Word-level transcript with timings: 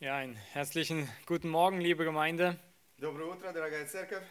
Ja, 0.00 0.16
einen 0.16 0.36
herzlichen 0.52 1.08
guten 1.26 1.50
Morgen, 1.50 1.80
liebe 1.80 2.04
Gemeinde. 2.04 2.56
Доброе 2.98 3.32
утро, 3.32 3.52
дорогая 3.52 3.86
церковь. 3.86 4.22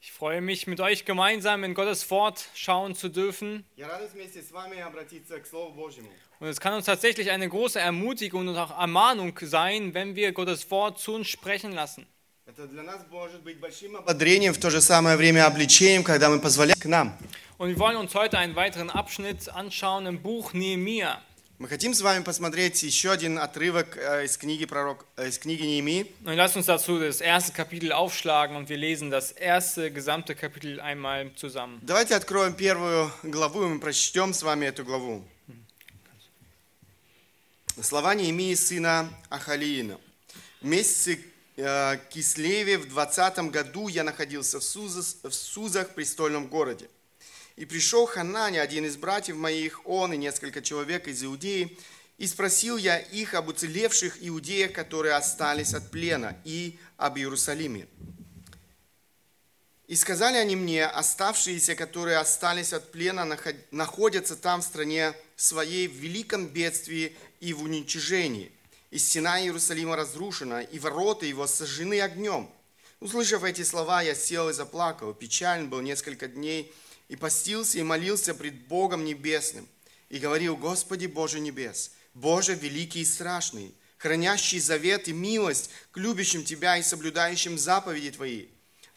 Ich 0.00 0.12
freue 0.12 0.40
mich, 0.40 0.66
mit 0.68 0.78
euch 0.80 1.04
gemeinsam 1.04 1.64
in 1.64 1.74
Gottes 1.74 2.08
Wort 2.10 2.48
schauen 2.54 2.94
zu 2.94 3.08
dürfen. 3.08 3.64
Я 3.76 3.88
радуюсь 3.88 4.12
вместе 4.12 4.40
с 4.40 4.52
вами 4.52 4.78
обратиться 4.78 5.40
к 5.40 5.46
Слову 5.46 5.74
Божьему. 5.74 6.10
Und 6.38 6.48
es 6.48 6.60
kann 6.60 6.74
uns 6.74 6.84
tatsächlich 6.84 7.30
eine 7.30 7.48
große 7.48 7.80
Ermutigung 7.80 8.46
und 8.46 8.56
auch 8.56 8.78
Ermahnung 8.78 9.36
sein, 9.42 9.94
wenn 9.94 10.14
wir 10.14 10.32
Gottes 10.32 10.70
Wort 10.70 11.00
zu 11.00 11.14
uns 11.14 11.28
sprechen 11.28 11.72
lassen. 11.72 12.06
Это 12.46 12.68
для 12.68 12.84
нас 12.84 13.04
может 13.10 13.42
быть 13.42 13.58
большим 13.58 13.96
ободрением, 13.96 14.54
в 14.54 14.60
то 14.60 14.70
же 14.70 14.80
самое 14.80 15.16
время 15.16 15.46
обличением, 15.46 16.04
когда 16.04 16.30
мы 16.30 16.40
позволяем 16.40 16.78
к 16.78 16.84
нам. 16.84 17.18
Und 17.58 17.70
wir 17.70 17.78
wollen 17.80 17.96
uns 17.96 18.14
heute 18.14 18.38
einen 18.38 18.54
weiteren 18.54 18.90
Abschnitt 18.90 19.48
anschauen 19.48 20.06
im 20.06 20.22
Buch 20.22 20.52
Nehemia. 20.52 21.20
Мы 21.61 21.67
хотим 21.67 21.93
с 21.93 22.01
вами 22.01 22.23
посмотреть 22.23 22.81
еще 22.81 23.11
один 23.11 23.37
отрывок 23.37 23.95
э, 23.95 24.25
из 24.25 24.35
книги, 24.35 24.65
пророк, 24.65 25.05
э, 25.15 25.27
из 25.29 25.37
книги 25.37 25.61
Неемии. 25.61 26.11
Und 26.25 26.35
lasst 26.35 26.57
uns 26.57 26.65
dazu 26.65 26.99
das 26.99 27.21
erste 27.21 27.51
Kapitel 27.51 27.91
aufschlagen 27.91 28.55
und 28.55 28.67
wir 28.67 28.77
lesen 28.77 29.11
das 29.11 29.31
erste 29.31 29.91
gesamte 29.91 30.33
Kapitel 30.33 30.79
einmal 30.81 31.31
zusammen. 31.35 31.79
Давайте 31.83 32.15
откроем 32.15 32.55
первую 32.55 33.11
главу, 33.21 33.61
и 33.63 33.67
мы 33.67 33.79
прочтем 33.79 34.33
с 34.33 34.41
вами 34.41 34.65
эту 34.65 34.83
главу. 34.83 35.23
Слова 37.79 38.15
Неемии, 38.15 38.55
сына 38.55 39.07
Ахалиина. 39.29 39.99
В 40.61 40.65
месяце 40.65 41.19
э, 41.57 41.97
Кислеве 42.09 42.79
в 42.79 42.89
20 42.89 43.51
году 43.51 43.87
я 43.87 44.03
находился 44.03 44.59
в, 44.59 44.63
Суза- 44.63 45.29
в 45.29 45.31
Сузах, 45.31 45.91
престольном 45.91 46.47
городе. 46.47 46.89
И 47.55 47.65
пришел 47.65 48.05
Ханани, 48.05 48.57
один 48.57 48.85
из 48.85 48.97
братьев 48.97 49.35
моих, 49.35 49.85
он 49.85 50.13
и 50.13 50.17
несколько 50.17 50.61
человек 50.61 51.07
из 51.07 51.23
Иудеи, 51.23 51.77
и 52.17 52.27
спросил 52.27 52.77
я 52.77 52.99
их 52.99 53.33
об 53.33 53.47
уцелевших 53.47 54.17
иудеях, 54.21 54.73
которые 54.73 55.15
остались 55.15 55.73
от 55.73 55.89
плена, 55.89 56.37
и 56.45 56.77
об 56.97 57.17
Иерусалиме. 57.17 57.87
И 59.87 59.95
сказали 59.95 60.37
они 60.37 60.55
мне, 60.55 60.85
оставшиеся, 60.85 61.75
которые 61.75 62.17
остались 62.17 62.71
от 62.71 62.91
плена, 62.91 63.25
наход- 63.25 63.65
находятся 63.71 64.37
там 64.37 64.61
в 64.61 64.63
стране 64.63 65.13
своей 65.35 65.87
в 65.87 65.93
великом 65.93 66.47
бедствии 66.47 67.17
и 67.41 67.51
в 67.53 67.63
уничижении. 67.63 68.51
И 68.91 68.97
стена 68.97 69.41
Иерусалима 69.41 69.97
разрушена, 69.97 70.61
и 70.61 70.79
ворота 70.79 71.25
его 71.25 71.45
сожжены 71.45 71.99
огнем. 71.99 72.49
Услышав 73.01 73.43
эти 73.43 73.63
слова, 73.63 74.01
я 74.01 74.15
сел 74.15 74.47
и 74.49 74.53
заплакал. 74.53 75.13
Печален 75.13 75.69
был 75.69 75.81
несколько 75.81 76.27
дней, 76.27 76.71
и 77.11 77.17
постился 77.17 77.77
и 77.77 77.83
молился 77.83 78.33
пред 78.33 78.67
Богом 78.67 79.03
Небесным. 79.03 79.67
И 80.07 80.17
говорил, 80.17 80.55
Господи 80.55 81.07
Боже 81.07 81.41
Небес, 81.41 81.91
Боже 82.13 82.55
великий 82.55 83.01
и 83.01 83.05
страшный, 83.05 83.75
хранящий 83.97 84.59
завет 84.59 85.09
и 85.09 85.13
милость 85.13 85.71
к 85.91 85.97
любящим 85.97 86.45
Тебя 86.45 86.77
и 86.77 86.83
соблюдающим 86.83 87.57
заповеди 87.57 88.11
Твои. 88.11 88.47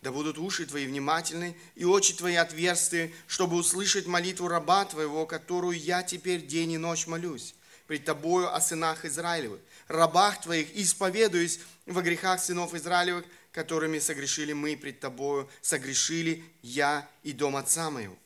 Да 0.01 0.13
будут 0.13 0.39
уши 0.39 0.65
Твои 0.65 0.87
внимательны 0.87 1.57
и 1.75 1.85
очи 1.85 2.15
Твои 2.15 2.37
отверсты, 2.37 3.13
чтобы 3.27 3.57
услышать 3.57 4.07
молитву 4.07 4.47
раба 4.47 4.85
Твоего, 4.85 5.27
которую 5.27 5.77
я 5.77 6.05
теперь 6.05 6.47
день 6.47 6.73
и 6.73 6.79
ночь 6.79 7.09
молюсь. 7.09 7.57
Пред 7.89 8.05
Тобою 8.05 8.55
о 8.55 8.61
сынах 8.61 9.05
Израилевых, 9.05 9.61
рабах 9.89 10.41
Твоих, 10.41 10.69
исповедуюсь 10.77 11.59
во 11.85 12.01
грехах 12.01 12.41
сынов 12.41 12.75
Израилевых, 12.75 13.25
которыми 13.55 14.01
согрешили 14.01 14.53
мы 14.53 14.77
пред 14.77 14.99
Тобою, 14.99 15.49
согрешили 15.63 16.45
я 16.61 17.09
и 17.23 17.33
дом 17.33 17.55
отца 17.55 17.89
моего. 17.89 18.17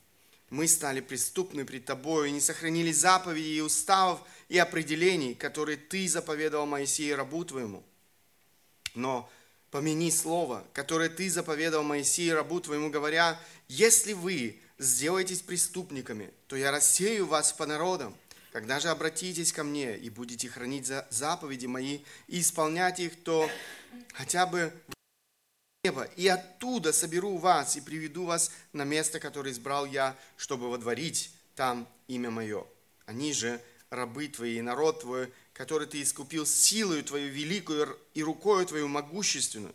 Мы 0.48 0.66
стали 0.66 1.00
преступны 1.00 1.66
пред 1.66 1.84
Тобою 1.84 2.28
и 2.28 2.32
не 2.32 2.40
сохранили 2.40 2.90
заповедей 2.90 3.58
и 3.58 3.60
уставов 3.60 4.20
и 4.48 4.56
определений, 4.56 5.34
которые 5.34 5.76
Ты 5.76 6.08
заповедовал 6.08 6.64
Моисею 6.64 7.18
рабу 7.18 7.44
Твоему. 7.44 7.84
Но 8.94 9.30
помяни 9.70 10.10
слово, 10.10 10.66
которое 10.72 11.10
ты 11.10 11.28
заповедал 11.28 11.82
Моисею, 11.82 12.34
рабу 12.34 12.58
твоему, 12.58 12.88
говоря, 12.88 13.38
если 13.68 14.14
вы 14.14 14.58
сделаетесь 14.78 15.42
преступниками, 15.42 16.30
то 16.46 16.56
я 16.56 16.70
рассею 16.70 17.26
вас 17.26 17.52
по 17.52 17.66
народам. 17.66 18.16
Когда 18.50 18.80
же 18.80 18.88
обратитесь 18.88 19.52
ко 19.52 19.62
мне 19.62 19.96
и 19.98 20.08
будете 20.08 20.48
хранить 20.48 20.86
за- 20.86 21.06
заповеди 21.10 21.66
мои 21.66 21.98
и 22.28 22.40
исполнять 22.40 22.98
их, 22.98 23.22
то 23.22 23.48
хотя 24.14 24.46
бы 24.46 24.72
в 25.82 25.84
небо, 25.84 26.08
и 26.16 26.26
оттуда 26.26 26.92
соберу 26.92 27.36
вас 27.36 27.76
и 27.76 27.80
приведу 27.80 28.24
вас 28.24 28.50
на 28.72 28.82
место, 28.82 29.20
которое 29.20 29.52
избрал 29.52 29.86
я, 29.86 30.16
чтобы 30.36 30.70
водворить 30.70 31.30
там 31.54 31.88
имя 32.08 32.30
мое. 32.30 32.66
Они 33.06 33.32
же 33.32 33.60
рабы 33.88 34.26
твои 34.26 34.58
и 34.58 34.62
народ 34.62 35.02
твой, 35.02 35.32
который 35.52 35.86
ты 35.86 36.02
искупил 36.02 36.46
силою 36.46 37.04
твою 37.04 37.28
великую 37.28 37.96
и 38.14 38.24
рукою 38.24 38.66
твою 38.66 38.88
могущественную. 38.88 39.74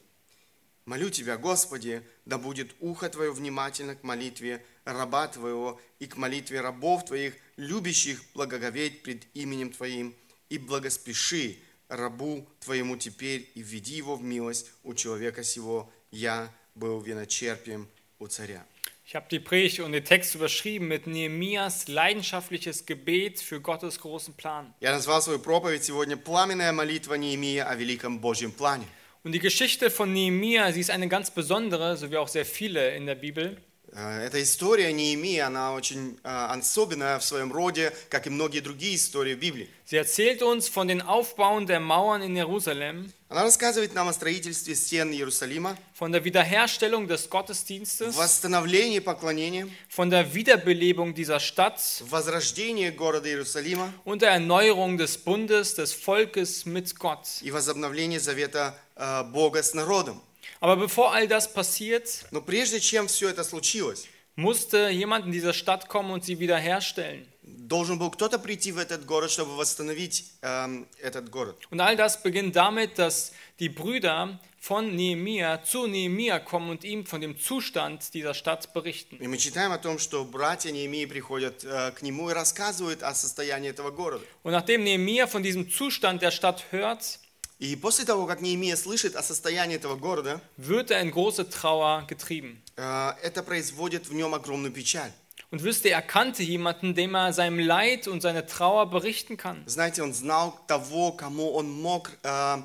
Молю 0.85 1.09
Тебя, 1.09 1.37
Господи, 1.37 2.03
да 2.25 2.37
будет 2.37 2.75
ухо 2.81 3.09
Твое 3.09 3.31
внимательно 3.31 3.95
к 3.95 4.03
молитве 4.03 4.65
раба 4.83 5.29
Твоего 5.29 5.79
и 5.99 6.07
к 6.07 6.17
молитве 6.17 6.59
рабов 6.59 7.05
Твоих, 7.05 7.35
любящих 7.55 8.21
благоговеть 8.33 9.01
пред 9.03 9.23
именем 9.33 9.71
Твоим, 9.71 10.13
и 10.49 10.57
благоспеши 10.57 11.59
рабу 11.92 12.46
Твоему 12.60 12.96
теперь 12.96 13.50
и 13.54 13.62
введи 13.62 13.94
его 13.94 14.16
в 14.16 14.22
милость 14.22 14.70
у 14.84 14.94
человека 14.94 15.42
сего. 15.42 15.90
Я 16.10 16.52
был 16.74 17.00
виночерпием 17.00 17.88
у 18.18 18.26
царя. 18.26 18.64
Ich 19.10 19.14
habe 19.14 19.26
die 19.30 19.40
Predigt 19.40 19.80
und 19.80 19.92
den 19.92 20.04
Text 20.04 20.34
überschrieben 20.34 20.86
mit 20.86 21.06
Nehemias 21.06 21.88
leidenschaftliches 21.88 22.84
Gebet 22.84 23.40
für 23.40 23.58
Gottes 23.58 23.98
großen 24.00 24.34
Plan. 24.34 24.74
Я 24.80 24.92
назвал 24.92 25.22
свою 25.22 25.38
проповедь 25.38 25.82
сегодня 25.82 26.18
«Пламенная 26.18 26.72
молитва 26.72 27.14
Неемия 27.14 27.64
о 27.64 27.74
великом 27.74 28.18
Божьем 28.18 28.52
плане». 28.52 28.84
Und 29.24 29.32
die 29.32 29.38
Geschichte 29.38 29.90
von 29.90 30.12
Nehemia, 30.12 30.72
sie 30.72 30.80
ist 30.80 30.90
eine 30.90 31.08
ganz 31.08 31.30
besondere, 31.30 31.96
so 31.96 32.10
wie 32.10 32.18
auch 32.18 32.28
sehr 32.28 32.44
viele 32.44 32.94
in 32.96 33.06
der 33.06 33.14
Bibel. 33.14 33.56
Э, 33.95 34.25
Эта 34.25 34.41
история 34.41 34.91
Неемии, 34.91 35.37
она 35.37 35.73
очень 35.73 36.17
э, 36.23 36.27
особенная 36.27 37.19
в 37.19 37.23
своем 37.23 37.51
роде, 37.53 37.93
как 38.09 38.25
и 38.27 38.29
многие 38.29 38.59
другие 38.59 38.95
истории 38.95 39.35
в 39.35 39.39
Библии. 39.39 39.69
Sie 39.85 39.97
erzählt 39.97 40.41
uns 40.41 40.67
von 40.67 40.87
den 40.87 41.01
Aufbauen 41.01 41.67
der 41.67 41.79
Mauern 41.79 42.21
in 42.23 42.35
Jerusalem, 42.35 43.11
Она 43.29 43.43
рассказывает 43.43 43.93
нам 43.95 44.07
о 44.09 44.13
строительстве 44.13 44.75
стен 44.75 45.11
Иерусалима, 45.11 45.75
von 45.99 46.11
der 46.11 46.23
Wiederherstellung 46.23 47.07
des 47.07 47.29
Gottesdienstes, 47.29 48.15
восстановлении 48.15 48.99
поклонения, 48.99 49.67
von 49.89 50.09
der 50.09 50.33
Wiederbelebung 50.33 51.13
dieser 51.13 51.39
Stadt 51.39 51.79
возрождении 52.09 52.89
города 52.89 53.27
Иерусалима 53.29 53.91
und 54.05 54.21
der 54.21 54.31
Erneuerung 54.31 54.97
des 54.97 55.17
Bundes 55.17 55.75
des 55.75 55.93
Volkes 55.93 56.65
mit 56.65 56.97
Gott. 56.97 57.27
и 57.41 57.51
возобновлении 57.51 58.17
завета 58.19 58.75
э, 58.95 59.23
Бога 59.23 59.61
с 59.63 59.73
народом. 59.73 60.21
Aber 60.62 60.76
bevor 60.76 61.12
all 61.12 61.28
das 61.28 61.52
passiert, 61.52 62.26
Но 62.30 62.40
прежде 62.40 62.80
чем 62.80 63.06
все 63.06 63.28
это 63.28 63.44
случилось, 63.44 64.06
musste 64.36 64.88
jemand 64.88 65.26
in 65.26 65.32
diese 65.32 65.52
Stadt 65.52 65.88
kommen 65.88 66.10
und 66.10 66.24
sie 66.24 66.38
wiederherstellen. 66.38 67.26
должен 67.42 67.98
был 67.98 68.10
кто-то 68.10 68.38
прийти 68.38 68.72
в 68.72 68.78
этот 68.78 69.04
город, 69.04 69.30
чтобы 69.30 69.56
восстановить 69.56 70.32
эм, 70.42 70.86
этот 71.00 71.30
город. 71.30 71.56
Und 71.70 71.80
all 71.80 71.96
das 71.96 72.22
beginnt 72.22 72.56
damit, 72.56 72.98
dass 72.98 73.32
die 73.58 73.68
Brüder 73.68 74.38
von 74.60 74.94
Nehemia 74.94 75.62
zu 75.62 75.86
Nehemia 75.86 76.40
kommen 76.40 76.70
und 76.70 76.84
ihm 76.84 77.06
von 77.06 77.20
dem 77.20 77.38
Zustand 77.38 78.12
dieser 78.14 78.34
Stadt 78.34 78.72
berichten. 78.74 79.16
И 79.20 79.26
мы 79.26 79.38
читаем 79.38 79.72
о 79.72 79.78
том, 79.78 79.98
что 79.98 80.24
братья 80.24 80.70
Неемии 80.70 81.06
приходят 81.06 81.64
э, 81.64 81.92
к 81.92 82.02
нему 82.02 82.30
и 82.30 82.32
рассказывают 82.32 83.02
о 83.02 83.14
состоянии 83.14 83.70
этого 83.70 83.90
города. 83.90 84.24
Und 84.42 84.52
nachdem 84.52 84.84
Nehemia 84.84 85.26
von 85.26 85.42
diesem 85.42 85.70
Zustand 85.70 86.22
der 86.22 86.30
Stadt 86.30 86.64
hört, 86.70 87.18
И 87.58 87.74
после 87.74 88.04
того, 88.04 88.26
как 88.26 88.40
Неемия 88.40 88.76
слышит 88.76 89.16
о 89.16 89.22
состоянии 89.22 89.74
этого 89.76 89.96
города, 89.96 90.40
wird 90.56 90.90
er 90.92 91.00
in 91.02 91.10
große 91.10 91.48
Trauer 91.50 92.06
getrieben. 92.06 92.62
э, 92.76 93.12
это 93.22 93.42
производит 93.42 94.06
в 94.08 94.14
нем 94.14 94.34
огромную 94.34 94.72
печаль. 94.72 95.10
Und 95.50 95.64
wisst 95.64 95.84
ihr, 95.86 95.92
er 95.92 96.02
kannte 96.02 96.42
jemanden, 96.42 96.94
dem 96.94 97.14
er 97.14 97.32
seinem 97.32 97.58
Leid 97.58 98.06
und 98.06 98.20
seine 98.20 98.46
Trauer 98.46 98.86
berichten 98.90 99.36
kann. 99.36 99.64
Знаете, 99.66 100.02
он 100.02 100.12
знал 100.14 100.56
того, 100.68 101.10
кому 101.12 101.52
он 101.52 101.68
мог 101.72 102.10
э, 102.22 102.62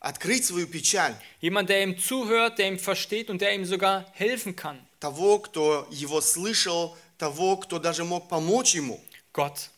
открыть 0.00 0.44
свою 0.44 0.66
печаль, 0.66 1.14
Jemand, 1.40 1.70
der 1.70 1.82
ihm 1.82 1.96
zuhört, 1.98 2.58
der 2.58 2.68
ihm 2.68 2.78
versteht 2.78 3.30
und 3.30 3.40
der 3.40 3.54
ihm 3.54 3.64
sogar 3.64 4.04
helfen 4.12 4.54
kann. 4.56 4.78
того, 5.00 5.38
кто 5.38 5.86
его 5.90 6.20
слышал, 6.20 6.96
того, 7.16 7.56
кто 7.56 7.78
даже 7.78 8.04
мог 8.04 8.28
помочь 8.28 8.74
ему. 8.74 9.00
Gott. 9.32 9.70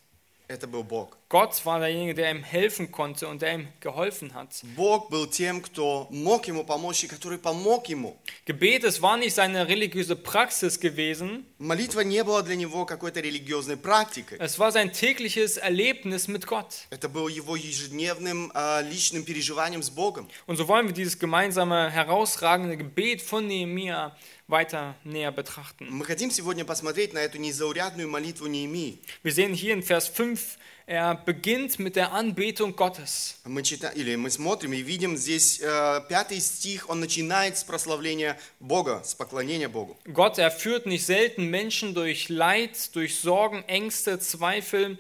Это 0.49 0.67
был 0.67 0.83
Бог. 0.83 1.17
Gott 1.31 1.67
war 1.67 1.81
derjenige, 1.81 2.15
der 2.15 2.31
ihm 2.31 2.45
helfen 2.45 2.93
konnte 2.93 3.27
und 3.27 3.43
der 3.43 3.55
ihm 3.55 3.69
geholfen 3.81 4.33
hat. 4.35 4.63
Бог 4.77 5.11
был 5.11 5.27
тем, 5.27 5.61
кто 5.61 6.07
мог 6.11 6.47
ему 6.47 6.63
помочь 6.65 7.03
и 7.03 7.09
который 7.09 7.39
помог 7.39 7.89
ему. 7.89 8.17
Gebet, 8.45 8.85
es 8.85 9.03
war 9.03 9.17
nicht 9.17 9.35
seine 9.35 9.67
religiöse 9.67 10.15
Praxis 10.15 10.79
gewesen, 10.79 11.45
Молитва 11.59 12.01
не 12.01 12.23
была 12.23 12.43
для 12.43 12.55
него 12.55 12.87
какой-то 12.87 13.21
религиозной 13.21 13.77
практикой. 13.77 14.39
es 14.39 14.59
war 14.61 14.71
sein 14.71 14.93
tägliches 14.93 15.57
Erlebnis 15.57 16.29
mit 16.29 16.47
Gott. 16.47 16.87
Это 16.91 17.09
был 17.09 17.27
его 17.27 17.57
ежедневным 17.57 18.53
э, 18.55 18.83
личным 18.89 19.25
переживанием 19.25 19.83
с 19.83 19.91
Богом. 19.91 20.29
Und 20.47 20.57
so 20.59 20.69
wollen 20.69 20.87
wir 20.87 20.95
dieses 20.95 21.19
gemeinsame, 21.19 21.91
herausragende 21.91 22.77
Gebet 22.77 23.21
von 23.21 23.49
Nehemia 23.49 24.17
weiter 24.49 24.95
näher 25.03 25.33
betrachten. 25.33 25.89
Мы 25.91 26.05
хотим 26.05 26.31
сегодня 26.31 26.65
посмотреть 26.65 27.13
на 27.13 27.19
эту 27.19 27.39
незаурядную 27.39 28.09
молитву 28.09 28.47
Неемии. 28.47 29.01
Wir 29.25 29.33
sehen 29.33 29.55
hier 29.55 29.75
in 29.75 29.83
Vers 29.83 30.07
5 30.07 30.59
Er 30.91 31.17
beginnt 31.17 31.81
mit 31.81 31.97
der 31.97 32.13
Anbetung 32.13 32.77
Gottes. 32.77 33.41
Мы 33.45 33.65
читаем, 33.65 33.97
или 33.97 34.15
мы 34.15 34.31
смотрим 34.31 34.73
и 34.73 34.83
видим 34.83 35.17
здесь 35.17 35.59
э, 35.61 36.01
пятый 36.09 36.41
стих, 36.41 36.89
он 36.89 37.01
начинает 37.01 37.59
с 37.59 37.65
прославления 37.65 38.39
Бога, 38.61 39.03
с 39.05 39.13
поклонения 39.15 39.69
Богу. 39.69 39.97
Gott, 40.13 40.39
er 40.39 40.53
führt 40.53 40.87
nicht 40.87 41.05
selten 41.05 41.47
Menschen 41.51 41.93
durch 41.93 42.29
Leid, 42.29 42.95
durch 42.95 43.17
Sorgen, 43.19 43.65
Ängste, 43.67 44.21
Zweifel, 44.21 44.97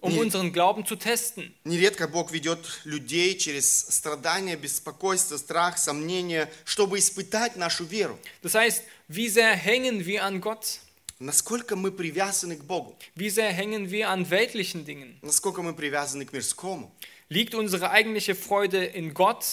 um 0.00 0.14
Nee. 0.14 0.18
unseren 0.20 0.52
Glauben 0.52 0.84
zu 0.84 0.96
testen. 0.96 1.54
Нередко 1.62 2.08
Бог 2.08 2.32
ведет 2.32 2.58
людей 2.84 3.38
через 3.38 3.86
страдания, 3.88 4.56
беспокойство, 4.56 5.36
страх, 5.36 5.78
сомнения, 5.78 6.50
чтобы 6.64 6.98
испытать 6.98 7.54
нашу 7.56 7.84
веру. 7.84 8.18
Das 8.42 8.54
heißt, 8.56 8.82
wie 9.06 9.28
sehr 9.28 9.54
hängen 9.54 10.04
wir 10.06 10.24
an 10.24 10.40
Gott? 10.40 10.80
Насколько 11.20 11.76
мы 11.76 11.92
привязаны 11.92 12.56
к 12.56 12.64
Богу, 12.64 12.96
Wie 13.14 13.28
sehr 13.30 13.52
hängen 13.52 13.90
wir 13.90 14.08
an 14.08 14.28
weltlichen 14.30 14.84
Dingen? 14.84 15.16
насколько 15.22 15.62
мы 15.62 15.72
привязаны 15.74 16.24
к 16.26 16.32
мирскому. 16.32 16.90
Liegt 17.28 17.54
unsere 17.54 17.90
eigentliche 17.90 18.34
Freude 18.34 18.84
in 18.84 19.14
Gott 19.14 19.44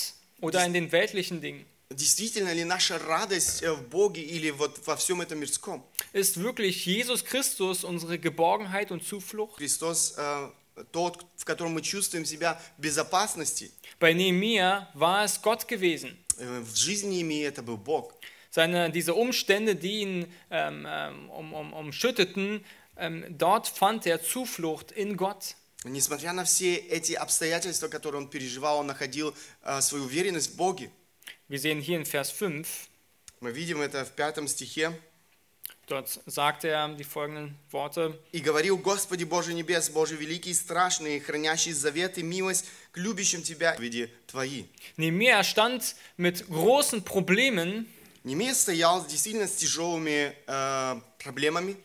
oder 0.42 0.66
in 0.66 0.74
den 0.74 0.92
weltlichen 0.92 1.40
Dingen? 1.40 1.66
Действительно 1.92 2.54
ли 2.54 2.64
наша 2.64 2.98
радость 3.00 3.62
э, 3.64 3.72
в 3.74 3.84
Боге 3.90 4.22
или 4.22 4.50
вот 4.50 4.80
во 4.88 4.96
всем 4.96 5.22
этом 5.22 5.40
мирском? 5.40 5.84
Ist 6.14 6.38
wirklich 6.42 6.86
Jesus 6.86 7.24
Christus 7.24 7.84
unsere 7.84 8.18
Geborgenheit 8.18 8.92
und 8.92 9.04
Zuflucht? 9.06 9.58
Христос 9.58 10.16
э, 10.18 10.50
тот, 10.92 11.24
в 11.38 11.46
котором 11.46 11.74
мы 11.74 11.82
чувствуем 11.82 12.26
себя 12.26 12.60
в 12.78 12.82
безопасности. 12.82 13.72
Bei 14.00 14.14
Nehemia 14.14 14.88
war 14.96 15.24
es 15.26 15.42
Gott 15.42 15.68
gewesen. 15.68 16.18
Э, 16.38 16.62
В 16.62 16.76
жизни 16.76 17.20
ими 17.20 17.44
это 17.44 17.62
был 17.62 17.78
Бог. 17.78 18.14
Seine, 18.56 18.90
diese 18.92 19.14
Umstände, 19.14 19.76
die 19.76 20.02
ihn 20.02 20.34
ähm, 20.50 20.86
ähm, 20.88 21.30
um, 21.30 21.54
um, 21.54 21.74
umschütteten, 21.74 22.66
ähm, 22.98 23.26
dort 23.30 23.68
fand 23.68 24.06
er 24.06 24.22
Zuflucht 24.22 24.92
in 24.92 25.16
Gott. 25.16 25.56
Несмотря 25.84 26.32
на 26.34 26.44
все 26.44 26.76
эти 26.76 27.14
обстоятельства, 27.14 27.88
которые 27.88 28.22
он 28.22 28.30
переживал, 28.30 28.80
он 28.80 28.88
находил 28.88 29.34
э, 29.64 29.82
свою 29.82 30.04
уверенность 30.04 30.52
в 30.52 30.56
Боге. 30.56 30.92
Wir 31.50 31.60
sehen 31.60 31.82
hier 31.82 31.98
in 31.98 32.06
Vers 32.06 32.30
5, 32.32 32.68
Мы 33.40 33.52
видим 33.52 33.82
это 33.82 34.06
в 34.06 34.12
пятом 34.12 34.48
стихе. 34.48 34.94
dort 35.92 36.22
sagt 36.26 36.64
er 36.64 36.96
die 36.96 37.04
folgenden 37.04 37.58
Worte. 37.72 38.18
«И 38.32 38.40
говорил, 38.40 38.78
Господи 38.78 39.24
Боже 39.24 39.54
небес, 39.54 39.90
Боже 39.90 40.16
великий 40.16 40.52
и 40.52 40.54
страшный, 40.54 41.20
хранящий 41.20 41.74
завет 41.74 42.18
и 42.18 42.24
милость 42.24 42.66
к 42.92 42.98
любящим 42.98 43.44
Тебя, 43.44 43.76
види 43.76 44.10
Твои». 44.28 44.66
Nehemia 44.98 45.44
stand 45.44 45.96
mit 46.18 46.48
großen 46.48 47.04
Problemen, 47.04 47.88
Немея 48.26 48.54
стоял 48.54 49.06
действительно 49.06 49.48
с 49.48 49.56
тяжелыми 49.56 50.36
э, 50.48 51.02
проблемами, 51.18 51.78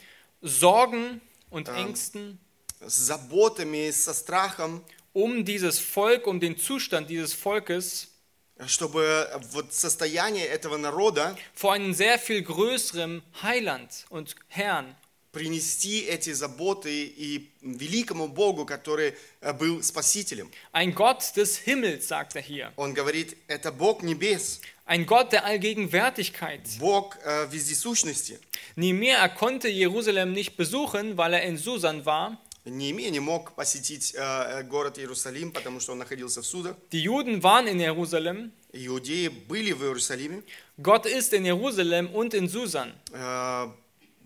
Sorgen 0.42 1.20
und 1.50 1.68
Ängsten 1.68 2.38
с 2.80 2.94
заботами, 2.94 3.90
со 3.90 4.12
страхом, 4.12 4.84
um 5.12 5.44
dieses 5.44 5.78
Volk, 5.78 6.26
um 6.26 6.40
den 6.40 6.58
Zustand 6.58 7.08
dieses 7.08 7.32
Volkes 7.32 8.08
чтобы 8.66 9.28
вот 9.50 9.72
состояние 9.74 10.46
этого 10.46 10.78
народа 10.78 11.36
vor 11.54 11.74
einen 11.74 11.94
sehr 11.94 12.18
viel 12.18 12.42
größeren 12.42 13.22
Heiland 13.42 14.06
und 14.08 14.34
Herrn. 14.48 14.96
принести 15.31 16.01
эти 16.01 16.33
заботы 16.33 17.05
и 17.05 17.49
великому 17.61 18.27
Богу, 18.27 18.65
который 18.65 19.15
э, 19.39 19.53
был 19.53 19.81
Спасителем. 19.81 20.51
Ein 20.73 20.93
Gott 20.93 21.35
des 21.35 21.57
Himmels, 21.65 22.07
sagt 22.07 22.35
er 22.35 22.41
hier. 22.41 22.71
Он 22.75 22.93
говорит, 22.93 23.37
это 23.47 23.71
Бог 23.71 24.03
небес, 24.03 24.59
Ein 24.85 25.05
Gott 25.05 25.31
der 25.31 25.45
Allgegenwärtigkeit. 25.45 26.61
Бог 26.79 27.17
э, 27.23 27.47
вездесущности. 27.49 28.39
Er 28.75 29.29
konnte 29.29 29.69
Jerusalem 29.69 30.33
nicht 30.33 30.57
besuchen, 30.57 31.15
weil 31.17 31.33
er 31.33 31.43
in 31.43 31.57
Susan 31.57 32.05
war. 32.05 32.37
Неемия 32.63 33.09
не 33.09 33.19
мог 33.19 33.53
посетить 33.53 34.13
э, 34.15 34.63
город 34.63 34.99
Иерусалим, 34.99 35.51
потому 35.51 35.79
что 35.79 35.93
он 35.93 35.99
находился 35.99 36.41
в 36.41 36.45
судах. 36.45 36.75
Die 36.91 37.01
Juden 37.01 37.41
waren 37.41 37.67
in 37.67 37.79
Jerusalem. 37.79 38.51
Иудеи 38.73 39.29
были 39.29 39.71
в 39.71 39.81
Иерусалиме. 39.81 40.43
Gott 40.77 41.05
ist 41.05 41.33
in 41.33 41.45
Jerusalem 41.45 42.09
und 42.13 42.33
in 42.33 42.49
Susan. 42.49 42.93
Э, 43.13 43.69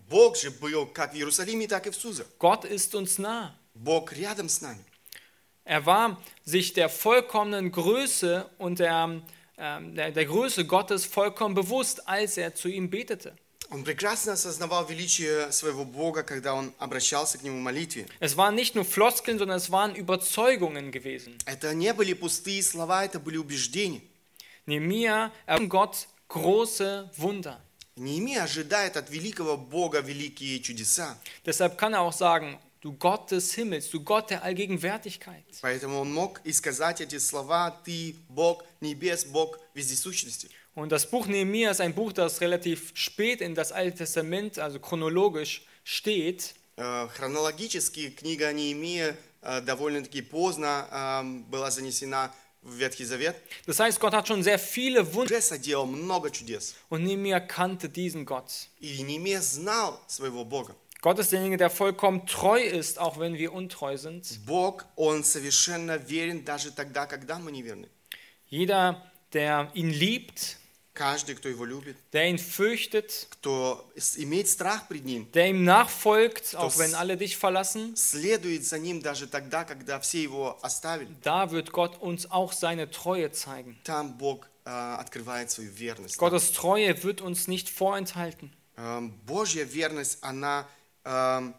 Бог 0.09 0.37
же 0.37 0.51
был 0.51 0.87
как 0.87 1.13
в 1.13 1.17
Иерусалиме, 1.17 1.69
так 1.69 1.87
и 1.87 1.91
в 1.91 1.95
Сузах. 1.95 2.27
Gott 2.39 2.65
ist 2.65 2.95
uns 2.95 3.19
nah. 3.19 3.53
Бог 3.75 4.13
рядом 4.13 4.49
с 4.49 4.61
нами. 4.61 4.85
Er 5.65 5.87
war 5.87 6.21
sich 6.45 6.73
der 6.73 6.89
vollkommenen 6.89 7.71
Größe 7.71 8.51
und 8.59 8.81
der, 8.81 9.23
ähm, 9.57 9.95
der, 9.95 10.11
der 10.11 10.25
Größe 10.25 10.65
Gottes 10.65 11.07
vollkommen 11.07 11.55
bewusst, 11.55 12.09
als 12.09 12.37
er 12.37 12.55
zu 12.55 12.69
ihm 12.69 12.91
betete. 12.91 13.37
Он 13.73 13.85
прекрасно 13.85 14.33
осознавал 14.33 14.85
величие 14.85 15.53
своего 15.53 15.85
Бога, 15.85 16.25
когда 16.25 16.55
он 16.55 16.75
обращался 16.79 17.39
к 17.39 17.45
Нему 17.45 17.59
в 17.59 17.63
молитве. 17.63 18.07
Es 18.19 18.37
waren 18.37 18.57
nicht 18.57 18.75
nur 18.75 18.85
Floskeln, 18.85 19.39
sondern 19.39 19.59
es 19.59 19.71
waren 19.71 19.95
Überzeugungen 19.95 20.91
gewesen. 20.91 21.39
Это 21.47 21.73
не 21.73 21.93
были 21.95 22.15
пустые 22.15 22.65
слова, 22.65 23.05
это 23.05 23.21
были 23.21 23.37
убеждения. 23.37 24.03
Nehemia 24.67 25.31
erfuhr 25.47 25.69
Gott 25.69 26.09
große 26.29 27.11
Wunder. 27.17 27.61
Неемия 27.97 28.45
ожидает 28.45 28.97
от 28.97 29.11
великого 29.11 29.57
Бога 29.57 30.01
великие 30.01 30.61
чудеса. 30.61 31.19
Deshalb 31.45 31.77
kann 31.77 31.93
er 31.93 32.01
auch 32.01 32.13
sagen, 32.13 32.59
du 32.81 32.93
Gott 32.93 33.31
des 33.31 33.53
Himmels, 33.55 33.91
du 33.91 34.01
Gott 34.01 34.31
der 34.31 34.43
Allgegenwärtigkeit. 34.43 35.45
Поэтому 35.61 36.01
он 36.01 36.13
мог 36.13 36.41
и 36.45 36.53
сказать 36.53 37.01
эти 37.01 37.19
слова 37.19 37.71
«Ты 37.85 38.17
Бог 38.29 38.65
небес, 38.81 39.25
Бог 39.25 39.59
вездесущности». 39.75 40.51
Und 40.75 40.91
das 40.93 41.11
Buch 41.11 41.27
Nehemia 41.27 41.73
ist 41.73 41.81
ein 41.81 41.95
Buch, 41.95 42.13
das 42.13 42.41
relativ 42.41 42.93
spät 42.95 43.41
in 43.41 43.55
das 43.55 43.73
Alte 43.73 43.99
Testament, 43.99 44.59
also 44.59 44.79
chronologisch, 44.79 45.63
steht. 45.85 46.55
Э, 46.77 47.09
Хронологически 47.09 48.11
книга 48.11 48.53
Неемия 48.53 49.17
э, 49.43 49.61
довольно-таки 49.61 50.23
поздно 50.23 50.87
э, 50.91 51.51
была 51.51 51.71
занесена 51.71 52.33
в 52.65 52.75
Ветхий 52.79 53.05
Завет. 53.05 53.37
Das 53.67 53.81
heißt, 53.81 53.99
Gott 54.01 54.13
hat 54.13 54.29
schon 54.29 54.43
sehr 54.43 54.59
viele 54.59 55.15
Wunder 55.15 55.33
Уже 55.37 55.41
соделал 55.43 55.87
много 55.87 56.31
чудес. 56.31 56.75
und 56.91 57.05
Nehemia 57.05 57.41
kannte 57.41 57.89
diesen 57.89 58.25
Gott. 58.27 58.69
И 58.81 59.03
Неемия 59.03 59.41
знал 59.41 59.99
своего 60.09 60.45
Бога. 60.45 60.75
Gott 61.01 61.19
ist 61.19 61.33
derjenige, 61.33 61.57
der 61.57 61.71
vollkommen 61.71 62.27
treu 62.27 62.61
ist, 62.61 62.99
auch 62.99 63.19
wenn 63.19 63.35
wir 63.39 63.55
untreu 63.55 63.97
sind. 63.97 64.39
Бог, 64.45 64.85
Он 64.97 65.25
совершенно 65.25 65.97
верен 65.97 66.45
даже 66.45 66.71
тогда, 66.73 67.07
когда 67.07 67.39
мы 67.39 67.51
неверны. 67.51 67.89
Jeder, 68.51 69.01
der 69.33 69.71
ihn 69.75 69.91
liebt, 69.91 70.59
Каждый, 70.95 71.37
кто 71.37 71.49
Его 71.49 71.65
любит, 71.65 71.97
der 72.13 72.29
ihn 72.29 72.37
fürchtet, 72.37 73.29
кто 73.31 73.89
с- 73.97 74.19
имеет 74.19 74.49
страх 74.49 74.89
пред 74.89 75.05
Ним, 75.05 75.31
der 75.33 75.47
ihm 75.49 75.65
nachfolgt, 75.65 76.55
auch 76.57 76.65
Das- 76.73 76.79
wenn 76.79 76.95
alle 76.95 77.17
dich 77.17 77.37
verlassen, 77.37 77.95
следует 77.97 78.67
за 78.67 78.79
Ним 78.79 79.01
даже 79.01 79.27
тогда, 79.29 79.65
когда 79.65 80.01
все 80.01 80.21
Его 80.23 80.59
оставили. 80.63 81.09
da 81.23 81.51
wird 81.53 81.71
Gott 81.73 81.97
uns 82.01 82.29
auch 82.31 82.53
seine 82.53 82.91
Treue 82.91 83.31
zeigen. 83.31 83.79
Там 83.85 84.19
Бог 84.19 84.49
э, 84.67 84.71
открывает 84.71 85.51
свою 85.51 85.71
верность. 85.71 86.19
Gottes 86.19 86.53
Treue 86.53 87.03
wird 87.05 87.21
uns 87.23 87.47
nicht 87.49 87.71
vorenthalten. 87.71 88.53
Эм, 88.77 89.13
Божья 89.27 89.63
верность, 89.65 90.19
она... 90.23 90.67
эм, 91.05 91.55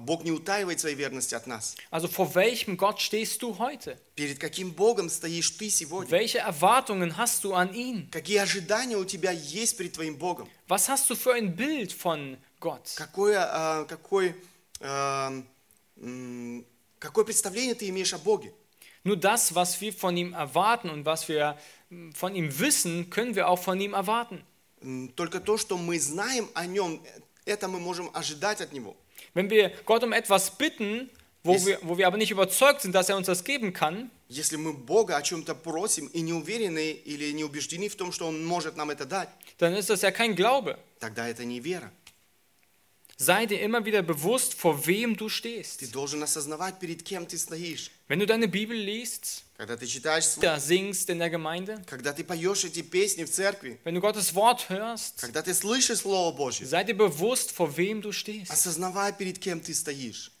Бог 0.00 0.24
не 0.24 0.30
утаивает 0.32 0.80
своей 0.80 0.96
верности 0.96 1.34
от 1.34 1.46
нас. 1.46 1.76
Also 1.90 2.08
vor 2.08 2.34
welchem 2.34 2.76
Gott 2.76 3.00
stehst 3.00 3.42
du 3.42 3.58
heute? 3.58 3.98
Перед 4.14 4.38
каким 4.38 4.70
Богом 4.70 5.10
стоишь 5.10 5.50
ты 5.50 5.68
сегодня? 5.68 6.10
Welche 6.10 6.38
Erwartungen 6.38 7.16
hast 7.16 7.44
du 7.44 7.54
an 7.54 7.74
ihn? 7.74 8.08
Какие 8.10 8.38
ожидания 8.38 8.96
у 8.96 9.04
тебя 9.04 9.32
есть 9.32 9.76
перед 9.76 9.92
твоим 9.92 10.16
Богом? 10.16 10.48
Was 10.68 10.88
hast 10.88 11.10
du 11.10 11.14
für 11.14 11.34
ein 11.34 11.54
Bild 11.54 11.92
von 11.92 12.38
Gott? 12.58 12.94
Какое, 12.96 13.38
э, 13.38 13.84
какой, 13.86 14.34
м, 14.80 16.66
какое 16.98 17.24
представление 17.24 17.74
ты 17.74 17.88
имеешь 17.88 18.14
о 18.14 18.18
Боге? 18.18 18.52
Nur 19.04 19.16
das, 19.16 19.54
was 19.54 19.80
wir 19.80 19.92
von 19.92 20.16
ihm 20.16 20.32
erwarten 20.32 20.88
und 20.88 21.04
was 21.04 21.28
wir 21.28 21.58
von 22.14 22.34
ihm 22.34 22.58
wissen, 22.58 23.10
können 23.10 23.34
wir 23.34 23.48
auch 23.48 23.58
von 23.58 23.78
ihm 23.80 23.94
erwarten. 23.94 24.42
Только 25.16 25.40
то, 25.40 25.58
что 25.58 25.76
мы 25.76 25.98
знаем 26.00 26.48
о 26.54 26.66
Нем, 26.66 27.02
это 27.44 27.68
мы 27.68 27.78
можем 27.78 28.10
ожидать 28.14 28.60
от 28.60 28.72
Него. 28.72 28.96
Wenn 29.33 29.49
wir 29.49 29.71
Gott 29.85 30.03
um 30.03 30.13
etwas 30.13 30.57
bitten, 30.57 31.09
wo 31.43 31.53
Ist- 31.53 31.65
wir, 31.65 31.79
wo 31.83 31.97
wir 31.97 32.07
aber 32.07 32.17
nicht 32.17 32.31
überzeugt 32.31 32.81
sind, 32.81 32.93
dass 32.95 33.09
er 33.09 33.17
uns 33.17 33.27
das 33.27 33.43
geben 33.43 33.73
kann, 33.73 34.09
Если 34.29 34.57
мы 34.57 34.73
Бога 34.73 35.15
о 35.15 35.21
чем-то 35.21 35.55
просим 35.55 36.07
и 36.07 36.19
не 36.19 36.33
уверены 36.33 36.91
или 36.91 37.31
не 37.31 37.45
убеждены 37.45 37.87
в 37.87 37.95
том, 37.95 38.11
что 38.11 38.27
Он 38.27 38.43
может 38.45 38.75
нам 38.75 38.89
это 38.89 39.05
дать, 39.05 39.29
dann 39.57 39.73
ist 39.73 39.89
das 39.89 40.01
ja 40.01 40.11
kein 40.11 40.35
Glaube. 40.35 40.77
тогда 40.99 41.29
это 41.29 41.45
не 41.45 41.59
вера. 41.61 41.91
Sei 43.21 43.47
dir 43.47 43.59
immer 43.61 43.83
wieder 43.83 44.03
bewusst, 44.03 44.53
vor 44.53 44.85
wem 44.85 45.17
du 45.17 45.25
Ты 45.27 45.31
stehst. 45.31 45.91
должен 45.91 46.21
осознавать, 46.21 46.79
перед 46.79 47.01
кем 47.03 47.25
ты 47.27 47.37
стоишь. 47.39 47.89
Wenn 48.07 48.19
du 48.19 48.27
deine 48.27 48.47
Bibel 48.47 48.77
liest, 48.77 49.43
Когда 49.57 49.75
ты 49.75 49.87
читаешь 49.87 50.25
Слово, 50.25 50.45
da 50.45 50.59
singst 50.59 51.09
in 51.09 51.17
der 51.17 51.31
Gemeinde, 51.31 51.81
когда 51.87 52.13
ты 52.13 52.23
поешь 52.23 52.63
эти 52.63 52.83
песни 52.83 53.23
в 53.23 53.31
церкви, 53.31 53.79
wenn 53.83 53.95
du 53.95 54.01
Gottes 54.01 54.35
Wort 54.35 54.69
hörst, 54.69 55.19
когда 55.19 55.41
ты 55.41 55.55
слышишь 55.55 55.97
Слово 56.01 56.31
Божье, 56.35 56.67
sei 56.67 56.83
dir 56.83 56.93
bewusst, 56.95 57.51
vor 57.51 57.75
wem 57.75 58.01
du 58.03 58.11
stehst. 58.11 58.51
осознавай, 58.51 59.11
перед 59.13 59.39
кем 59.39 59.61
ты 59.61 59.73
стоишь. 59.73 60.31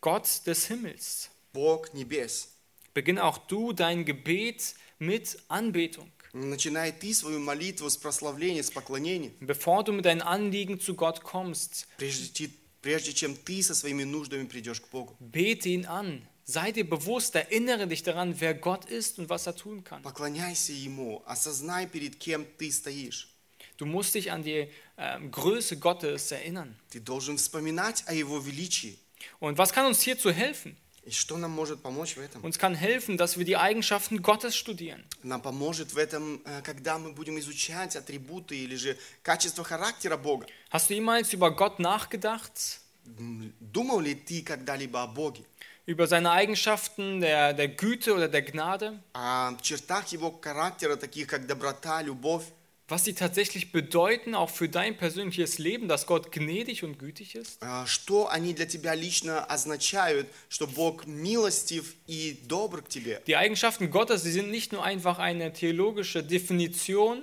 Gott 0.00 0.26
des 0.46 0.68
Himmels. 0.68 1.28
Бог 1.52 1.92
небес. 1.92 2.48
Beginn 2.94 3.18
auch 3.18 3.36
du 3.46 3.74
dein 3.74 4.06
Gebet 4.06 4.74
mit 4.98 5.36
Anbetung. 5.48 6.10
Начинай 6.37 6.91
ты 6.91 7.13
свою 7.13 7.39
молитву 7.39 7.89
с 7.89 7.97
прославления, 7.97 8.61
с 8.61 8.69
поклонения, 8.69 9.31
Bevor 9.41 9.83
du 9.83 9.91
mit 9.91 10.05
deinen 10.05 10.21
Anliegen 10.21 10.79
zu 10.79 10.93
Gott 10.95 11.21
kommst, 11.23 11.87
прежде, 11.97 12.49
прежде 12.81 13.13
чем 13.13 13.35
ты 13.35 13.63
со 13.63 13.73
своими 13.73 14.03
нуждами 14.03 14.45
придешь 14.45 14.81
к 14.81 14.87
Богу. 14.89 15.15
bete 15.19 15.69
ihn 15.69 15.85
an. 15.85 16.21
sei 16.45 16.71
dir 16.71 16.87
bewusst, 16.87 17.35
erinnere 17.35 17.87
dich 17.87 18.03
daran, 18.03 18.39
wer 18.39 18.53
Gott 18.53 18.85
ist 18.85 19.19
und 19.19 19.29
was 19.29 19.47
er 19.47 19.55
tun 19.55 19.83
kann. 19.83 20.03
Поклоняйся 20.03 20.73
Ему, 20.73 21.23
осознай, 21.25 21.87
перед 21.87 22.15
кем 22.17 22.45
ты 22.57 22.71
стоишь. 22.71 23.29
Du 23.77 23.85
musst 23.85 24.15
dich 24.15 24.31
an 24.31 24.43
die 24.43 24.69
ähm, 24.97 25.29
Größe 25.31 25.77
Gottes 25.77 26.31
erinnern. 26.31 26.75
Ты 26.89 26.99
должен 26.99 27.37
вспоминать 27.37 28.03
о 28.07 28.13
Его 28.13 28.39
величии. 28.39 28.97
Und 29.39 29.57
was 29.57 29.73
kann 29.73 29.85
uns 29.87 30.01
hierzu 30.01 30.31
helfen? 30.31 30.77
И 31.07 31.11
что 31.11 31.37
нам 31.37 31.51
может 31.51 31.81
помочь 31.81 32.17
в 32.17 32.19
этом? 32.19 32.43
Uns 32.43 32.59
kann 32.59 32.75
helfen, 32.75 33.15
dass 33.15 33.37
wir 33.37 33.45
die 33.45 33.55
Eigenschaften 33.55 34.21
Gottes 34.21 34.57
studieren. 34.57 35.05
Нам 35.23 35.41
поможет 35.41 35.93
в 35.93 35.97
этом, 35.97 36.41
э, 36.43 36.61
когда 36.63 36.99
мы 36.99 37.13
будем 37.13 37.39
изучать 37.39 37.95
атрибуты 37.95 38.57
или 38.57 38.75
же 38.75 38.97
качество 39.23 39.63
характера 39.63 40.17
Бога. 40.17 40.47
Hast 40.69 40.89
du 40.89 40.95
jemals 40.95 41.31
über 41.31 41.51
Gott 41.51 41.79
nachgedacht? 41.79 42.81
Думал 43.05 44.01
ли 44.01 44.15
ты 44.15 44.41
когда-либо 44.41 45.01
о 45.01 45.07
Боге? 45.07 45.45
Über 45.85 46.07
seine 46.07 46.31
Eigenschaften 46.31 47.21
der, 47.21 47.53
der 47.53 47.69
Güte 47.69 48.13
oder 48.13 48.27
der 48.27 48.41
Gnade? 48.41 48.99
О 49.13 49.55
чертах 49.61 50.07
Его 50.11 50.37
характера, 50.41 50.97
таких 50.97 51.27
как 51.27 51.47
доброта, 51.47 52.01
любовь? 52.01 52.43
Was 52.88 53.04
sie 53.04 53.14
tatsächlich 53.14 53.72
bedeuten, 53.72 54.34
auch 54.34 54.50
für 54.50 54.68
dein 54.68 54.96
persönliches 54.98 55.58
Leben, 55.58 55.88
dass 55.88 56.04
Gott 56.06 56.30
gnädig 56.30 56.82
und 56.84 56.98
gütig 56.98 57.34
ist? 57.36 57.58
Э, 57.62 57.86
Что 57.86 58.26
они 58.28 58.52
для 58.54 58.66
тебя 58.66 58.94
лично 58.94 59.44
означают, 59.44 60.26
что 60.50 60.66
Бог 60.66 61.06
милостив 61.06 61.94
и 62.06 62.38
добр 62.46 62.82
к 62.82 62.88
тебе? 62.88 63.22
Die 63.26 63.36
Eigenschaften 63.36 63.88
Gottes, 63.90 64.24
die 64.24 64.30
sind 64.32 64.50
nicht 64.50 64.72
nur 64.72 64.84
einfach 64.84 65.18
eine 65.18 65.52
theologische 65.52 66.22
Definition, 66.22 67.22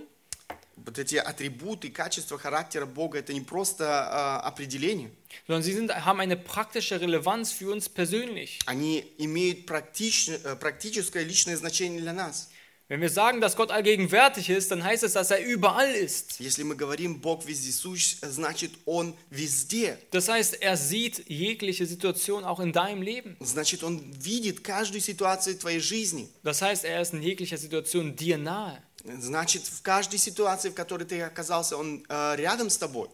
Вот 0.85 0.97
эти 0.97 1.17
атрибуты, 1.17 1.89
качества 1.89 2.39
характера 2.39 2.85
Бога, 2.85 3.19
это 3.19 3.33
не 3.33 3.41
просто 3.41 3.83
э, 3.83 4.47
определение. 4.47 5.11
sondern 5.45 5.61
sie 5.61 5.73
sind, 5.73 5.93
haben 5.93 6.21
eine 6.21 6.37
praktische 6.37 6.99
Relevanz 7.01 7.51
für 7.51 7.69
uns 7.69 7.89
persönlich. 7.89 8.59
Они 8.65 9.03
имеют 9.17 9.69
практич- 9.69 10.29
э, 10.29 10.55
практическое 10.55 11.23
личное 11.25 11.57
значение 11.57 11.99
для 12.01 12.13
нас. 12.13 12.49
Wenn 12.89 13.01
wir 13.01 13.11
sagen, 13.11 13.39
dass 13.39 13.55
Gott 13.55 13.69
allgegenwärtig 13.69 14.49
ist, 14.49 14.71
dann 14.71 14.83
heißt 14.83 15.03
es, 15.03 15.13
dass 15.13 15.29
er 15.29 15.45
überall 15.45 15.91
ist. 15.91 16.39
Если 16.39 16.63
мы 16.63 16.75
говорим 16.75 17.21
Бог 17.21 17.45
вездесущ, 17.45 18.17
значит 18.23 18.71
Он 18.85 19.15
везде. 19.29 19.95
Das 20.11 20.27
heißt, 20.27 20.59
er 20.63 20.75
sieht 20.75 21.29
jegliche 21.29 21.85
Situation 21.85 22.43
auch 22.43 22.59
in 22.59 22.73
deinem 22.73 23.03
Leben. 23.03 23.37
Значит, 23.41 23.83
Он 23.83 24.11
видит 24.19 24.63
каждую 24.63 25.01
ситуацию 25.01 25.55
твоей 25.59 25.79
жизни. 25.79 26.29
Das 26.43 26.63
heißt, 26.63 26.83
er 26.83 26.99
ist 26.99 27.13
in 27.13 27.21
jeglicher 27.21 27.59
Situation 27.59 28.15
dir 28.15 28.39
nahe. 28.39 28.81
Значит, 29.19 29.67
в 29.67 29.83
каждой 29.83 30.17
ситуации, 30.17 30.69
в 30.69 30.73
которой 30.73 31.03
ты 31.05 31.21
оказался, 31.21 31.77
Он 31.77 32.03
э, 32.09 32.35
рядом 32.37 32.71
с 32.71 32.77
тобой. 32.79 33.07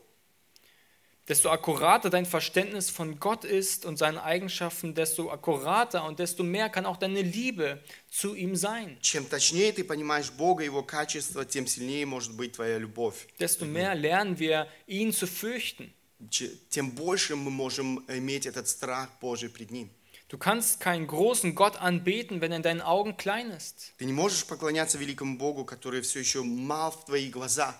Desto 1.29 1.49
akkurater 1.49 2.11
dein 2.11 2.27
Verständnis 2.27 2.91
von 2.91 3.19
Gott 3.19 3.45
ist 3.45 3.83
und 3.85 3.97
seinen 3.97 4.19
Eigenschaften, 4.19 4.93
desto 4.93 5.31
akkurater 5.31 6.03
und 6.05 6.19
desto 6.19 6.43
mehr 6.43 6.69
kann 6.69 6.85
auch 6.85 6.97
deine 6.97 7.23
Liebe 7.23 7.81
zu 8.11 8.35
ihm 8.35 8.55
sein. 8.55 8.97
Чем 9.01 9.27
точнее 9.27 9.73
ты 9.73 9.83
понимаешь 9.83 10.29
Бога, 10.31 10.63
Его 10.63 10.83
качество, 10.83 11.43
тем 11.43 11.65
сильнее 11.65 12.05
может 12.05 12.35
быть 12.35 12.51
твоя 12.53 12.77
любовь. 12.77 13.25
Desto 13.39 13.65
mehr 13.65 13.95
lernen 13.95 14.37
wir, 14.37 14.67
ihn 14.85 15.11
zu 15.11 15.25
fürchten. 15.25 15.91
Че- 16.29 16.51
Тем 16.69 16.91
больше 16.91 17.35
мы 17.35 17.49
можем 17.49 18.05
иметь 18.07 18.45
этот 18.45 18.67
страх 18.69 19.09
Божий 19.19 19.49
пред 19.49 19.71
Ним. 19.71 19.89
Du 20.29 20.37
kannst 20.37 20.79
keinen 20.79 21.07
großen 21.07 21.55
Gott 21.55 21.77
anbeten, 21.77 22.39
wenn 22.41 22.51
er 22.51 22.57
in 22.57 22.63
deinen 22.63 22.81
Augen 22.81 23.17
klein 23.17 23.49
ist. 23.51 23.93
Ты 23.97 24.05
не 24.05 24.13
можешь 24.13 24.45
поклоняться 24.45 24.99
великому 24.99 25.37
Богу, 25.39 25.65
который 25.65 26.01
все 26.01 26.19
еще 26.19 26.43
мал 26.43 26.91
в 26.91 27.05
твоих 27.05 27.31
глазах. 27.31 27.75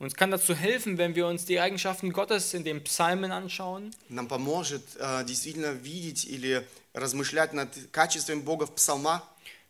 Und 0.00 0.08
es 0.08 0.14
kann 0.14 0.30
dazu 0.30 0.54
helfen, 0.54 0.98
wenn 0.98 1.14
wir 1.14 1.26
uns 1.26 1.46
die 1.46 1.58
Eigenschaften 1.58 2.12
Gottes 2.12 2.52
in 2.52 2.64
den 2.64 2.84
Psalmen 2.84 3.32
anschauen. 3.32 3.92
Нам 4.10 4.28
поможет 4.28 4.82
э, 4.98 5.24
действительно 5.24 5.72
видеть 5.72 6.26
или 6.26 6.66
размышлять 6.92 7.54
над 7.54 7.70
качеством 7.92 8.42
Бога 8.42 8.66
в 8.66 8.74
псалмах. 8.74 9.22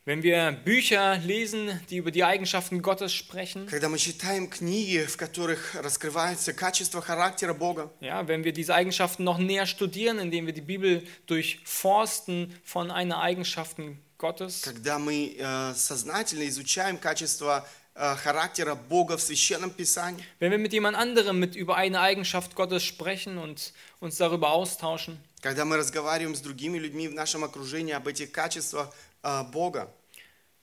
Wenn 0.05 0.23
wir 0.23 0.53
Bücher 0.53 1.19
lesen, 1.19 1.81
die 1.91 1.97
über 1.97 2.13
die 2.13 2.23
Eigenschaften 2.23 2.81
Gottes 2.81 3.13
sprechen, 3.13 3.67
Когда 3.67 3.89
мы 3.89 3.99
читаем 3.99 4.49
книги, 4.49 5.05
в 5.05 5.17
которых 5.17 5.75
раскрывается 5.75 6.53
качество 6.53 7.01
характера 7.01 7.55
Бога, 7.55 7.91
ja, 8.01 8.27
wenn 8.27 8.43
wir 8.43 8.53
diese 8.53 8.75
Eigenschaften 8.75 9.23
noch 9.23 9.39
näher 9.39 9.67
studieren, 9.67 10.19
indem 10.19 10.47
wir 10.47 10.53
die 10.53 10.61
Bibel 10.61 11.05
durchforsten 11.27 12.53
von 12.65 12.91
einer 12.91 13.21
Eigenschaften 13.21 13.99
Gottes, 14.19 14.63
когда 14.63 14.99
мы 14.99 15.37
э, 15.39 15.75
сознательно 15.75 16.49
изучаем 16.49 16.99
качество 16.99 17.67
э, 17.67 17.80
характера 17.95 18.75
Бога 18.75 19.17
в 19.17 19.23
Священном 19.23 19.71
Писании, 19.71 20.23
wenn 20.39 20.51
wir 20.51 20.59
mit 20.59 20.73
jemand 20.73 20.97
anderem 20.97 21.39
mit 21.39 21.57
über 21.57 21.77
eine 21.77 22.01
Eigenschaft 22.01 22.55
Gottes 22.55 22.85
sprechen 22.85 23.39
und 23.39 23.73
uns 24.01 24.17
darüber 24.19 24.51
austauschen, 24.51 25.19
когда 25.41 25.65
мы 25.65 25.77
разговариваем 25.77 26.35
с 26.35 26.41
другими 26.41 26.79
людьми 26.79 27.09
в 27.09 27.15
нашем 27.15 27.45
окружении 27.45 27.95
об 27.95 28.07
этих 28.07 28.33
качествах 28.33 28.93
э, 29.23 29.45
Бога, 29.53 29.93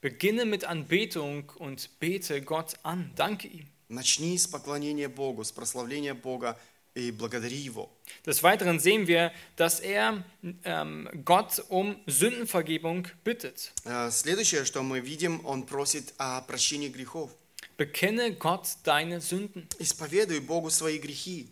beginne 0.01 0.45
mit 0.45 0.65
Anbetung 0.65 1.51
und 1.57 1.89
bete 2.00 2.41
Gott 2.41 2.75
an. 2.83 3.12
Danke 3.15 3.48
ihm. 3.48 3.67
начни 3.93 4.38
с 4.38 4.48
поклонения 4.48 5.07
Богу, 5.07 5.43
с 5.43 5.51
прославления 5.51 6.13
Бога 6.13 6.57
и 6.57 6.57
благодари 6.57 6.62
Его. 6.62 6.66
Des 6.98 8.43
Weiteren 8.43 8.79
sehen 8.79 9.07
wir, 9.07 9.31
dass 9.55 9.79
er 9.79 10.24
ähm, 10.63 11.10
Gott 11.25 11.63
um 11.69 11.95
Sündenvergebung 12.05 13.07
bittet. 13.24 13.72
Э, 13.86 14.12
Следующее, 14.12 14.63
что 14.65 14.83
мы 14.83 15.00
видим, 15.00 15.43
он 15.45 15.63
просит 15.65 16.13
о 16.17 16.41
прощении 16.41 16.89
грехов. 16.89 17.31
Bekenne 17.77 18.33
Gott 18.33 18.67
deine 18.83 19.19
Sünden. 19.22 19.67
Исповедуй 19.79 20.39
Богу 20.39 20.69
свои 20.69 21.00
грехи. 21.00 21.50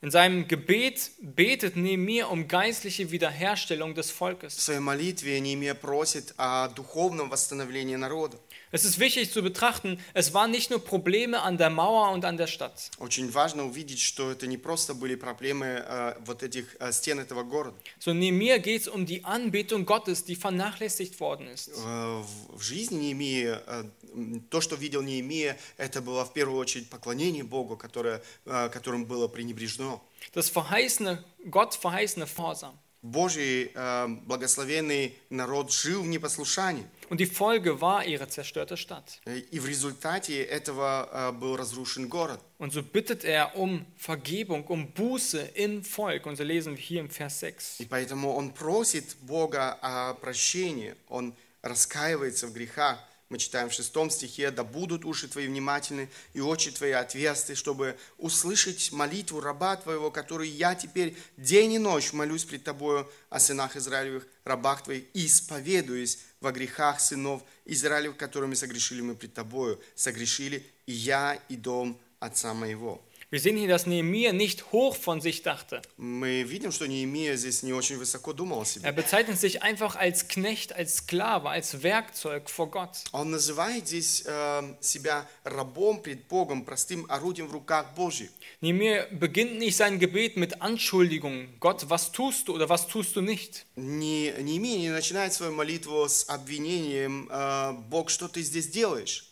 In 0.00 0.10
seinem 0.10 0.48
Gebet 0.48 1.10
betet 1.20 1.76
Nehemiah 1.76 2.24
um 2.30 2.48
geistliche 2.48 3.10
Wiederherstellung 3.10 3.94
des 3.94 4.10
В 4.10 4.16
Volkes. 4.16 4.58
своей 4.58 4.80
молитве 4.80 5.38
Неемия 5.40 5.74
просит 5.74 6.32
о 6.38 6.68
духовном 6.68 7.28
восстановлении 7.28 7.96
народа. 7.96 8.38
Es 8.74 8.84
ist 8.84 8.98
wichtig 9.00 9.32
zu 9.32 9.42
betrachten, 9.42 9.98
es 10.14 10.32
waren 10.32 10.50
nicht 10.52 10.70
nur 10.70 10.78
Probleme 10.84 11.42
an 11.42 11.58
der 11.58 11.70
Mauer 11.70 12.12
und 12.12 12.24
an 12.24 12.36
der 12.36 12.46
Stadt. 12.46 12.90
Очень 12.98 13.30
важно 13.32 13.64
увидеть, 13.64 14.00
что 14.00 14.30
это 14.30 14.46
не 14.46 14.58
просто 14.58 14.94
были 14.94 15.16
проблемы 15.16 15.66
э, 15.66 16.14
вот 16.24 16.42
этих 16.42 16.76
э, 16.78 16.92
стен 16.92 17.18
этого 17.18 17.42
города. 17.42 17.76
So 17.98 18.12
Nehemiah 18.12 18.58
geht 18.58 18.82
es 18.82 18.88
um 18.88 19.06
die 19.06 19.24
Anbetung 19.24 19.86
Gottes, 19.86 20.24
die 20.24 20.36
vernachlässigt 20.36 21.18
worden 21.18 21.48
ist. 21.48 21.68
Э, 21.68 22.22
в 22.22 22.58
в 22.60 22.62
жизни 22.62 22.96
Неемии, 23.00 23.46
э, 23.46 23.84
м, 24.14 24.40
то, 24.50 24.60
что 24.60 24.76
видел 24.76 25.02
Неемия, 25.02 25.58
это 25.76 26.00
было 26.00 26.24
в 26.24 26.32
первую 26.32 26.58
очередь 26.60 26.88
поклонение 26.88 27.42
Богу, 27.42 27.76
которое, 27.76 28.22
э, 28.44 28.68
которым 28.68 29.04
было 29.06 29.26
пренебрежено. 29.28 30.00
Das 30.34 30.48
verheißene, 30.50 31.24
Gott 31.50 31.74
verheißene 31.74 32.26
Vorsam. 32.26 32.78
Божий 33.05 33.71
э, 33.73 34.07
благословенный 34.25 35.15
народ 35.29 35.71
жил 35.71 36.01
в 36.01 36.07
непослушании. 36.07 36.85
Und 37.09 37.19
die 37.19 37.27
Folge 37.27 37.79
war 37.81 38.03
ihre 38.03 38.27
zerstörte 38.27 38.77
Stadt. 38.77 39.21
Э, 39.25 39.37
И 39.51 39.59
в 39.59 39.67
результате 39.67 40.41
этого 40.43 41.07
э, 41.11 41.31
был 41.33 41.55
разрушен 41.55 42.07
город. 42.09 42.39
Und 42.57 42.73
so 42.73 42.81
bittet 42.81 43.23
er 43.23 43.55
um 43.55 43.85
Vergebung, 43.95 44.65
um 44.67 44.91
Buße 44.91 45.39
im 45.53 45.83
Volk. 45.83 46.25
Und 46.25 46.37
so 46.37 46.43
lesen 46.43 46.75
wir 46.75 46.81
hier 46.83 47.01
im 47.01 47.09
Vers 47.09 47.39
6. 47.41 47.79
И 47.81 47.85
поэтому 47.85 48.33
он 48.33 48.51
просит 48.51 49.15
Бога 49.21 49.77
о 49.81 50.15
прощении, 50.15 50.95
он 51.07 51.35
раскаивается 51.61 52.47
в 52.47 52.53
грехах. 52.53 52.97
Мы 53.29 53.39
читаем 53.39 53.69
в 53.69 53.73
шестом 53.73 54.11
стихе, 54.11 54.51
«Да 54.51 54.63
будут 54.63 55.03
уши 55.03 55.27
твои 55.27 55.47
внимательны 55.47 56.09
и 56.33 56.41
очи 56.41 56.69
твои 56.69 56.91
отверсты, 56.91 57.55
чтобы 57.55 57.97
услышать 58.19 58.91
молитву 58.91 59.41
раба 59.41 59.75
твоего, 59.77 60.11
который 60.11 60.47
я 60.47 60.75
теперь 60.75 61.17
день 61.35 61.73
и 61.73 61.79
ночь 61.79 62.13
молюсь 62.13 62.45
пред 62.45 62.63
тобою 62.63 63.09
о 63.31 63.39
сынах 63.39 63.75
Израилевых, 63.75 64.27
рабах 64.43 64.83
твоих, 64.83 65.05
и 65.13 65.25
исповедуюсь 65.25 66.19
во 66.39 66.51
грехах 66.51 66.99
сынов 66.99 67.41
Израилевых, 67.65 68.15
которыми 68.15 68.53
согрешили 68.53 69.01
мы 69.01 69.15
пред 69.15 69.33
тобою, 69.33 69.81
согрешили 69.95 70.63
и 70.85 70.93
я, 70.93 71.39
и 71.49 71.55
дом 71.55 71.99
отца 72.19 72.53
моего». 72.53 73.03
Wir 73.32 73.38
sehen 73.38 73.56
hier, 73.56 73.68
dass 73.68 73.86
Nehemiah 73.86 74.32
nicht 74.32 74.72
hoch 74.72 74.96
von 74.96 75.20
sich 75.20 75.42
dachte. 75.42 75.82
Мы 75.96 76.42
видим, 76.42 76.72
что 76.72 76.88
Неемия 76.88 77.36
здесь 77.36 77.62
не 77.62 77.72
очень 77.72 77.96
высоко 77.96 78.32
думал 78.32 78.62
о 78.62 78.64
себе. 78.64 78.84
Er 78.84 78.92
bezeichnet 78.92 79.38
sich 79.38 79.62
einfach 79.62 79.94
als 79.94 80.26
Knecht, 80.26 80.72
als 80.72 80.96
Sklave, 80.96 81.48
als 81.48 81.84
Werkzeug 81.84 82.50
vor 82.50 82.72
Gott. 82.72 83.04
Он 83.12 83.30
называет 83.30 83.86
здесь 83.86 84.24
э, 84.26 84.74
себя 84.80 85.28
рабом 85.44 86.02
пред 86.02 86.26
Богом, 86.26 86.64
простым 86.64 87.06
орудием 87.08 87.46
в 87.46 87.52
руках 87.52 87.94
Божьих. 87.94 88.30
Nehemiah 88.62 89.06
beginnt 89.12 89.60
nicht 89.60 89.76
sein 89.76 90.00
Gebet 90.00 90.36
mit 90.36 90.60
Anschuldigungen. 90.60 91.54
Gott, 91.60 91.88
was 91.88 92.10
tust 92.10 92.48
du 92.48 92.54
oder 92.56 92.68
was 92.68 92.88
tust 92.88 93.14
du 93.14 93.20
nicht? 93.20 93.64
Не, 93.76 94.32
Неемия 94.40 94.76
не 94.76 94.90
начинает 94.90 95.32
свою 95.32 95.52
молитву 95.52 96.08
с 96.08 96.28
обвинением 96.28 97.28
э, 97.30 97.74
«Бог, 97.88 98.10
что 98.10 98.26
ты 98.26 98.42
здесь 98.42 98.70
делаешь?». 98.70 99.26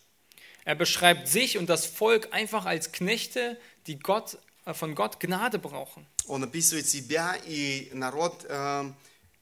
Er 0.64 0.74
beschreibt 0.74 1.28
sich 1.28 1.56
und 1.56 1.70
das 1.70 1.86
Volk 1.86 2.28
einfach 2.32 2.66
als 2.66 2.92
Knechte, 2.92 3.56
die 3.87 3.99
Gott, 3.99 4.37
äh, 4.65 4.73
von 4.73 4.95
Gott 4.95 5.19
Gnade 5.19 5.59
brauchen. 5.59 6.05
Он 6.27 6.43
описывает 6.43 6.87
себя 6.87 7.35
и 7.45 7.89
народ 7.93 8.45
э, 8.47 8.91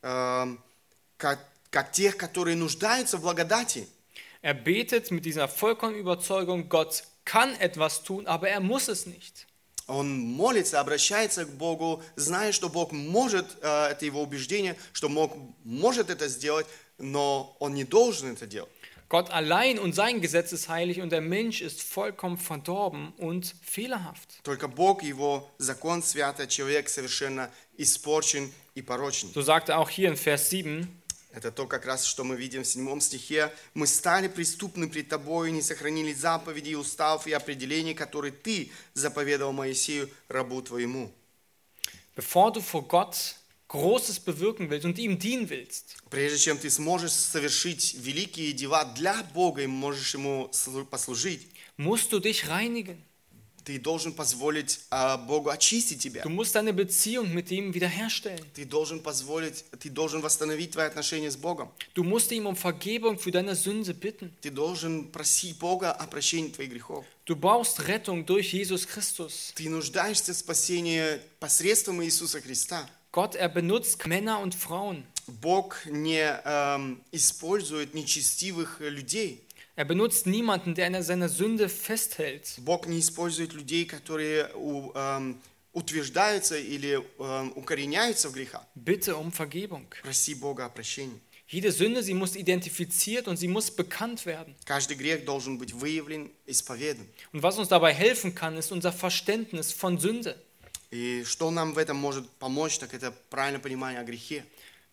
э, 0.01 0.57
как, 1.17 1.39
как 1.69 1.91
тех, 1.91 2.17
которые 2.17 2.55
нуждаются 2.55 3.17
в 3.17 3.21
благодати. 3.21 3.87
Er 4.41 4.55
betet 4.55 5.11
mit 5.11 5.23
dieser 5.25 5.47
vollkommenen 5.47 5.99
Überzeugung, 5.99 6.67
Gott 6.67 7.03
kann 7.25 7.53
etwas 7.59 8.03
tun, 8.03 8.25
aber 8.25 8.49
er 8.49 8.59
muss 8.59 8.87
es 8.87 9.05
nicht. 9.05 9.45
Он 9.87 10.19
молится, 10.19 10.79
обращается 10.79 11.45
к 11.45 11.49
Богу, 11.49 12.01
зная, 12.15 12.51
что 12.51 12.69
Бог 12.69 12.91
может, 12.91 13.45
э, 13.61 13.87
это 13.91 14.05
его 14.05 14.21
убеждение, 14.21 14.77
что 14.93 15.09
Бог 15.09 15.35
может 15.63 16.09
это 16.09 16.27
сделать, 16.27 16.65
но 16.97 17.55
он 17.59 17.73
не 17.73 17.83
должен 17.83 18.31
это 18.31 18.47
делать. 18.47 18.71
Gott 19.10 19.30
allein 19.30 19.78
und 19.78 19.94
sein 19.94 20.20
Gesetz 20.20 20.52
ist 20.52 20.68
heilig 20.68 21.00
und 21.00 21.10
der 21.10 21.20
Mensch 21.20 21.60
ist 21.60 21.82
vollkommen 21.82 22.38
verdorben 22.38 23.12
und 23.18 23.54
fehlerhaft. 23.62 24.40
Только 24.42 24.66
Бог, 24.66 25.02
его 25.02 25.48
закон 25.58 26.02
свят, 26.02 26.40
а 26.40 26.46
человек 26.46 26.88
совершенно 26.88 27.50
испорчен 27.78 28.52
и 28.74 28.82
порочен. 28.82 29.30
So 29.32 29.42
sagt 29.42 29.68
er 29.68 29.78
auch 29.78 29.90
hier 29.90 30.08
in 30.08 30.16
Vers 30.16 30.50
7, 30.50 30.88
Это 31.32 31.52
то, 31.52 31.66
как 31.66 31.84
раз, 31.84 32.06
что 32.06 32.24
мы 32.24 32.34
видим 32.34 32.62
в 32.62 32.66
седьмом 32.66 32.98
стихе. 33.02 33.52
«Мы 33.74 33.86
стали 33.86 34.26
преступны 34.26 34.88
пред 34.88 35.10
Тобою, 35.10 35.52
не 35.52 35.60
сохранили 35.60 36.14
заповедей, 36.14 36.76
уставов 36.76 37.26
и 37.26 37.32
определений, 37.32 37.92
которые 37.92 38.32
Ты 38.32 38.70
заповедовал 38.94 39.52
Моисею, 39.52 40.08
рабу 40.28 40.62
Твоему». 40.62 41.12
bevor 42.16 42.50
du 42.50 42.60
vor 42.60 42.88
Gott 42.88 43.36
Großes 43.70 44.20
bewirken 44.20 44.70
willst 44.70 44.84
und 44.86 44.96
ihm 44.98 45.18
dienen 45.18 45.48
willst, 45.50 45.96
Прежде 46.08 46.38
чем 46.38 46.56
ты 46.58 46.70
сможешь 46.70 47.10
совершить 47.12 47.94
великие 47.98 48.52
дела 48.52 48.84
для 48.84 49.22
Бога 49.34 49.62
и 49.62 49.66
можешь 49.66 50.14
Ему 50.14 50.48
слу- 50.52 50.84
послужить, 50.84 51.48
musst 51.76 52.12
du 52.12 52.20
dich 52.20 52.46
reinigen. 52.48 52.96
ты 53.64 53.80
должен 53.80 54.12
позволить 54.12 54.78
а, 54.90 55.16
Богу 55.16 55.50
очистить 55.50 55.98
тебя. 55.98 56.22
Du 56.22 56.28
musst 56.28 56.54
deine 56.54 56.72
Beziehung 56.72 57.34
mit 57.34 57.50
ihm 57.50 57.74
wiederherstellen. 57.74 58.46
Ты 58.54 58.64
должен 58.64 59.00
позволить, 59.00 59.64
ты 59.80 59.90
должен 59.90 60.20
восстановить 60.20 60.70
твои 60.70 60.86
отношения 60.86 61.32
с 61.32 61.36
Богом. 61.36 61.68
Du 61.96 62.04
musst 62.04 62.30
ihm 62.30 62.46
um 62.46 62.54
Vergebung 62.54 63.18
für 63.18 63.32
deine 63.32 63.56
Sünde 63.56 63.92
bitten. 63.92 64.30
Ты 64.42 64.50
должен 64.52 65.06
просить 65.10 65.58
Бога 65.58 65.90
о 65.90 66.06
прощении 66.06 66.50
твоих 66.50 66.70
грехов. 66.70 67.04
Du 67.26 67.34
brauchst 67.34 67.80
Rettung 67.88 68.24
durch 68.24 68.54
Jesus 68.54 68.86
Christus. 68.86 69.52
Ты 69.56 69.68
нуждаешься 69.68 70.32
в 70.32 70.36
спасении 70.36 71.20
посредством 71.40 72.04
Иисуса 72.04 72.40
Христа. 72.40 72.88
Gott, 73.12 73.34
er 73.34 73.48
benutzt 73.48 74.06
Männer 74.06 74.40
und 74.40 74.54
Frauen. 74.54 75.04
Бог 75.40 75.76
не 75.86 76.20
эм, 76.44 77.00
использует 77.12 77.94
нечестивых 77.94 78.78
людей. 78.80 79.42
Er 79.74 79.84
benutzt 79.84 80.26
niemanden, 80.26 80.74
der 80.74 80.86
an 80.86 81.02
seiner 81.02 81.28
Sünde 81.28 81.68
festhält. 81.68 82.54
Бог 82.64 82.86
не 82.86 82.98
использует 82.98 83.52
людей, 83.52 83.84
которые 83.86 84.48
у- 84.54 84.92
эм, 84.94 85.40
утверждаются 85.72 86.56
или 86.58 87.00
эм, 87.18 87.52
укореняются 87.56 88.28
в 88.28 88.32
грехах. 88.32 88.64
Bitte 88.74 89.14
um 89.16 89.30
Vergebung. 89.32 89.86
Проси 90.02 90.34
Бога 90.34 90.64
о 90.66 90.68
прощении. 90.68 91.20
Jede 91.48 91.70
Sünde, 91.70 92.02
sie 92.02 92.14
muss 92.14 92.34
identifiziert 92.34 93.28
und 93.28 93.36
sie 93.36 93.46
muss 93.48 93.70
bekannt 93.70 94.26
werden. 94.26 94.54
Каждый 94.64 94.96
грех 94.96 95.24
должен 95.24 95.58
быть 95.58 95.72
выявлен, 95.74 96.30
исповедан. 96.46 97.06
Und 97.32 97.42
was 97.42 97.56
uns 97.58 97.68
dabei 97.68 97.92
helfen 97.94 98.34
kann, 98.34 98.56
ist 98.56 98.72
unser 98.72 98.92
Verständnis 98.92 99.72
von 99.72 99.98
Sünde. 99.98 100.42
И 100.91 101.23
что 101.25 101.49
нам 101.51 101.73
в 101.73 101.77
этом 101.77 101.97
может 101.97 102.29
помочь, 102.31 102.77
так 102.77 102.93
это 102.93 103.11
правильное 103.29 103.61
понимание 103.61 104.01
о 104.01 104.03
грехе. 104.03 104.43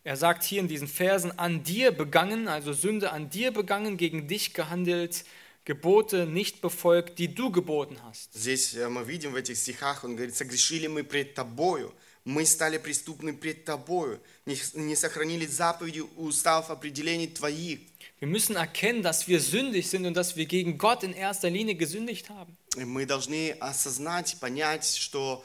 Er 0.04 0.16
sagt 0.16 0.44
hier 0.44 0.60
in 0.60 0.68
diesen 0.68 0.88
Versen, 0.88 1.38
an 1.38 1.64
dir 1.64 1.90
begangen, 1.90 2.48
also 2.48 2.72
Sünde 2.72 3.10
an 3.10 3.28
dir 3.30 3.50
begangen, 3.50 3.96
gegen 3.96 4.26
dich 4.28 4.54
gehandelt, 4.54 5.24
Gebote 5.68 6.24
nicht 6.24 6.62
befolgt, 6.62 7.18
die 7.18 7.34
du 7.34 7.50
geboten 7.52 7.98
hast. 8.02 8.32
Здесь 8.32 8.74
э, 8.74 8.88
мы 8.88 9.04
видим 9.04 9.32
в 9.32 9.36
этих 9.36 9.58
стихах, 9.58 10.02
он 10.02 10.16
говорит, 10.16 10.34
согрешили 10.34 10.86
мы 10.86 11.04
пред 11.04 11.34
тобою, 11.34 11.92
мы 12.24 12.46
стали 12.46 12.78
преступны 12.78 13.34
пред 13.34 13.66
тобою, 13.66 14.18
не, 14.46 14.56
не 14.72 14.96
сохранили 14.96 15.44
заповеди 15.44 16.00
уставов 16.16 16.70
определений 16.70 17.26
твоих. 17.26 17.80
Wir 18.18 18.28
müssen 18.28 18.56
erkennen, 18.56 19.02
dass 19.02 19.28
wir 19.28 19.40
sündig 19.40 19.90
sind 19.90 20.06
und 20.06 20.14
dass 20.14 20.36
wir 20.36 20.46
gegen 20.46 20.78
Gott 20.78 21.02
in 21.02 21.12
erster 21.12 21.50
Linie 21.50 21.74
gesündigt 21.74 22.30
haben. 22.30 22.56
Мы 22.76 23.04
должны 23.04 23.54
осознать, 23.60 24.38
понять, 24.40 24.86
что 24.96 25.44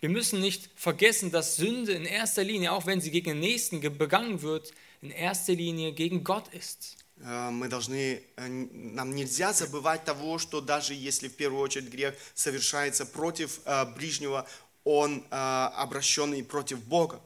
Wir 0.00 0.08
müssen 0.10 0.40
nicht 0.40 0.68
vergessen, 0.76 1.30
dass 1.30 1.56
Sünde 1.56 1.92
in 1.92 2.04
erster 2.04 2.44
Linie, 2.44 2.72
auch 2.72 2.86
wenn 2.86 3.00
sie 3.00 3.10
gegen 3.10 3.30
den 3.30 3.40
Nächsten 3.40 3.80
ge- 3.80 3.90
begangen 3.90 4.42
wird, 4.42 4.72
in 5.02 5.10
erster 5.10 5.54
Linie 5.54 5.92
gegen 5.92 6.22
Gott 6.22 6.48
ist. 6.52 6.96
Э, 7.18 7.50
Мы 7.50 7.68
должны, 7.68 8.22
э, 8.36 8.48
нам 8.48 9.14
нельзя 9.14 9.52
забывать 9.54 10.04
того, 10.04 10.38
что 10.38 10.60
даже 10.60 10.92
если 10.92 11.28
в 11.28 11.36
первую 11.36 11.62
очередь 11.62 11.88
грех 11.90 12.14
совершается 12.34 13.06
против 13.06 13.60
э, 13.64 13.86
ближнего, 13.96 14.46
он 14.84 15.24
э, 15.30 15.34
обращенный 15.34 16.44
против 16.44 16.84
Бога. 16.84 17.20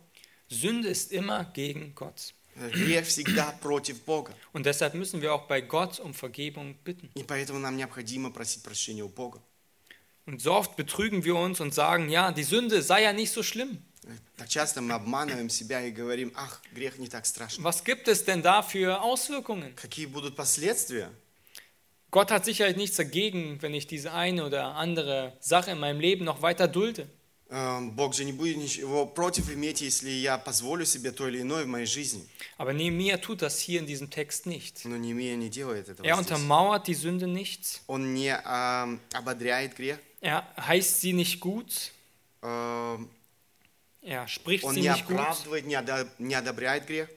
Sünde 0.48 0.90
ist 0.90 1.12
immer 1.12 1.44
gegen 1.52 1.92
Gott. 1.94 2.34
Грех 2.72 3.06
всегда 3.06 3.52
против 3.62 4.02
Бога. 4.04 4.34
Und 4.52 4.64
deshalb 4.66 4.94
müssen 4.94 5.22
wir 5.22 5.32
auch 5.32 5.46
bei 5.46 5.60
Gott 5.60 5.98
um 6.00 6.12
Vergebung 6.12 6.74
bitten. 6.84 7.08
И 7.14 7.22
поэтому 7.24 7.58
нам 7.58 7.76
необходимо 7.76 8.30
просить 8.30 8.62
прощения 8.62 9.02
у 9.04 9.08
Бога. 9.08 9.40
Und 10.29 10.41
so 10.41 10.53
oft 10.53 10.75
betrügen 10.75 11.23
wir 11.23 11.35
uns 11.35 11.59
und 11.59 11.73
sagen, 11.73 12.09
ja, 12.09 12.31
die 12.31 12.43
Sünde 12.43 12.81
sei 12.81 13.03
ja 13.03 13.13
nicht 13.13 13.31
so 13.31 13.43
schlimm. 13.43 13.77
Э, 14.05 14.09
Так 14.37 14.49
часто 14.49 14.81
мы 14.81 14.93
обманываем 14.93 15.49
себя 15.49 15.81
и 15.81 15.91
говорим, 15.91 16.31
ах, 16.35 16.61
грех 16.73 16.97
не 16.97 17.07
так 17.07 17.25
страшно. 17.25 17.63
Was 17.63 17.83
gibt 17.83 18.07
es 18.07 18.25
denn 18.25 18.41
da 18.41 18.61
für 18.63 19.01
Auswirkungen? 19.01 19.75
Какие 19.75 20.07
будут 20.07 20.35
последствия? 20.35 21.09
Gott 22.11 22.31
hat 22.31 22.45
sicherlich 22.45 22.77
nichts 22.77 22.95
dagegen, 22.97 23.61
wenn 23.61 23.73
ich 23.73 23.87
diese 23.87 24.13
eine 24.13 24.45
oder 24.45 24.75
andere 24.75 25.33
Sache 25.39 25.71
in 25.71 25.79
meinem 25.79 25.99
Leben 25.99 26.23
noch 26.25 26.41
weiter 26.41 26.67
dulde. 26.67 27.07
Э, 27.52 27.80
Бог 27.80 28.14
же 28.14 28.24
не 28.24 28.32
будет 28.32 28.56
ничего 28.58 29.06
против 29.06 29.50
иметь, 29.50 29.80
если 29.80 30.08
я 30.10 30.38
позволю 30.38 30.84
себе 30.86 31.10
то 31.10 31.26
или 31.28 31.40
иное 31.40 31.64
в 31.64 31.66
моей 31.66 31.86
жизни. 31.86 32.24
Aber 32.58 32.72
Nehemiah 32.72 33.18
tut 33.20 33.42
das 33.42 33.58
hier 33.58 33.80
in 33.80 33.86
diesem 33.86 34.08
Text 34.08 34.46
nicht. 34.46 34.84
Но 34.84 34.96
Немия 34.96 35.34
не 35.36 35.48
делает 35.48 35.88
этого 35.88 36.06
Er 36.06 36.16
untermauert 36.16 36.86
die 36.86 36.94
Sünde 36.94 37.26
nicht. 37.26 37.80
Он 37.88 38.14
не 38.14 38.28
а, 38.32 38.88
ободряет 39.12 39.74
грех, 39.76 39.98
Er 40.20 40.44
heißt 40.56 41.00
sie 41.00 41.12
nicht 41.12 41.40
gut. 41.40 41.90
э, 42.42 42.98
Er 44.02 44.28
spricht 44.28 44.62
он 44.64 44.74
sie 44.74 44.82
не 44.82 44.88
nicht 44.88 45.06
gut. 45.06 45.16
оправдывает, 45.18 45.66
не, 45.66 45.74
одо- 45.74 46.08
не 46.18 46.34
одобряет 46.34 46.86
грех. 46.86 47.08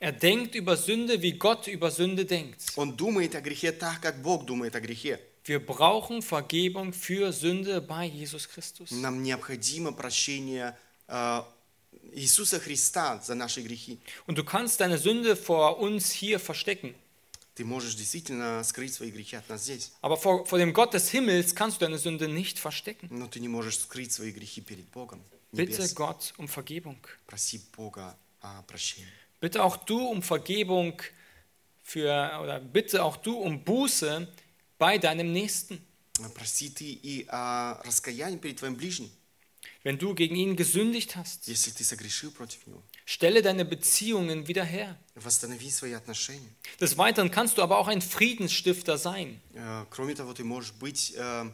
Er 0.00 0.12
denkt 0.12 0.54
über 0.54 0.76
Sünde, 0.76 1.20
wie 1.22 1.32
Gott 1.32 1.66
über 1.66 1.90
Sünde 1.90 2.24
denkt. 2.26 2.60
Он 2.76 2.94
думает 2.96 3.34
о 3.34 3.40
грехе 3.40 3.72
так, 3.72 4.00
как 4.00 4.20
Бог 4.22 4.44
думает 4.44 4.76
о 4.76 4.80
грехе. 4.80 5.18
Wir 5.47 5.59
brauchen 5.65 6.21
Vergebung 6.21 6.93
für 6.93 7.33
Sünde 7.33 7.81
bei 7.81 8.05
Jesus 8.05 8.47
Christus. 8.47 8.91
Нам 8.91 9.21
необходимо 9.21 9.91
прощение 9.91 10.77
э, 11.07 11.41
Иисуса 12.13 12.59
Христа 12.59 13.19
за 13.21 13.35
наши 13.35 13.61
грехи. 13.61 13.99
Und 14.25 14.37
du 14.37 14.43
kannst 14.43 14.79
deine 14.79 14.97
Sünde 14.97 15.35
vor 15.35 15.79
uns 15.79 16.11
hier 16.11 16.39
verstecken. 16.39 16.95
Ты 17.55 17.65
можешь 17.65 17.95
действительно 17.95 18.63
скрыть 18.63 18.95
свои 18.95 19.11
грехи 19.11 19.35
от 19.35 19.47
нас 19.49 19.63
здесь, 19.63 19.91
Aber 20.01 20.17
vor, 20.17 20.45
vor 20.45 20.57
dem 20.57 20.73
Gott 20.73 20.93
des 20.93 21.09
Himmels 21.09 21.53
kannst 21.53 21.81
du 21.81 21.85
deine 21.85 21.97
Sünde 21.99 22.27
nicht 22.27 22.57
verstecken. 22.57 23.09
но 23.11 23.27
ты 23.27 23.39
не 23.39 23.47
можешь 23.47 23.79
скрыть 23.79 24.11
свои 24.11 24.31
грехи 24.31 24.61
перед 24.61 24.89
Богом. 24.91 25.21
Bitte 25.51 25.73
Небес. 25.81 25.93
Gott 25.93 26.33
um 26.37 26.47
Vergebung. 26.47 26.97
Проси 27.27 27.61
Бога 27.75 28.17
о 28.41 28.63
прощении. 28.63 29.07
Bitte 29.39 29.61
auch 29.61 29.77
du 29.77 30.07
um 30.07 30.23
Vergebung 30.23 30.99
für, 31.83 32.39
oder 32.41 32.59
bitte 32.59 33.03
auch 33.03 33.17
du 33.17 33.37
um 33.37 33.63
Buße 33.63 34.27
bei 34.77 34.97
deinem 34.97 35.31
Nächsten. 35.31 35.79
Проси 36.35 36.69
ты 36.69 36.85
и 36.85 37.25
о 37.29 37.81
раскаянии 37.83 38.37
перед 38.37 38.57
твоим 38.59 38.75
ближним, 38.75 39.09
Wenn 39.83 39.97
du 39.97 40.13
gegen 40.13 40.35
ihn 40.35 40.55
gesündigt 40.55 41.15
hast, 41.17 41.47
если 41.47 41.71
ты 41.71 41.83
согрешил 41.83 42.31
против 42.31 42.65
него. 42.67 42.81
stelle 43.05 43.41
deine 43.41 43.65
Beziehungen 43.65 44.47
wieder 44.47 44.63
her. 44.63 44.97
Восстанови 45.15 45.69
свои 45.71 45.93
отношения. 45.93 46.53
Des 46.79 46.97
Weiteren 46.97 47.31
kannst 47.31 47.57
du 47.57 47.61
aber 47.63 47.77
auch 47.79 47.87
ein 47.87 48.01
Friedensstifter 48.01 48.97
sein. 48.97 49.41
Э, 49.55 49.85
Кроме 49.89 50.13
того, 50.15 50.33
ты 50.33 50.43
можешь 50.45 50.71
быть 50.73 51.13
э, 51.17 51.49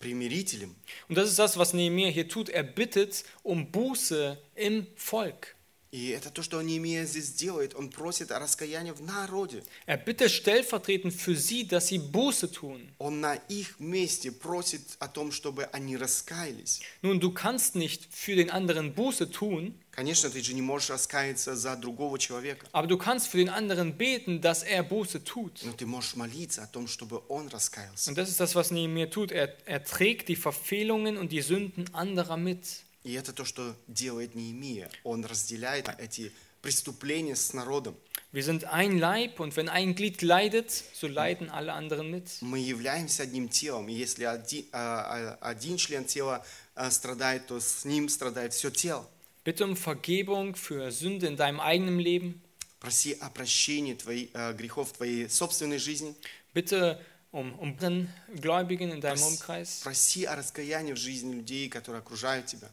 примирителем. 0.00 0.74
Und 1.08 1.16
das 1.16 1.30
ist 1.30 1.38
das, 1.38 1.56
was 1.56 1.72
Nehemiah 1.72 2.10
hier 2.10 2.28
tut. 2.28 2.48
Er 2.50 2.62
bittet 2.64 3.24
um 3.42 3.70
Buße 3.70 4.36
im 4.54 4.86
Volk. 4.96 5.54
И 5.94 6.08
это 6.08 6.30
то, 6.30 6.42
что 6.42 6.62
Неемия 6.62 7.04
здесь 7.04 7.32
делает. 7.32 7.74
Он 7.74 7.90
просит 7.90 8.32
о 8.32 8.38
раскаянии 8.38 8.92
в 8.92 9.02
народе. 9.02 9.62
Er 9.86 9.98
bittet 9.98 10.30
stellvertretend 10.30 11.12
für 11.12 11.36
sie, 11.36 11.64
dass 11.68 11.88
sie 11.88 11.98
Buße 11.98 12.50
tun. 12.50 12.88
Он 12.98 13.20
на 13.20 13.34
их 13.34 13.78
месте 13.78 14.32
просит 14.32 14.80
о 15.00 15.08
том, 15.08 15.30
чтобы 15.32 15.64
они 15.64 15.98
раскаялись. 15.98 16.80
Nun, 17.02 17.20
du 17.20 17.30
kannst 17.34 17.76
nicht 17.76 18.08
für 18.10 18.34
den 18.36 18.48
anderen 18.50 18.94
Buße 18.94 19.30
tun, 19.30 19.74
Конечно, 19.90 20.30
ты 20.30 20.40
же 20.42 20.54
не 20.54 20.62
можешь 20.62 20.88
раскаяться 20.88 21.54
за 21.54 21.76
другого 21.76 22.18
человека, 22.18 22.66
aber 22.72 22.86
du 22.86 22.96
kannst 22.96 23.26
für 23.28 23.36
den 23.36 23.50
anderen 23.50 23.92
beten, 23.98 24.40
dass 24.40 24.62
er 24.62 24.82
Buße 24.84 25.22
tut. 25.24 25.60
но 25.62 25.72
ты 25.74 25.84
можешь 25.84 26.16
молиться 26.16 26.62
о 26.62 26.66
том, 26.68 26.86
чтобы 26.88 27.20
он 27.28 27.48
раскаялся. 27.48 28.08
Und 28.10 28.16
das 28.16 28.30
ist 28.30 28.40
das, 28.40 28.54
was 28.54 28.70
Nehemiah 28.70 29.10
tut. 29.10 29.30
Er, 29.30 29.54
er 29.66 29.84
trägt 29.84 30.30
die 30.30 30.36
Verfehlungen 30.36 31.18
und 31.18 31.32
die 31.32 31.42
Sünden 31.42 31.92
anderer 31.92 32.38
mit. 32.38 32.64
И 33.03 33.13
это 33.13 33.33
то, 33.33 33.45
что 33.45 33.75
делает 33.87 34.35
Неемия. 34.35 34.89
Он 35.03 35.23
разделяет 35.23 35.89
эти 35.97 36.31
преступления 36.61 37.35
с 37.35 37.53
народом. 37.53 37.95
Wir 38.33 38.43
sind 38.43 38.65
ein 38.65 38.99
Leib 38.99 39.39
und 39.39 39.55
wenn 39.55 39.69
ein 39.69 39.95
Glied 39.95 40.21
leidet, 40.21 40.69
so 40.93 41.07
leiden 41.07 41.49
alle 41.49 41.71
anderen 41.73 42.11
mit. 42.11 42.29
Мы 42.41 42.59
являемся 42.59 43.23
одним 43.23 43.47
телом, 43.47 43.87
и 43.87 43.93
если 43.93 44.25
один, 44.25 44.65
а, 44.73 45.37
а, 45.41 45.49
один 45.49 45.77
член 45.77 46.03
тела 46.03 46.45
а, 46.75 46.91
страдает, 46.91 47.47
то 47.47 47.59
с 47.59 47.85
ним 47.85 48.09
страдает 48.09 48.53
все 48.53 48.69
тело. 48.69 49.07
Bitte 49.45 49.63
um 49.63 49.77
Vergebung 49.77 50.55
für 50.55 50.91
Sünde 50.91 51.27
in 51.27 51.37
deinem 51.37 51.61
eigenen 51.61 51.99
Leben. 51.99 52.41
Проси 52.81 53.13
о 53.13 53.29
прощении 53.29 53.93
твоей, 53.93 54.29
грехов 54.53 54.89
в 54.89 54.93
твоей 54.97 55.29
собственной 55.29 55.77
жизни. 55.77 56.13
Bitte 56.53 56.99
um, 57.31 57.57
um 57.59 58.09
Gläubigen 58.35 58.91
in 58.91 58.99
deinem 58.99 59.23
Umkreis. 59.23 59.81
Проси 59.83 60.25
о 60.25 60.35
раскаянии 60.35 60.91
в 60.91 60.97
жизни 60.97 61.33
людей, 61.33 61.69
которые 61.69 61.99
окружают 62.01 62.47
тебя. 62.47 62.69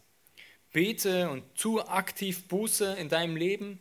Bete 0.73 1.29
und 1.29 1.43
tu 1.55 1.81
aktiv 1.81 2.47
Buße 2.47 2.95
in 2.95 3.09
deinem 3.09 3.35
Leben. 3.35 3.79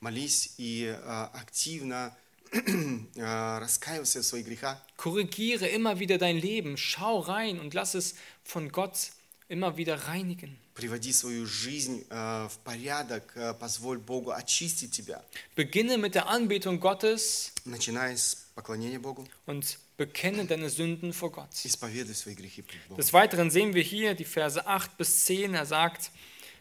Молись 0.00 0.54
и 0.58 0.94
а, 1.04 1.30
активно 1.32 2.14
а, 3.18 3.58
раскаивайся 3.60 4.20
в 4.20 4.24
своих 4.26 4.46
грехах. 4.46 4.78
Korrigiere 4.96 5.66
immer 5.68 5.98
wieder 5.98 6.18
dein 6.18 6.36
Leben. 6.38 6.76
Schau 6.76 7.18
rein 7.18 7.58
und 7.58 7.74
lass 7.74 7.94
es 7.94 8.14
von 8.44 8.70
Gott 8.70 9.12
immer 9.48 9.76
wieder 9.76 10.06
reinigen. 10.06 10.58
Приводи 10.74 11.10
свою 11.12 11.46
жизнь 11.46 12.04
а, 12.10 12.48
в 12.48 12.58
порядок, 12.58 13.32
а, 13.36 13.54
позволь 13.54 13.98
Богу 13.98 14.32
очистить 14.32 14.90
тебя, 14.92 15.24
Beginne 15.54 15.96
mit 15.96 16.14
der 16.14 16.28
Anbetung 16.28 16.80
Gottes 16.80 17.52
начиная 17.64 18.14
с 18.14 18.46
поклонения 18.54 18.98
Богу. 18.98 19.26
und 19.46 19.78
bekenne 19.96 20.44
deine 20.44 20.68
Sünden 20.68 21.14
vor 21.14 21.32
Gott. 21.32 21.48
Исповедуй 21.64 22.14
свои 22.14 22.34
грехи 22.34 22.60
пред 22.60 22.82
Богом. 22.88 22.98
Des 22.98 23.12
Weiteren 23.14 23.50
sehen 23.50 23.72
wir 23.72 23.82
hier 23.82 24.14
die 24.14 24.26
Verse 24.26 24.66
8 24.66 24.98
bis 24.98 25.24
10. 25.24 25.54
Er 25.54 25.64
sagt, 25.64 26.10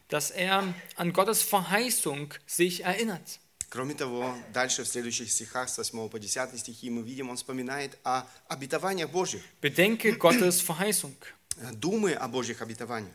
dass 0.09 0.31
er 0.31 0.73
an 0.95 1.13
Gottes 1.13 1.41
Verheißung 1.41 2.33
sich 2.45 2.83
erinnert. 2.83 3.39
Кроме 3.69 3.93
того, 3.93 4.33
дальше 4.53 4.83
в 4.83 4.87
следующих 4.87 5.31
стихах 5.31 5.69
с 5.69 5.77
8 5.77 6.09
по 6.09 6.19
10 6.19 6.57
стихи 6.57 6.89
мы 6.89 7.01
видим, 7.01 7.29
он 7.29 7.35
вспоминает 7.35 7.97
о 8.03 8.23
обетованиях 8.47 9.09
Божьих. 9.09 9.41
Bedenke 9.61 10.17
Gottes 10.17 10.61
Verheißung. 10.61 11.15
Думай 11.73 12.13
о 12.13 12.27
Божьих 12.27 12.61
обетованиях. 12.61 13.13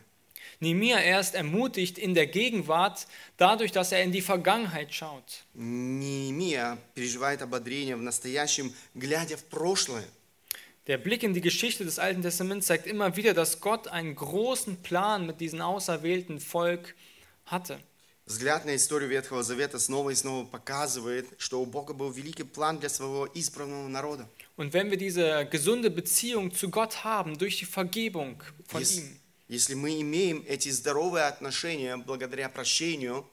Nehemiah 0.59 0.99
er 0.99 1.19
ist 1.19 1.33
ermutigt 1.33 1.97
in 1.97 2.13
der 2.13 2.27
Gegenwart 2.27 3.07
dadurch, 3.37 3.71
dass 3.71 3.91
er 3.91 4.03
in 4.03 4.11
die 4.11 4.21
Vergangenheit 4.21 4.93
schaut. 4.93 5.43
Неемия 5.55 6.77
переживает 6.93 7.41
ободрение 7.41 7.95
в 7.95 8.03
настоящем, 8.03 8.71
глядя 8.93 9.37
в 9.37 9.43
прошлое. 9.45 10.05
Der 10.87 10.97
Blick 10.97 11.21
in 11.23 11.33
die 11.33 11.41
Geschichte 11.41 11.85
des 11.85 11.99
Alten 11.99 12.21
Testaments 12.23 12.65
zeigt 12.67 12.87
immer 12.87 13.15
wieder, 13.15 13.33
dass 13.33 13.59
Gott 13.61 13.87
einen 13.87 14.15
großen 14.15 14.77
Plan 14.81 15.25
mit 15.27 15.39
diesem 15.39 15.61
auserwählten 15.61 16.39
Volk 16.39 16.95
hatte. 17.45 17.79
Взгляд 18.25 18.65
на 18.65 18.75
историю 18.75 19.09
Ветхого 19.09 19.43
Завета 19.43 19.77
снова 19.79 20.11
и 20.11 20.15
снова 20.15 20.45
показывает, 20.45 21.25
что 21.37 21.61
у 21.61 21.65
Бога 21.65 21.93
был 21.93 22.11
великий 22.11 22.43
план 22.43 22.79
для 22.79 22.87
своего 22.89 23.27
избранного 23.33 23.87
народа. 23.89 24.27
Und 24.57 24.73
wenn 24.73 24.89
wir 24.89 24.97
diese 24.97 25.45
gesunde 25.47 25.89
Beziehung 25.89 26.53
zu 26.53 26.69
Gott 26.69 27.03
haben 27.03 27.37
durch 27.37 27.57
die 27.59 27.65
Vergebung 27.65 28.41
von 28.67 28.81
Ес- 28.81 28.97
ihm, 28.97 29.17
Если 29.49 29.73
мы 29.75 29.99
имеем 29.99 30.45
эти 30.47 30.69
здоровые 30.69 31.25
отношения 31.25 31.97
благодаря 31.97 32.47
прощению, 32.47 33.25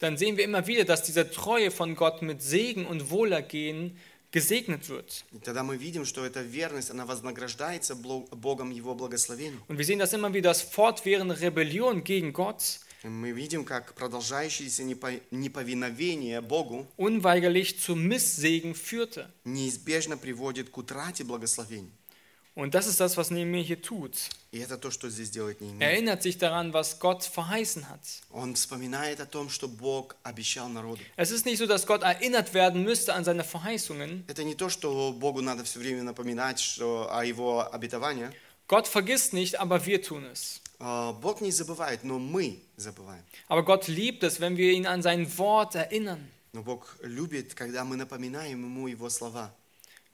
dann 0.00 0.16
sehen 0.16 0.36
wir 0.36 0.42
immer 0.44 0.66
wieder, 0.66 0.84
dass 0.84 1.02
diese 1.04 1.30
Treue 1.30 1.70
von 1.70 1.94
Gott 1.94 2.22
mit 2.22 2.42
Segen 2.42 2.86
und 2.86 3.10
Wohlergehen 3.10 3.96
gesegnet 4.32 4.88
wird. 4.88 5.24
и 5.32 5.38
тогда 5.38 5.62
мы 5.64 5.76
видим, 5.76 6.04
что 6.04 6.24
эта 6.24 6.40
верность, 6.42 6.90
она 6.90 7.04
вознаграждается 7.04 7.94
бло- 7.94 8.28
Богом 8.34 8.70
Его 8.70 8.94
благословением. 8.94 9.60
Und 9.68 9.76
wir 9.78 9.84
sehen 9.84 9.98
das 9.98 10.12
immer 10.12 10.32
wieder, 10.32 10.50
dass 10.50 10.62
fortwährende 10.62 11.40
Rebellion 11.40 12.04
gegen 12.04 12.32
Gott 12.32 12.80
И 13.02 13.08
Мы 13.08 13.32
видим, 13.32 13.64
как 13.64 13.94
продолжающееся 13.94 14.82
непо- 14.82 15.22
неповиновение 15.30 16.40
Богу 16.42 16.86
unweigerlich 16.98 17.80
zu 17.80 17.94
Misssegen 17.96 18.74
führte. 18.74 19.30
неизбежно 19.44 20.16
приводит 20.16 20.70
к 20.70 20.76
утрате 20.78 21.24
благословений. 21.24 21.92
Und 22.56 22.74
das 22.74 22.86
ist 22.88 22.98
das, 23.00 23.16
was 23.16 23.30
Nehemiah 23.30 23.62
hier 23.62 23.80
tut. 23.80 24.12
И 24.52 24.58
это 24.58 24.76
то, 24.76 24.90
что 24.90 25.08
здесь 25.08 25.30
делает 25.30 25.60
Er 25.60 25.66
Неемия. 25.66 25.88
erinnert 25.88 26.22
sich 26.22 26.36
daran, 26.36 26.72
was 26.72 26.98
Gott 26.98 27.22
verheißen 27.24 27.88
hat. 27.88 28.00
Он 28.30 28.54
вспоминает 28.56 29.20
о 29.20 29.26
том, 29.26 29.48
что 29.48 29.68
Бог 29.68 30.16
обещал 30.24 30.68
народу. 30.68 31.00
Es 31.16 31.30
ist 31.30 31.46
nicht 31.46 31.58
so, 31.58 31.66
dass 31.66 31.86
Gott 31.86 32.02
erinnert 32.02 32.52
werden 32.52 32.82
müsste 32.82 33.14
an 33.14 33.24
seine 33.24 33.44
Verheißungen. 33.44 34.24
Это 34.26 34.42
не 34.42 34.54
то, 34.56 34.68
что 34.68 35.12
Богу 35.12 35.40
надо 35.40 35.62
все 35.64 35.78
время 35.78 36.02
напоминать 36.02 36.58
что, 36.58 37.08
о 37.10 37.24
Его 37.24 37.72
обетованиях. 37.72 38.32
Gott 38.66 38.88
vergisst 38.88 39.32
nicht, 39.32 39.58
aber 39.60 39.86
wir 39.86 40.02
tun 40.02 40.24
es. 40.26 40.60
А, 40.80 41.12
Бог 41.12 41.40
не 41.40 41.52
забывает, 41.52 42.02
но 42.04 42.18
мы 42.18 42.60
забываем. 42.76 43.22
Aber 43.48 43.64
Gott 43.64 43.86
liebt 43.86 44.22
es, 44.24 44.40
wenn 44.40 44.56
wir 44.56 44.72
ihn 44.72 44.86
an 44.86 45.02
sein 45.02 45.26
Wort 45.38 45.76
erinnern. 45.76 46.28
Но 46.52 46.62
Бог 46.62 46.96
любит, 47.02 47.54
когда 47.54 47.84
мы 47.84 47.96
напоминаем 47.96 48.60
Ему 48.64 48.88
Его 48.88 49.08
слова. 49.08 49.54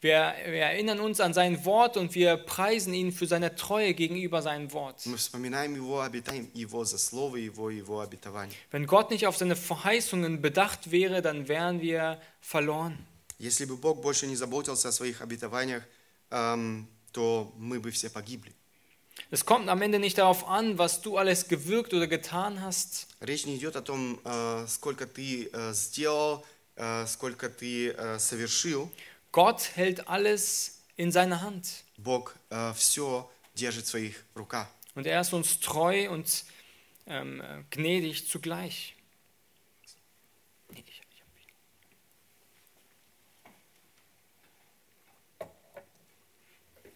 Wir, 0.02 0.34
wir 0.44 0.62
erinnern 0.62 1.00
uns 1.00 1.20
an 1.20 1.32
sein 1.32 1.64
Wort 1.64 1.96
und 1.96 2.14
wir 2.14 2.36
preisen 2.36 2.92
ihn 2.92 3.12
für 3.12 3.26
seine 3.26 3.56
Treue 3.56 3.94
gegenüber 3.94 4.42
seinem 4.42 4.72
Wort. 4.72 5.06
Мы 5.06 5.16
вспоминаем 5.16 5.74
Его, 5.74 6.02
обитаем 6.02 6.50
Его 6.52 6.84
за 6.84 6.98
Слово 6.98 7.36
Его, 7.36 7.70
Его 7.70 8.00
обетование. 8.00 8.54
Wenn 8.70 8.86
Gott 8.86 9.10
nicht 9.10 9.26
auf 9.26 9.36
seine 9.38 9.56
Verheißungen 9.56 10.42
bedacht 10.42 10.90
wäre, 10.90 11.22
dann 11.22 11.48
wären 11.48 11.80
wir 11.80 12.20
verloren. 12.40 12.98
Если 13.38 13.64
бы 13.64 13.76
Бог 13.76 14.02
больше 14.02 14.26
не 14.26 14.36
заботился 14.36 14.88
о 14.88 14.92
своих 14.92 15.22
обетованиях, 15.22 15.82
эм, 16.30 16.86
то 17.12 17.52
мы 17.56 17.80
бы 17.80 17.90
все 17.90 18.10
погибли. 18.10 18.52
Es 19.30 19.44
kommt 19.46 19.68
am 19.68 19.80
Ende 19.82 19.98
nicht 19.98 20.18
darauf 20.18 20.46
an, 20.46 20.78
was 20.78 21.00
du 21.00 21.16
alles 21.16 21.48
gewirkt 21.48 21.94
oder 21.94 22.06
getan 22.06 22.60
hast, 22.60 23.08
Речь 23.20 23.46
не 23.46 23.56
идет 23.56 23.76
о 23.76 23.82
том, 23.82 24.20
э, 24.24 24.66
сколько 24.68 25.06
ты 25.06 25.48
э, 25.52 25.72
сделал, 25.72 26.44
э, 26.76 27.06
сколько 27.06 27.48
ты 27.48 27.92
э, 27.92 28.18
совершил. 28.18 28.90
Gott 29.32 29.76
hält 29.76 30.08
alles 30.08 30.80
in 30.96 31.12
seiner 31.12 31.42
Hand. 31.42 31.84
Бог 31.98 32.34
все 32.74 33.28
держит 33.54 33.84
в 33.86 33.88
своих 33.88 34.24
руках. 34.34 34.68
Und 34.94 35.06
er 35.06 35.20
ist 35.20 35.32
uns 35.34 35.60
treu 35.60 36.08
und 36.10 36.44
ähm, 37.06 37.40
äh, 37.40 37.62
gnädig 37.70 38.26
zugleich. 38.28 38.94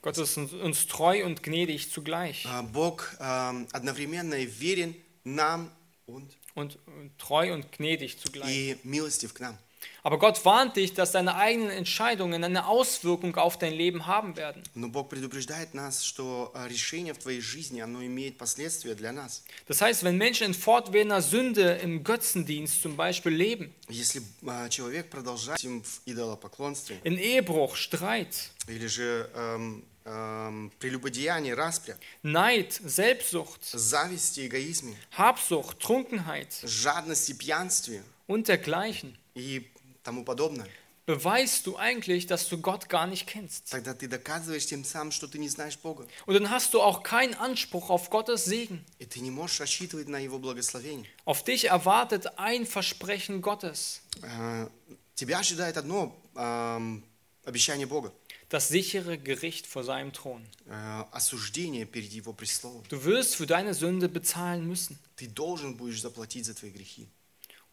Gott 0.03 0.17
ist 0.17 0.37
uns, 0.39 0.53
uns 0.53 0.87
treu 0.87 1.25
und 1.27 1.43
gnädig 1.43 1.91
zugleich. 1.91 2.47
А, 2.47 2.63
Бог 2.63 3.15
эм, 3.21 3.67
одновременно 3.73 4.35
и 4.35 4.47
верен 4.47 4.95
нам 5.25 5.71
und, 6.07 6.37
Und, 6.55 6.79
und 6.87 7.17
treu 7.19 7.53
und 7.53 7.71
gnädig 7.73 8.19
zugleich. 8.19 8.51
и 8.51 8.77
милостив 8.83 9.33
к 9.35 9.41
нам. 9.41 9.59
Aber 10.03 10.19
Gott 10.19 10.45
warnt 10.45 10.77
dich, 10.77 10.95
dass 10.95 11.13
deine 11.13 11.37
eigenen 11.37 11.71
Entscheidungen 11.71 12.43
eine 12.43 12.67
Auswirkung 12.67 13.37
auf 13.37 13.59
dein 13.59 13.75
Leben 13.75 14.07
haben 14.07 14.37
werden. 14.37 14.63
Но 14.75 14.89
Бог 14.89 15.11
предупреждает 15.11 15.75
нас, 15.75 16.05
что 16.05 16.53
э, 16.55 16.69
решение 16.69 17.13
в 17.13 17.19
твоей 17.19 17.41
жизни, 17.41 17.81
оно 17.81 18.03
имеет 18.03 18.39
последствия 18.39 18.95
для 18.95 19.13
нас. 19.13 19.45
Das 19.69 19.83
heißt, 19.83 20.03
wenn 20.03 20.17
Menschen 20.17 20.47
in 20.47 20.55
fortwährender 20.55 21.21
Sünde 21.21 21.79
im 21.83 22.03
Götzendienst 22.03 22.83
zum 22.83 22.97
Beispiel 22.97 23.33
leben, 23.33 23.75
Если 23.89 24.23
э, 24.43 24.69
человек 24.71 25.11
продолжает 25.11 25.63
им 25.63 25.83
в 25.83 26.01
идолопоклонстве, 26.07 26.99
in 27.05 27.19
Ehebruch, 27.19 27.77
Streit, 27.77 28.51
или 28.69 28.87
же 28.87 29.29
эм, 29.35 29.85
эм, 30.07 30.73
прелюбодеяние, 30.79 31.55
распря, 31.55 31.99
Neid, 32.23 32.73
Selbstsucht, 32.73 33.61
зависти, 33.65 34.47
эгоизме, 34.47 34.97
Habsucht, 35.19 35.79
Trunkenheit 35.81 36.49
жадности, 36.63 37.33
пьянстве 37.35 38.03
und 38.27 38.49
dergleichen, 38.49 39.19
и 39.35 39.71
тому 40.05 40.25
подобное, 40.25 40.67
beweist 41.07 41.67
du 41.67 41.77
eigentlich, 41.77 42.27
dass 42.27 42.49
du 42.49 42.59
Gott 42.59 42.89
gar 42.89 43.07
nicht 43.07 43.27
kennst. 43.27 43.69
тогда 43.71 43.95
ты 43.95 44.07
доказываешь 44.07 44.67
тем 44.67 44.85
самым, 44.85 45.11
что 45.13 45.27
ты 45.27 45.39
не 45.39 45.49
знаешь 45.49 45.77
Бога. 45.79 46.07
Und 46.27 46.35
dann 46.35 46.51
hast 46.51 46.73
du 46.75 46.81
auch 46.81 47.03
keinen 47.03 47.35
Anspruch 47.35 47.91
auf 47.91 48.11
Gottes 48.11 48.45
Segen. 48.45 48.85
И 48.99 49.07
ты 49.07 49.21
не 49.21 49.31
можешь 49.31 49.61
рассчитывать 49.61 50.09
на 50.09 50.19
Его 50.19 50.39
благословение. 50.39 51.09
Auf 51.25 51.43
dich 51.45 51.65
erwartet 51.69 52.39
ein 52.39 52.65
Versprechen 52.67 53.41
Gottes, 53.43 54.03
Э, 54.23 54.69
Тебя 55.17 55.41
ожидает 55.41 55.77
одно 55.77 56.17
эм, 56.37 57.03
обещание 57.45 57.87
Бога. 57.87 58.13
das 58.49 58.69
sichere 58.69 59.17
Gericht 59.19 59.67
vor 59.67 59.85
seinem 59.85 60.13
Thron. 60.13 60.43
э, 60.67 61.05
осуждение 61.13 61.87
перед 61.87 62.13
Его 62.13 62.33
престолом. 62.33 62.83
Du 62.89 63.03
wirst 63.05 63.35
für 63.37 63.47
deine 63.47 63.75
Sünde 63.75 64.09
bezahlen 64.09 64.67
müssen. 64.67 64.99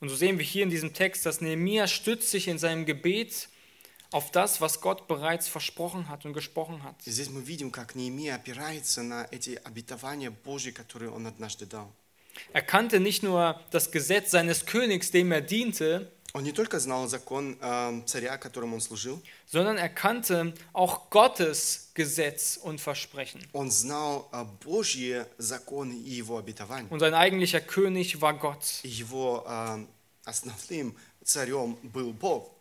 Und 0.01 0.09
so 0.09 0.15
sehen 0.15 0.37
wir 0.37 0.45
hier 0.45 0.63
in 0.63 0.69
diesem 0.69 0.93
Text, 0.93 1.25
dass 1.25 1.41
Nehemiah 1.41 1.87
stützt 1.87 2.29
sich 2.29 2.47
in 2.47 2.59
seinem 2.59 2.85
Gebet 2.85 3.49
auf 4.11 4.31
das, 4.31 4.61
was 4.61 4.79
Gott 4.81 5.07
bereits 5.07 5.47
versprochen 5.47 6.07
hat 6.07 6.25
und 6.25 6.33
gesprochen 6.33 6.83
hat. 6.83 6.95
И 7.05 7.11
здесь 7.11 7.29
мы 7.29 7.41
видим, 7.41 7.71
как 7.71 7.95
Неемия 7.95 8.35
опирается 8.35 9.03
на 9.03 9.27
эти 9.31 9.59
обетования 9.63 10.31
Божьи, 10.31 10.71
которые 10.71 11.11
он 11.11 11.25
однажды 11.27 11.65
дал. 11.65 11.91
Er 12.53 12.61
kannte 12.61 12.99
nicht 12.99 13.23
nur 13.23 13.59
das 13.71 13.91
Gesetz 13.91 14.31
seines 14.31 14.67
Königs, 14.67 15.09
dem 15.09 15.31
er 15.31 15.41
diente, 15.41 16.10
Он 16.33 16.43
не 16.43 16.51
только 16.51 16.79
знал 16.79 17.07
закон 17.07 17.57
э, 17.59 18.01
царя, 18.05 18.37
которому 18.37 18.75
он 18.75 18.81
служил, 18.81 19.21
sondern 19.49 19.77
er 19.77 19.89
kannte 19.89 20.53
auch 20.73 21.09
Gottes 21.09 21.89
Gesetz 21.95 22.57
und 22.57 22.79
Versprechen. 22.79 23.41
он 23.53 23.71
знал 23.71 24.29
э, 24.33 24.43
Божьи 24.63 25.25
законы 25.37 25.93
и 25.93 26.11
его 26.11 26.37
обетования. 26.37 26.89
Und 26.91 26.99
sein 26.99 27.13
eigentlicher 27.13 27.61
König 27.61 28.21
war 28.21 28.33
Gott. 28.33 28.81
И 28.83 28.89
Его 28.89 29.45
э, 29.47 29.85
основным 30.25 30.95
царем 31.23 31.77
был 31.81 32.11
Бог. 32.13 32.51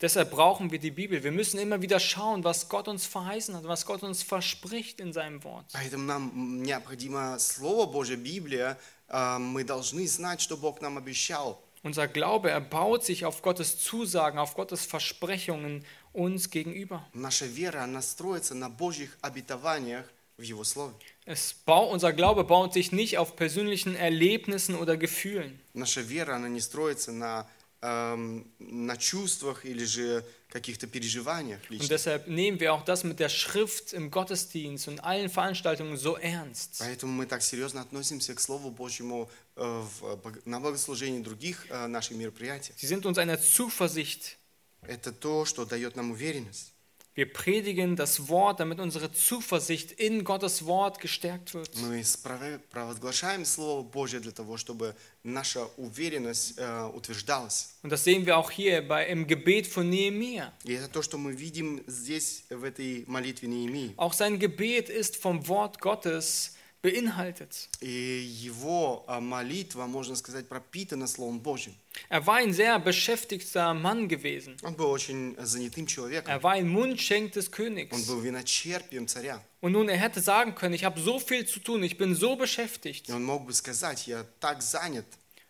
Deshalb 0.00 0.30
brauchen 0.30 0.70
wir 0.70 0.78
die 0.78 0.90
Bibel. 0.90 1.24
Wir 1.24 1.32
müssen 1.32 1.58
immer 1.58 1.80
wieder 1.80 1.98
schauen, 1.98 2.44
was 2.44 2.68
Gott 2.68 2.86
uns 2.86 3.06
verheißen 3.06 3.56
hat, 3.56 3.64
was 3.64 3.86
Gott 3.86 4.02
uns 4.02 4.22
verspricht 4.22 5.00
in 5.00 5.14
seinem 5.14 5.42
Wort. 5.42 5.64
Поэтому 5.72 6.04
нам 6.04 6.62
необходимо 6.62 7.38
Слово 7.38 7.86
Божье, 7.90 8.16
Библия. 8.16 8.78
Э, 9.08 9.38
Мы 9.38 9.64
должны 9.64 10.06
знать, 10.06 10.42
что 10.42 10.56
Бог 10.58 10.80
нам 10.82 10.98
обещал. 10.98 11.60
Unser 11.82 12.08
Glaube, 12.08 12.50
er 12.50 12.60
baut 12.60 13.04
sich 13.04 13.24
auf 13.24 13.42
Gottes 13.42 13.78
Zusagen, 13.78 14.38
auf 14.38 14.54
Gottes 14.54 14.86
Versprechungen 14.86 15.84
uns 16.12 16.50
gegenüber. 16.50 17.04
Наша 17.14 17.46
вера, 17.46 17.84
она 17.84 18.02
строится 18.02 18.54
на 18.54 18.68
Божьих 18.68 19.16
обетованиях 19.20 20.06
в 20.36 20.42
Его 20.42 20.64
Слове. 20.64 20.94
Es 21.24 21.54
bau, 21.54 21.90
unser 21.90 22.12
Glaube 22.12 22.44
baut 22.44 22.72
sich 22.72 22.92
nicht 22.92 23.18
auf 23.18 23.36
persönlichen 23.36 23.94
Erlebnissen 23.94 24.74
oder 24.74 24.96
Gefühlen. 24.96 25.60
Наша 25.74 26.00
вера, 26.00 26.36
она 26.36 26.48
не 26.48 26.60
строится 26.60 27.12
на, 27.12 27.40
эм, 27.40 27.46
на 27.82 28.96
чувствах 28.96 29.64
или 29.64 29.84
же 29.84 30.24
каких-то 30.48 30.86
переживаниях 30.86 31.60
Und 31.68 31.70
лично. 31.70 31.88
deshalb 31.88 32.26
nehmen 32.28 32.58
wir 32.58 32.72
auch 32.72 32.84
das 32.84 33.04
mit 33.04 33.20
der 33.20 33.28
Schrift 33.28 33.92
im 33.92 34.10
Gottesdienst 34.10 34.88
und 34.88 35.00
allen 35.04 35.28
Veranstaltungen 35.28 35.96
so 35.96 36.16
ernst. 36.16 36.78
Поэтому 36.80 37.12
мы 37.12 37.26
так 37.26 37.42
серьезно 37.42 37.82
относимся 37.82 38.34
к 38.34 38.40
Слову 38.40 38.70
Божьему 38.70 39.28
э, 39.56 39.62
в 40.00 40.16
бог- 40.16 40.44
на 40.46 40.58
богослужении 40.60 41.20
других 41.22 41.66
э, 41.70 41.86
наших 41.86 42.16
мероприятий. 42.16 42.72
Sie 42.78 42.86
sind 42.86 43.04
uns 43.06 43.18
eine 43.18 43.38
Zuversicht. 43.40 44.36
Это 44.82 45.12
то, 45.12 45.44
что 45.44 45.64
дает 45.64 45.96
нам 45.96 46.10
уверенность. 46.12 46.72
Wir 47.20 47.32
predigen 47.32 47.96
das 47.96 48.28
Wort, 48.28 48.60
damit 48.60 48.78
unsere 48.78 49.10
Zuversicht 49.10 49.90
in 49.92 50.22
Gottes 50.22 50.66
Wort 50.66 50.98
gestärkt 51.00 51.54
wird. 51.54 51.70
Мы 51.76 52.04
справа- 52.04 52.60
провозглашаем 52.70 53.46
Слово 53.46 53.82
Божье 53.84 54.20
для 54.20 54.32
того, 54.32 54.58
чтобы 54.58 54.94
наша 55.22 55.64
уверенность 55.78 56.58
э, 56.58 56.90
утверждалась. 56.94 57.70
Und 57.82 57.88
das 57.90 58.04
sehen 58.04 58.26
wir 58.26 58.36
auch 58.36 58.50
hier 58.50 58.86
bei, 58.86 59.06
im 59.06 59.26
Gebet 59.26 59.66
von 59.66 59.88
Nehemia. 59.88 60.52
И 60.64 60.74
это 60.74 60.88
то, 60.88 61.00
что 61.00 61.16
мы 61.16 61.32
видим 61.32 61.82
здесь, 61.86 62.44
в 62.50 62.62
этой 62.64 63.04
молитве 63.06 63.48
Неемии. 63.48 63.94
Auch 63.96 64.12
sein 64.12 64.38
Gebet 64.38 64.90
ist 64.90 65.16
vom 65.16 65.48
Wort 65.48 65.80
Gottes 65.80 66.54
beinhaltet. 66.82 67.68
И 67.80 67.88
его 67.88 69.04
а, 69.08 69.20
молитва, 69.20 69.86
можно 69.86 70.14
сказать, 70.16 70.48
пропитана 70.48 71.06
Словом 71.06 71.40
Божьим. 71.40 71.74
Er 72.10 72.26
war 72.26 72.36
ein 72.36 72.52
sehr 72.52 72.78
beschäftigter 72.78 73.74
Mann 73.74 74.08
gewesen. 74.08 74.56
Он 74.62 74.74
был 74.74 74.90
очень 74.90 75.34
занятым 75.38 75.86
человеком. 75.86 76.30
Er 76.30 76.42
war 76.42 76.52
ein 76.52 76.68
Mundschenk 76.68 77.32
des 77.32 77.46
Он 77.48 77.52
Königs. 77.52 78.06
был 78.06 78.20
виночерпием 78.20 79.08
царя. 79.08 79.40
Und 79.60 79.72
nun, 79.72 79.88
er 79.88 79.96
hätte 79.96 80.20
sagen 80.20 80.54
können, 80.54 80.74
ich 80.74 80.84
habe 80.84 81.00
so 81.00 81.18
viel 81.18 81.46
zu 81.46 81.58
tun, 81.60 81.82
ich 81.82 81.96
bin 81.98 82.14
so 82.14 82.36
beschäftigt. 82.36 83.08
И 83.08 83.12
он 83.12 83.24
мог 83.24 83.46
бы 83.46 83.52
сказать, 83.52 84.06
я 84.06 84.24
так 84.40 84.62
занят. 84.62 85.06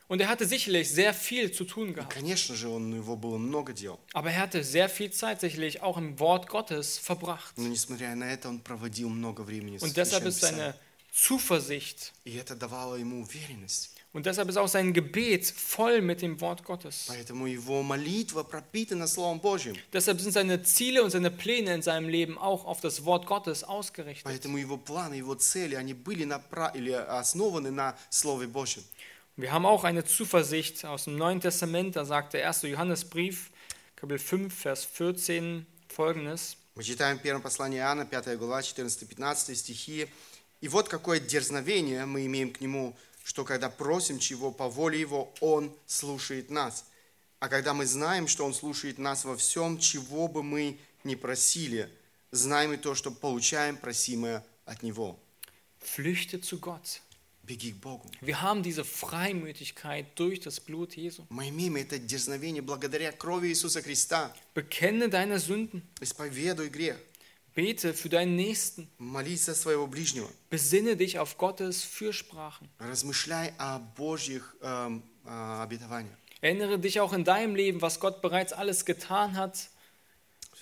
Und 0.08 0.20
er 0.20 0.28
hatte 0.28 0.46
sicherlich 0.46 0.88
sehr 0.88 1.12
viel 1.12 1.50
zu 1.50 1.64
tun 1.64 1.88
И, 1.90 1.92
gehabt. 1.94 2.14
конечно 2.14 2.54
же, 2.54 2.68
он, 2.68 2.92
у 2.92 2.96
него 2.96 3.16
было 3.16 3.36
много 3.38 3.72
дел. 3.72 3.98
Aber 4.14 4.30
er 4.30 4.40
hatte 4.40 4.62
sehr 4.62 4.88
viel 4.88 5.10
Zeit 5.10 5.40
sicherlich 5.40 5.82
auch 5.82 5.98
im 5.98 6.18
Wort 6.20 6.48
Gottes 6.48 6.96
verbracht. 6.96 7.52
Но, 7.58 7.66
несмотря 7.66 8.14
на 8.14 8.32
это, 8.32 8.48
он 8.48 8.60
проводил 8.60 9.08
много 9.10 9.40
времени 9.42 9.78
в 9.78 9.82
Und 9.82 9.96
deshalb 9.96 10.22
Священном 10.22 10.28
ist 10.28 10.40
seine 10.40 10.56
Писании. 10.56 10.74
Zuversicht 11.12 12.12
И 12.24 12.36
это 12.36 12.54
давало 12.54 12.96
ему 12.96 13.22
уверенность. 13.22 13.92
und 14.12 14.24
deshalb 14.26 14.48
ist 14.48 14.56
auch 14.56 14.68
sein 14.68 14.92
Gebet 14.94 15.44
voll 15.46 16.00
mit 16.00 16.22
dem 16.22 16.40
Wort 16.40 16.64
Gottes. 16.64 17.04
Поэтому 17.08 17.46
его 17.46 17.82
молитва 17.82 18.42
пропитана 18.44 19.06
Словом 19.06 19.40
Божьим. 19.40 19.76
Deshalb 19.92 20.20
sind 20.20 20.32
seine 20.32 20.62
Ziele 20.62 21.02
und 21.04 21.10
seine 21.10 21.30
Pläne 21.30 21.74
in 21.74 21.82
seinem 21.82 22.08
Leben 22.08 22.38
auch 22.38 22.64
auf 22.64 22.80
das 22.80 23.04
Wort 23.04 23.26
Gottes 23.26 23.62
ausgerichtet. 23.64 24.24
Поэтому 24.24 24.56
его 24.58 24.76
планы, 24.78 25.14
его 25.14 25.34
цели, 25.34 25.74
они 25.74 25.92
были 25.94 26.24
напра- 26.24 26.74
или 26.74 26.92
основаны 26.92 27.70
на 27.70 27.96
Слове 28.10 28.46
Божьем. 28.46 28.84
Wir 29.38 29.52
haben 29.52 29.66
auch 29.66 29.84
eine 29.84 30.02
Zuversicht 30.04 30.84
aus 30.86 31.04
dem 31.04 31.16
Neuen 31.16 31.40
Testament, 31.42 31.94
da 31.96 32.06
sagt 32.06 32.32
der 32.32 32.40
erste 32.40 32.68
Johannesbrief, 32.68 33.50
Kapitel 33.96 34.18
5, 34.18 34.54
Vers 34.54 34.84
14 34.86 35.66
folgendes. 35.88 36.56
Мы 36.74 36.82
читаем 36.84 37.18
в 37.18 37.22
первом 37.22 37.42
послании 37.42 37.78
Иоанна, 37.78 38.06
5 38.06 38.38
глава, 38.38 38.60
14-15 38.60 39.54
стихи. 39.54 40.08
«И 40.61 40.67
вот 40.67 40.87
какое 40.87 41.19
дерзновение 41.19 42.05
мы 42.05 42.25
имеем 42.25 42.51
к 42.53 42.61
Нему, 42.61 42.95
что 43.23 43.43
когда 43.43 43.69
просим 43.69 44.19
чего 44.19 44.51
по 44.51 44.69
воле 44.69 44.99
Его, 44.99 45.33
Он 45.41 45.75
слушает 45.87 46.49
нас. 46.49 46.85
А 47.39 47.49
когда 47.49 47.73
мы 47.73 47.85
знаем, 47.85 48.27
что 48.27 48.45
Он 48.45 48.53
слушает 48.53 48.97
нас 48.97 49.25
во 49.25 49.35
всем, 49.35 49.79
чего 49.79 50.27
бы 50.27 50.43
мы 50.43 50.77
ни 51.03 51.15
просили, 51.15 51.89
знаем 52.31 52.73
и 52.73 52.77
то, 52.77 52.95
что 52.95 53.11
получаем 53.11 53.75
просимое 53.75 54.45
от 54.65 54.83
Него». 54.83 55.19
Flüchte 55.81 56.39
zu 56.41 56.59
Gott. 56.59 57.01
Беги 57.43 57.71
к 57.71 57.77
Богу. 57.77 58.09
Wir 58.21 58.41
haben 58.41 58.61
diese 58.61 58.85
Freimütigkeit 58.85 60.05
durch 60.15 60.39
das 60.41 60.59
Blut 60.59 60.95
Jesu. 60.95 61.25
Мы 61.29 61.49
имеем 61.49 61.75
это 61.75 61.97
дерзновение 61.97 62.61
благодаря 62.61 63.11
крови 63.11 63.47
Иисуса 63.47 63.81
Христа. 63.81 64.31
Bekenne 64.53 65.09
deine 65.09 65.39
Sünden. 65.39 65.81
Исповедуй 65.99 66.69
грех. 66.69 66.97
Bete 67.54 67.94
für 67.94 68.08
deinen 68.10 68.36
Nächsten. 68.36 68.88
Молись 68.98 69.44
за 69.46 69.54
своего 69.54 69.86
ближнего. 69.86 70.28
Besinne 70.50 70.94
dich 70.96 71.18
auf 71.18 71.38
Gottes 71.38 71.82
Fürsprachen. 71.84 72.68
Размышляй 72.78 73.54
о 73.58 73.78
Божьих 73.78 74.54
эм, 74.60 75.02
э, 75.24 75.28
обетованиях. 75.30 76.14
Erinnere 76.42 76.78
dich 76.78 77.00
auch 77.00 77.14
in 77.14 77.24
deinem 77.24 77.54
Leben, 77.56 77.80
was 77.80 77.98
Gott 77.98 78.20
bereits 78.20 78.52
alles 78.52 78.84
getan 78.84 79.36
hat, 79.36 79.70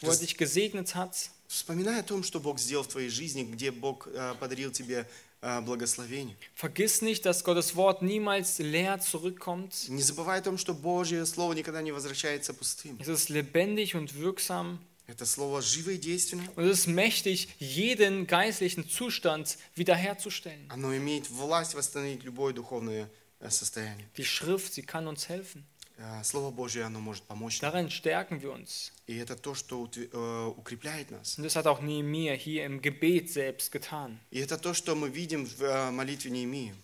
wo 0.00 0.07
er 0.07 0.12
Das- 0.12 0.20
dich 0.20 0.37
gesegnet 0.38 0.94
hat. 0.94 1.31
Вспоминай 1.48 2.00
о 2.00 2.03
том, 2.05 2.22
что 2.22 2.38
Бог 2.40 2.59
сделал 2.61 2.85
в 2.85 2.88
твоей 2.88 3.09
жизни, 3.11 3.42
где 3.42 3.70
Бог 3.72 4.07
э, 4.12 4.35
подарил 4.40 4.70
тебе 4.70 5.07
э, 5.42 5.61
благословение. 5.62 6.37
Vergiss 6.57 7.03
nicht, 7.03 7.27
dass 7.27 7.42
Gottes 7.44 7.74
Wort 7.74 8.03
niemals 8.03 8.59
leer 8.59 9.00
zurückkommt. 9.00 9.88
Не 9.88 10.00
забывай 10.03 10.38
о 10.38 10.42
том, 10.42 10.59
что 10.59 10.74
Божье 10.74 11.27
Слово 11.27 11.53
никогда 11.55 11.83
не 11.83 11.90
возвращается 11.92 12.55
пустым. 12.55 12.98
Es 13.00 13.09
ist 13.09 13.29
lebendig 13.31 13.94
und 13.96 14.14
wirksam 14.14 14.79
Это 15.09 15.27
Слово 15.27 15.61
живо 15.61 15.90
и 15.90 15.98
действенно. 15.98 16.48
und 16.57 16.64
es 16.64 16.81
ist 16.81 16.87
mächtig, 16.87 17.48
jeden 17.59 18.27
geistlichen 18.27 18.88
Zustand 18.88 19.59
wiederherzustellen. 19.77 20.66
Оно 20.70 20.96
имеет 20.96 21.29
власть 21.31 21.74
восстановить 21.74 22.24
любое 22.24 22.53
духовное 22.55 23.11
э, 23.40 23.50
состояние. 23.50 24.09
Die 24.16 24.24
Schrift, 24.24 24.72
sie 24.74 24.83
kann 24.83 25.07
uns 25.07 25.29
helfen. 25.29 25.64
Э, 25.98 26.24
Слово 26.24 26.50
Божье, 26.50 26.85
оно 26.85 27.00
может 27.00 27.22
помочь 27.24 27.61
нам. 27.61 27.70
Darin 27.72 27.90
stärken 27.90 28.40
wir 28.42 28.50
uns. 28.53 28.92
И 29.07 29.14
это 29.16 29.37
то, 29.37 29.55
что 29.55 29.83
утве- 29.85 30.09
э, 30.11 30.46
укрепляет 30.57 31.11
нас. 31.11 31.38
Und 31.38 31.44
das 31.44 31.55
hat 31.55 31.66
auch 31.66 31.83
Nehemiah 31.83 32.35
hier 32.35 32.64
im 32.64 32.81
Gebet 32.81 33.31
selbst 33.31 33.70
getan. 33.72 34.18
И 34.31 34.38
это 34.40 34.57
то, 34.59 34.72
что 34.74 34.94
мы 34.94 35.11
видим 35.11 35.44
в 35.46 35.62
э, 35.62 35.90
молитве 35.90 36.31
Неемии. 36.31 36.74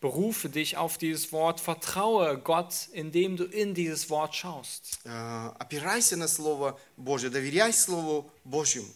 Berufe 0.00 0.50
dich 0.50 0.76
auf 0.76 0.98
dieses 0.98 1.32
Wort, 1.32 1.58
vertraue 1.58 2.38
Gott, 2.38 2.88
indem 2.92 3.36
du 3.36 3.44
in 3.44 3.74
dieses 3.74 4.10
Wort 4.10 4.34
schaust. 4.34 4.98
Э, 5.04 5.52
Опирайся 5.58 6.16
на 6.16 6.28
Слово 6.28 6.78
Божье, 6.96 7.30
доверяй 7.30 7.72
Слову 7.72 8.30
Божьему. 8.44 8.92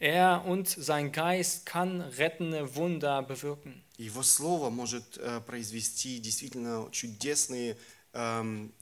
Er 0.00 0.44
und 0.46 0.68
sein 0.68 1.12
Geist 1.12 1.66
kann 1.66 2.00
rettende 2.00 2.74
Wunder 2.74 3.22
bewirken. 3.22 3.82
Его 3.96 4.22
Слово 4.22 4.70
может 4.70 5.18
э, 5.18 5.40
произвести 5.40 6.18
действительно 6.18 6.88
чудесные, 6.90 7.76
эм, 8.12 8.72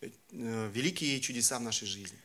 э, 0.00 0.08
э, 0.32 0.70
великие 0.72 1.20
чудеса 1.20 1.58
в 1.58 1.62
нашей 1.62 1.86
жизни. 1.86 2.18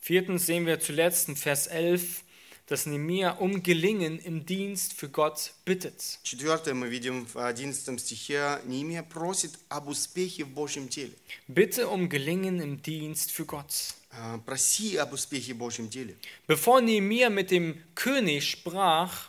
Viertens 0.00 0.46
sehen 0.46 0.66
wir 0.66 0.80
zuletzt 0.80 1.28
in 1.28 1.36
Vers 1.36 1.66
11, 1.66 2.24
dass 2.68 2.86
Nehemiah 2.86 3.32
um 3.38 3.62
Gelingen 3.62 4.18
im 4.20 4.46
Dienst 4.46 4.94
für 4.94 5.08
Gott 5.08 5.52
bittet. 5.64 6.18
Четвертое 6.22 6.72
мы 6.74 6.88
видим 6.88 7.26
в 7.26 7.36
11 7.36 7.98
стихе. 8.00 8.60
Неемия 8.64 9.02
просит 9.02 9.52
об 9.68 9.88
успехе 9.88 10.44
в 10.44 10.48
Божьем 10.48 10.88
теле. 10.88 11.12
Bitte 11.48 11.88
um 11.88 12.08
Gelingen 12.08 12.60
im 12.60 12.80
Dienst 12.82 13.30
für 13.32 13.44
Gott. 13.44 13.94
Э, 14.12 14.38
Проси 14.46 14.96
об 14.96 15.12
успехе 15.12 15.52
в 15.54 15.58
Божьем 15.58 15.88
деле. 15.88 16.16
Bevor 16.48 16.80
Nehemiah 16.80 17.28
mit 17.30 17.50
dem 17.50 17.76
König 17.94 18.48
sprach, 18.50 19.28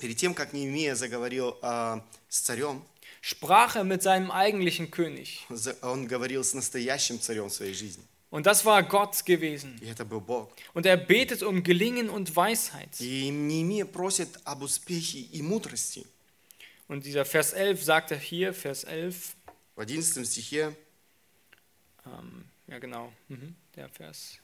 Перед 0.00 0.16
тем, 0.18 0.34
как 0.34 0.52
Неемия 0.52 0.94
заговорил 0.94 1.56
э, 1.62 2.00
с 2.28 2.40
царем, 2.40 2.84
sprach 3.22 3.74
er 3.74 3.84
mit 3.84 4.02
seinem 4.02 4.30
eigentlichen 4.30 4.90
König. 4.90 5.40
за- 5.48 5.76
он 5.82 6.06
говорил 6.06 6.44
с 6.44 6.54
настоящим 6.54 7.18
царем 7.18 7.48
в 7.48 7.54
своей 7.54 7.72
жизни. 7.74 8.04
Und 8.32 8.44
das 8.44 8.64
war 8.66 8.82
Gott 8.82 9.24
gewesen. 9.24 9.78
И 9.80 9.86
это 9.86 10.04
был 10.04 10.20
Бог. 10.20 10.52
Und 10.74 10.84
er 10.84 10.96
betet 10.98 11.42
um 11.42 11.62
Gelingen 11.62 12.10
und 12.10 12.34
Weisheit. 12.36 13.00
И 13.00 13.30
Неемия 13.30 13.86
просит 13.86 14.38
об 14.44 14.62
успехе 14.62 15.20
и 15.20 15.40
мудрости. 15.42 16.06
Und 16.88 17.04
dieser 17.04 17.24
Vers 17.24 17.52
11 17.52 17.82
sagt 17.82 18.10
er 18.10 18.18
hier, 18.18 18.52
Vers 18.54 18.84
11, 18.84 19.34
В 19.76 19.80
11 19.80 20.26
стихе 20.26 20.74
ähm, 22.04 22.44
ja 22.66 22.78
genau, 22.78 23.12
mhm, 23.28 23.54
der 23.76 23.88
Vers. 23.90 24.38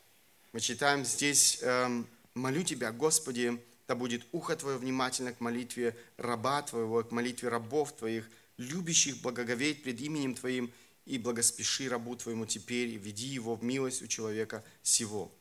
мы 0.52 0.60
читаем 0.60 1.04
здесь 1.04 1.58
эм, 1.62 2.06
«Молю 2.34 2.62
Тебя, 2.62 2.92
Господи, 2.92 3.60
да 3.88 3.94
будет 3.94 4.24
ухо 4.32 4.56
Твое 4.56 4.78
внимательно 4.78 5.32
к 5.32 5.40
молитве 5.40 5.96
раба 6.16 6.62
Твоего, 6.62 7.02
к 7.02 7.10
молитве 7.10 7.48
рабов 7.48 7.92
Твоих, 7.96 8.28
любящих 8.56 9.20
благоговеть 9.20 9.82
пред 9.82 10.00
именем 10.00 10.34
Твоим 10.34 10.72
и 11.05 11.17
благоспеши 11.17 11.89
рабу 11.89 12.15
твоему 12.15 12.45
теперь, 12.45 12.89
и 12.89 12.97
веди 12.97 13.27
его 13.27 13.55
в 13.55 13.63
милость 13.63 14.01
у 14.01 14.07
человека 14.07 14.63
сего». 14.83 15.31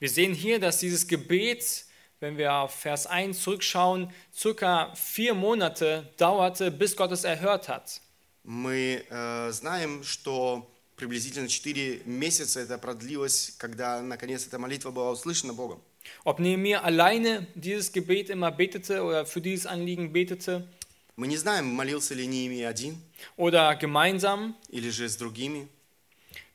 Wir 0.00 0.08
sehen 0.08 0.34
hier, 0.34 0.60
dass 0.60 0.78
dieses 0.78 1.06
Gebet, 1.06 1.86
wenn 2.20 2.36
wir 2.38 2.52
auf 2.54 2.74
Vers 2.74 3.06
1 3.06 3.40
zurückschauen, 3.42 4.12
circa 4.32 4.94
vier 4.94 5.34
Monate 5.34 6.12
dauerte, 6.18 6.70
bis 6.70 6.96
Gott 6.96 7.12
es 7.12 7.24
erhört 7.24 7.68
hat. 7.68 8.00
Мы 8.44 9.04
э, 9.08 9.50
знаем, 9.52 10.02
что 10.02 10.68
приблизительно 10.96 11.48
4 11.48 12.02
месяца 12.06 12.60
это 12.60 12.78
продлилось, 12.78 13.54
когда 13.58 14.00
наконец 14.02 14.46
эта 14.46 14.58
молитва 14.58 14.90
была 14.90 15.10
услышана 15.10 15.52
Богом. 15.52 15.80
Ob 16.24 16.40
Nehemiah 16.40 16.82
alleine 16.82 17.46
dieses 17.54 17.92
Gebet 17.92 18.28
immer 18.28 18.50
betete 18.50 19.04
oder 19.04 19.24
für 19.24 19.40
dieses 19.40 19.66
Anliegen 19.66 20.12
betete 20.12 20.68
Мы 21.16 21.26
не 21.26 21.36
знаем, 21.36 21.66
молился 21.66 22.14
ли 22.14 22.26
Неемия 22.26 22.68
один 22.68 22.96
oder 23.36 23.78
gemeinsam, 23.78 24.54
или 24.68 24.90
же 24.90 25.08
с 25.08 25.16
другими. 25.16 25.68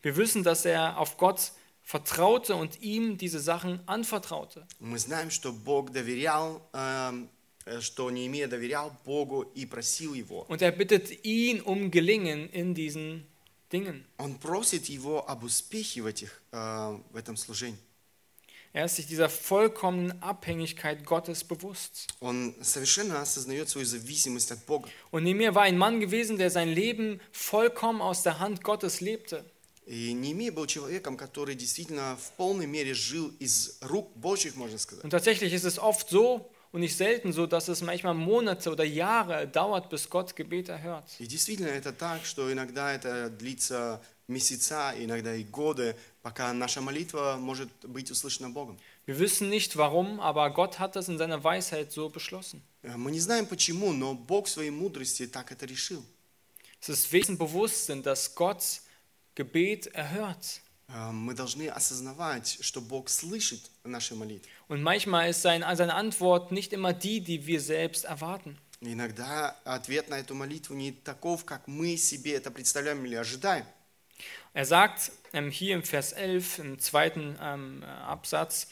wir 0.01 0.15
wissen, 0.15 0.43
dass 0.43 0.65
er 0.65 0.97
auf 0.97 1.17
Gott 1.17 1.51
vertraute 1.83 2.55
und 2.55 2.81
ihm 2.81 3.17
diese 3.17 3.39
Sachen 3.39 3.79
anvertraute. 3.87 4.65
Мы 4.79 4.99
знаем, 4.99 5.29
что 5.31 5.53
Бог 5.53 5.91
доверял, 5.91 6.61
эм, 6.73 7.29
э, 7.65 7.79
что 7.81 8.09
Неемия 8.11 8.47
доверял 8.47 8.91
Богу 9.05 9.43
и 9.55 9.65
просил 9.65 10.13
Его. 10.13 10.45
Und 10.49 10.61
er 10.61 10.71
bittet 10.71 11.23
ihn 11.23 11.61
um 11.61 11.91
Gelingen 11.91 12.49
in 12.49 12.73
diesen 12.73 13.25
Dingen. 13.71 14.05
Он 14.17 14.35
просит 14.35 14.85
Его 14.87 15.29
об 15.29 15.43
успехе 15.43 16.01
в, 16.01 16.07
этих, 16.07 16.41
э, 16.51 16.99
в 17.11 17.15
этом 17.15 17.37
служении. 17.37 17.79
Er 18.76 18.86
ist 18.86 18.96
sich 18.96 19.06
dieser 19.06 19.28
vollkommenen 19.28 20.22
Abhängigkeit 20.22 21.04
Gottes 21.04 21.44
bewusst. 21.44 22.08
Он 22.20 22.54
совершенно 22.62 23.20
осознает 23.20 23.68
свою 23.68 23.86
зависимость 23.86 24.50
от 24.50 24.64
Бога. 24.64 24.88
Und 25.10 25.24
Nehemiah 25.24 25.54
war 25.54 25.62
ein 25.62 25.76
Mann 25.76 26.00
gewesen, 26.00 26.38
der 26.38 26.50
sein 26.50 26.68
Leben 26.68 27.20
vollkommen 27.32 28.00
aus 28.00 28.22
der 28.22 28.38
Hand 28.38 28.62
Gottes 28.64 29.00
lebte. 29.00 29.44
И 29.84 30.12
Неемия 30.12 30.52
был 30.52 30.66
человеком, 30.66 31.16
который 31.16 31.56
действительно 31.56 32.16
в 32.16 32.32
полной 32.36 32.66
мере 32.66 32.94
жил 32.94 33.32
из 33.40 33.78
рук 33.80 34.14
Божьих, 34.14 34.54
можно 34.54 34.78
сказать. 34.78 35.04
Und 35.04 35.10
tatsächlich 35.10 35.52
ist 35.52 35.64
es 35.64 35.78
oft 35.78 36.08
so 36.08 36.48
und 36.70 36.80
nicht 36.80 36.96
selten 36.96 37.32
so, 37.32 37.46
dass 37.46 37.68
es 37.68 37.82
manchmal 37.82 38.14
Monate 38.14 38.70
oder 38.70 38.84
Jahre 38.84 39.46
dauert, 39.48 39.90
bis 39.90 40.08
Gott 40.08 40.36
Gebet 40.36 40.68
erhört. 40.68 41.04
И 41.18 41.26
действительно 41.26 41.68
это 41.68 41.92
так, 41.92 42.24
что 42.24 42.50
иногда 42.52 42.92
это 42.94 43.28
длится 43.28 44.00
месяца, 44.28 44.94
иногда 44.96 45.34
и 45.34 45.42
годы, 45.42 45.96
пока 46.27 46.51
наша 46.51 46.81
молитва 46.81 47.37
может 47.39 47.69
быть 47.83 48.11
услышана 48.11 48.49
Богом. 48.49 48.77
Wir 49.05 49.17
wissen 49.17 49.47
nicht 49.49 49.77
warum, 49.77 50.19
aber 50.19 50.49
Gott 50.49 50.77
hat 50.77 50.97
das 50.97 51.07
in 51.07 51.17
seiner 51.17 51.41
Weisheit 51.41 51.93
so 51.93 52.09
beschlossen. 52.09 52.61
Э, 52.83 52.97
Мы 52.97 53.11
не 53.11 53.21
знаем 53.21 53.45
почему, 53.45 53.93
но 53.93 54.13
Бог 54.13 54.47
в 54.47 54.49
своей 54.49 54.71
мудрости 54.71 55.25
так 55.25 55.53
это 55.53 55.65
решил. 55.65 56.03
Es 56.81 56.89
ist 56.89 57.13
Wesenbewusstsein, 57.13 58.03
dass 58.03 58.35
Gott 58.35 58.81
Gebet 59.35 59.87
erhört. 59.95 60.59
Э, 60.89 61.11
Мы 61.13 61.33
должны 61.33 61.69
осознавать, 61.69 62.57
что 62.59 62.81
Бог 62.81 63.07
слышит 63.07 63.61
наши 63.85 64.13
молитвы. 64.13 64.49
Und 64.67 64.81
manchmal 64.83 65.29
ist 65.29 65.41
sein, 65.41 65.63
seine 65.77 65.93
Antwort 65.93 66.51
nicht 66.51 66.73
immer 66.73 66.91
die, 66.91 67.21
die 67.21 67.47
wir 67.47 67.61
selbst 67.61 68.03
erwarten. 68.03 68.57
Иногда 68.81 69.51
ответ 69.63 70.09
на 70.09 70.19
эту 70.19 70.35
молитву 70.35 70.75
не 70.75 70.91
таков, 70.91 71.45
как 71.45 71.67
мы 71.67 71.95
себе 71.95 72.33
это 72.33 72.51
представляем 72.51 73.05
или 73.05 73.15
ожидаем. 73.15 73.65
Er 74.56 74.64
sagt 74.64 75.12
ähm, 75.32 75.50
hier 75.50 75.74
im 75.74 75.82
Vers 75.82 76.12
11, 76.12 76.58
im 76.58 76.78
zweiten 76.78 77.36
ähm, 77.40 77.82
äh, 77.82 77.86
Absatz, 77.86 78.68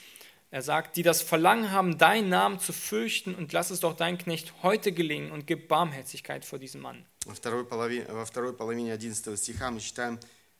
er 0.52 0.62
sagt, 0.62 0.96
die 0.96 1.04
das 1.04 1.22
Verlangen 1.22 1.70
haben, 1.70 1.96
deinen 1.96 2.28
Namen 2.28 2.58
zu 2.58 2.72
fürchten 2.72 3.36
und 3.36 3.52
lass 3.52 3.70
es 3.70 3.80
doch 3.80 3.94
dein 3.94 4.18
Knecht 4.18 4.52
heute 4.62 4.90
gelingen 4.90 5.30
und 5.30 5.46
gib 5.46 5.68
Barmherzigkeit 5.68 6.44
vor 6.44 6.58
diesem 6.58 6.80
Mann. 6.80 7.04
Во 7.24 7.34
второй 7.34 7.64
половине, 7.64 8.06
во 8.08 8.24
второй 8.24 8.52
половине 8.52 8.92
11 8.92 9.38
стиха 9.38 9.70
мы 9.70 9.78
читаем 9.78 10.18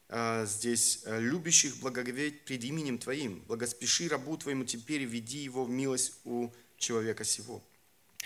э, 0.09 0.47
здесь 0.47 1.03
э, 1.07 1.19
«Любящих 1.21 1.79
благоговеть 1.79 2.45
пред 2.45 2.63
именем 2.63 2.99
Твоим, 2.99 3.43
благоспеши 3.49 4.09
рабу 4.09 4.37
Твоему 4.37 4.63
теперь 4.65 5.03
и 5.03 5.07
веди 5.07 5.39
его 5.39 5.65
в 5.65 5.71
милость 5.71 6.21
у 6.25 6.51
человека 6.79 7.25
сего». 7.25 7.61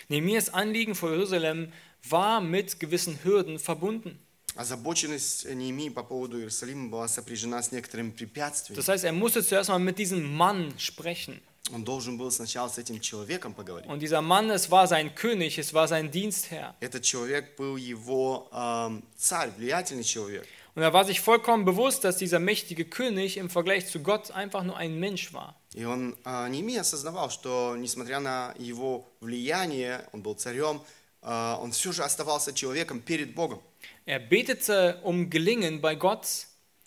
Nehemias 0.08 0.50
Anliegen 0.50 0.94
vor 0.94 1.10
Jerusalem 1.12 1.72
war 2.02 2.42
mit 2.42 2.78
gewissen 2.78 3.18
Hürden 3.24 3.58
verbunden. 3.58 4.18
Озабоченность 4.55 5.45
Неемии 5.45 5.89
по 5.89 6.03
поводу 6.03 6.37
Иерусалима 6.37 6.89
была 6.89 7.07
сопряжена 7.07 7.61
с 7.61 7.71
некоторыми 7.71 8.11
препятствиями. 8.11 8.79
Das 8.79 8.87
heißt, 8.87 9.03
er 9.03 9.13
musste 9.13 9.43
zuerst 9.43 9.69
mal 9.69 9.79
mit 9.79 9.97
diesem 9.97 10.35
Mann 10.35 10.73
sprechen. 10.77 11.41
Он 11.71 11.83
должен 11.83 12.17
был 12.17 12.31
сначала 12.31 12.67
с 12.67 12.77
этим 12.77 12.99
человеком 12.99 13.53
поговорить. 13.53 13.87
Und 13.87 13.99
dieser 13.99 14.21
Mann, 14.21 14.49
es 14.49 14.71
war 14.71 14.87
sein 14.87 15.13
König, 15.13 15.59
es 15.59 15.73
war 15.73 15.87
sein 15.87 16.09
Dienstherr. 16.09 16.75
Этот 16.79 17.03
человек 17.03 17.55
был 17.57 17.77
его 17.77 18.49
эм, 18.51 19.03
царь, 19.15 19.51
влиятельный 19.57 20.03
человек. 20.03 20.47
Und 20.75 20.83
er 20.83 20.93
war 20.93 21.05
sich 21.05 21.19
vollkommen 21.19 21.65
bewusst, 21.65 22.03
dass 22.03 22.17
dieser 22.17 22.39
mächtige 22.39 22.85
König 22.85 23.37
im 23.37 23.49
Vergleich 23.49 23.87
zu 23.87 23.99
Gott 23.99 24.31
einfach 24.31 24.63
nur 24.63 24.77
ein 24.77 24.99
Mensch 24.99 25.33
war. 25.33 25.55
И 25.73 25.85
он, 25.85 26.15
э, 26.25 26.49
Неемия 26.49 26.81
осознавал, 26.81 27.29
что 27.29 27.75
несмотря 27.77 28.19
на 28.19 28.55
его 28.57 29.05
влияние, 29.19 30.07
он 30.11 30.21
был 30.23 30.33
царем, 30.33 30.81
э, 31.21 31.55
он 31.61 31.71
все 31.71 31.91
же 31.91 32.03
оставался 32.03 32.53
человеком 32.53 33.01
перед 33.01 33.35
Богом. 33.35 33.61
Er 34.08 34.18
betete 34.18 35.00
um 35.02 35.30
Gelingen 35.30 35.80
bei 35.80 35.94
Gott, 35.94 36.46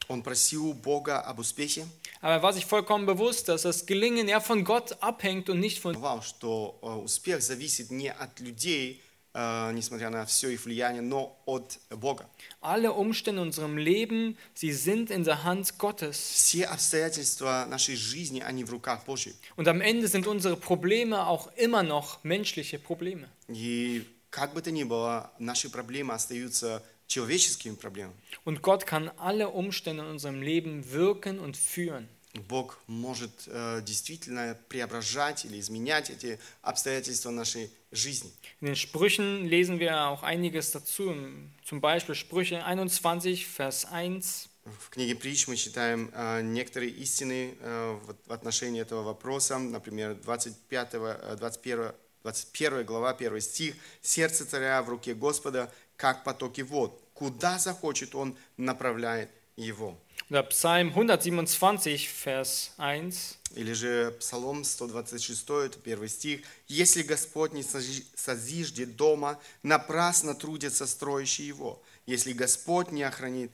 Он 0.10 0.24
просил 0.24 0.74
Бога 0.74 1.20
об 1.20 1.40
успехе, 1.40 1.86
aber 2.22 2.34
er 2.36 2.44
war 2.44 2.54
sich 2.54 2.66
vollkommen 2.66 3.06
bewusst, 3.06 3.50
dass 3.50 3.64
das 3.64 3.86
Gelingen 3.86 4.28
ja 4.28 4.40
von 4.40 4.64
Gott 4.64 5.02
abhängt 5.02 5.50
und 5.50 5.60
nicht 5.60 5.80
von 5.80 5.96
знал, 5.96 6.22
что 6.22 6.80
э, 6.82 6.88
успех 6.88 7.42
зависит 7.42 7.92
не 7.92 8.10
от 8.10 8.40
людей, 8.40 9.02
э, 9.34 9.72
несмотря 9.74 10.10
на 10.10 10.26
все 10.26 10.50
их 10.50 10.64
влияние, 10.64 11.02
но 11.02 11.38
от 11.46 11.78
Бога. 11.90 12.30
alle 12.62 12.94
Umstände 12.94 13.42
in 13.42 13.48
unserem 13.48 13.78
Leben, 13.78 14.38
sie 14.54 14.72
sind 14.72 15.12
in 15.12 15.26
der 15.26 15.44
Hand 15.44 15.78
Gottes. 15.78 16.18
Все 16.18 16.64
обстоятельства 16.66 17.66
нашей 17.68 17.98
жизни, 17.98 18.40
они 18.40 18.64
в 18.64 18.70
руках 18.70 19.04
Божьих. 19.04 19.36
Und 19.58 19.68
am 19.68 19.82
Ende 19.82 20.08
sind 20.08 20.26
unsere 20.26 20.56
Probleme 20.56 21.28
auch 21.28 21.50
immer 21.58 21.84
noch 21.84 22.24
menschliche 22.24 22.80
Probleme. 22.80 23.28
И 23.50 24.08
как 24.30 24.54
бы 24.54 24.62
то 24.62 24.72
ни 24.72 24.84
было, 24.84 25.32
наши 25.38 25.70
проблемы 25.70 26.14
остаются 26.14 26.82
человеческими 27.13 27.75
проблемами. 27.75 28.17
Und 28.45 28.63
Gott 28.63 28.87
kann 28.87 29.11
alle 29.19 29.49
Umstände 29.49 30.03
in 30.03 30.11
unserem 30.11 30.43
Leben 30.43 30.91
wirken 30.93 31.39
und 31.39 31.57
führen. 31.57 32.09
Бог 32.49 32.79
может 32.87 33.31
э, 33.47 33.83
действительно 33.83 34.59
преображать 34.71 35.45
или 35.45 35.61
изменять 35.61 36.09
эти 36.09 36.39
обстоятельства 36.63 37.31
нашей 37.31 37.71
жизни. 37.91 38.31
In 38.63 38.69
den 38.69 38.77
Sprüchen 38.77 39.47
lesen 39.47 39.79
wir 39.79 40.01
auch 40.01 40.23
einiges 40.23 40.71
dazu, 40.71 41.15
zum 41.63 41.81
Beispiel 41.83 42.15
Sprüche 42.15 42.65
21, 42.65 43.47
Vers 43.47 43.85
1. 43.85 44.49
В 44.65 44.91
книге 44.91 45.15
притч 45.15 45.47
мы 45.49 45.57
читаем 45.57 46.11
э, 46.15 46.41
некоторые 46.41 46.93
истины 46.93 47.55
э, 47.61 47.99
в, 48.27 48.33
отношении 48.33 48.81
этого 48.81 49.03
вопроса. 49.03 49.59
Например, 49.59 50.15
25, 50.15 50.89
э, 50.95 51.37
21, 51.39 51.93
21 52.23 52.85
глава, 52.85 53.11
1 53.11 53.41
стих. 53.41 53.75
«Сердце 54.01 54.47
царя 54.47 54.81
в 54.83 54.89
руке 54.89 55.15
Господа, 55.15 55.71
как 55.97 56.25
потоки 56.25 56.63
вод. 56.63 57.02
Куда 57.23 57.61
захочет, 57.61 58.17
он 58.17 58.37
направляет 58.57 59.31
его». 59.55 59.97
Oder 60.29 60.43
Psalm 60.43 60.91
127, 60.91 62.09
Vers 62.25 62.73
1. 62.79 63.15
Или 63.55 63.73
же 63.75 64.11
Псалом 64.19 64.65
126, 64.65 65.51
это 65.51 65.79
первый 65.79 66.09
стих. 66.09 66.41
«Если 66.67 67.03
Господь 67.03 67.53
не 67.53 67.63
созиждет 67.63 68.97
дома, 68.97 69.39
напрасно 69.63 70.35
трудятся 70.35 70.85
строящие 70.85 71.47
его. 71.47 71.81
Если 72.07 72.33
Господь 72.33 72.91
не 72.91 73.05
охранит 73.05 73.53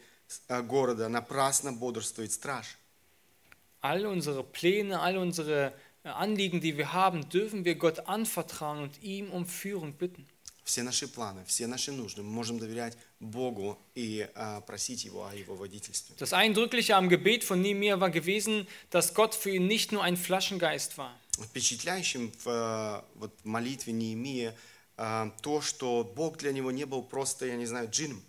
э, 0.49 0.63
города, 0.63 1.11
напрасно 1.11 1.71
бодрствует 1.71 2.33
страж». 2.33 2.79
All 3.83 4.07
unsere 4.07 4.45
Pläne, 4.45 4.99
all 5.03 5.19
unsere 5.19 5.75
äh, 6.05 6.09
Anliegen, 6.09 6.63
die 6.63 6.79
wir 6.79 6.95
haben, 6.95 7.29
dürfen 7.29 7.67
wir 7.67 7.75
Gott 7.75 8.09
anvertrauen 8.09 8.85
und 8.85 9.03
ihm 9.03 9.31
um 9.31 9.45
Führung 9.45 9.93
bitten. 9.93 10.27
Все 10.69 10.83
наши 10.83 11.09
планы, 11.09 11.43
все 11.47 11.67
наши 11.67 11.93
нужды 11.93 12.23
мы 12.23 12.29
можем 12.29 12.59
доверять 12.59 12.99
Богу 13.21 13.79
и 13.95 14.29
э, 14.35 14.61
просить 14.67 15.03
Его 15.03 15.25
о 15.25 15.35
Его 15.35 15.55
водительстве. 15.55 16.15
Das 16.19 16.35
Eindrückliche 16.35 16.95
am 16.95 17.09
Gebet 17.09 17.43
von 17.43 17.63
Nehemiah 17.63 17.99
war 18.01 18.11
gewesen, 18.11 18.67
dass 18.91 19.15
Gott 19.15 19.35
für 19.35 19.49
ihn 19.49 19.67
nicht 19.67 19.93
nur 19.93 20.03
ein 20.03 20.19
Flaschengeist 20.19 20.99
war. 20.99 21.17
Впечатляющим 21.39 22.31
в 22.45 22.49
э, 22.49 23.03
вот, 23.15 23.33
молитве 23.45 23.95
Неемии 23.95 24.53
э, 24.99 25.31
то, 25.41 25.63
что 25.63 26.05
Бог 26.05 26.37
для 26.37 26.53
него 26.53 26.71
не 26.71 26.85
был 26.85 27.03
просто, 27.03 27.47
я 27.47 27.57
не 27.57 27.65
знаю, 27.65 27.89
джином. 27.91 28.23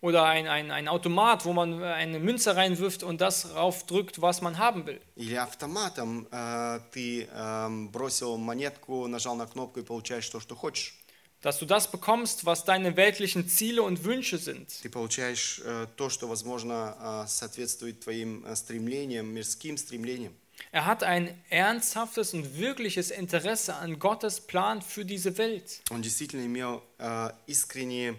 Oder 0.00 0.24
ein, 0.24 0.48
ein, 0.48 0.72
ein 0.72 0.88
Automat, 0.88 1.44
wo 1.44 1.52
man 1.52 1.80
eine 1.84 2.18
Münze 2.18 2.56
reinwirft 2.56 3.04
und 3.04 3.20
das 3.20 3.54
raufdrückt, 3.54 4.20
was 4.20 4.40
man 4.42 4.58
haben 4.58 4.86
will. 4.86 5.00
Или 5.14 5.36
автоматом 5.36 6.26
э, 6.32 6.80
ты 6.90 7.28
э, 7.30 7.68
бросил 7.92 8.38
монетку, 8.38 9.06
нажал 9.06 9.36
на 9.36 9.46
кнопку 9.46 9.78
и 9.78 9.84
получаешь 9.84 10.28
то, 10.28 10.40
что 10.40 10.56
хочешь. 10.56 10.96
Dass 11.45 11.57
du 11.57 11.65
das 11.65 11.89
bekommst, 11.89 12.45
was 12.45 12.65
deine 12.65 12.95
weltlichen 12.95 13.47
Ziele 13.47 13.81
und 13.81 14.03
Wünsche 14.03 14.37
sind. 14.37 14.67
Ты 14.83 14.89
получаешь 14.89 15.59
э, 15.65 15.87
то, 15.95 16.09
что, 16.09 16.27
возможно, 16.27 17.23
э, 17.25 17.27
соответствует 17.27 17.99
твоим 18.01 18.45
э, 18.45 18.55
стремлениям, 18.55 19.33
мирским 19.33 19.77
стремлениям. 19.77 20.33
Er 20.71 20.85
hat 20.85 21.03
ein 21.03 21.35
ernsthaftes 21.49 22.35
und 22.35 22.59
wirkliches 22.59 23.09
Interesse 23.09 23.75
an 23.75 23.97
Gottes 23.97 24.39
Plan 24.41 24.81
für 24.83 25.03
diese 25.03 25.37
Welt. 25.39 25.81
Он 25.89 26.03
действительно 26.03 26.45
имел 26.45 26.83
э, 26.99 27.31
искренне 27.47 28.15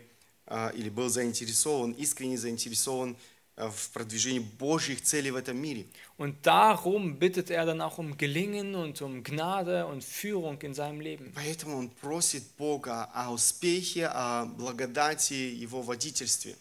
э, 0.47 0.70
или 0.74 0.88
был 0.88 1.09
заинтересован, 1.09 1.93
искренне 1.93 2.36
заинтересован 2.36 3.12
э, 3.12 3.16
в 3.58 3.89
продвижении 3.89 4.39
Божьих 4.39 5.01
целей 5.01 5.32
в 5.32 5.36
этом 5.36 5.58
мире. 5.58 5.86
Und 6.18 6.45
darum 6.45 7.18
bittet 7.18 7.49
er 7.49 7.66
dann 7.66 7.82
auch 7.82 7.97
um 7.97 8.16
Gelingen 8.16 8.76
und 8.76 9.01
um 9.01 9.24
Gnade 9.24 9.88
und 9.88 10.03
Führung 10.03 10.62
in 10.62 10.76
seinem 10.76 11.01
Leben. 11.01 11.32
Поэтому 11.34 11.78
он 11.78 11.89
просит 11.89 12.43
Бога 12.58 13.10
о 13.14 13.32
успехе, 13.32 14.08
о 14.08 14.45
благодати, 14.45 15.34
Его 15.34 15.82
водительстве. 15.82 16.55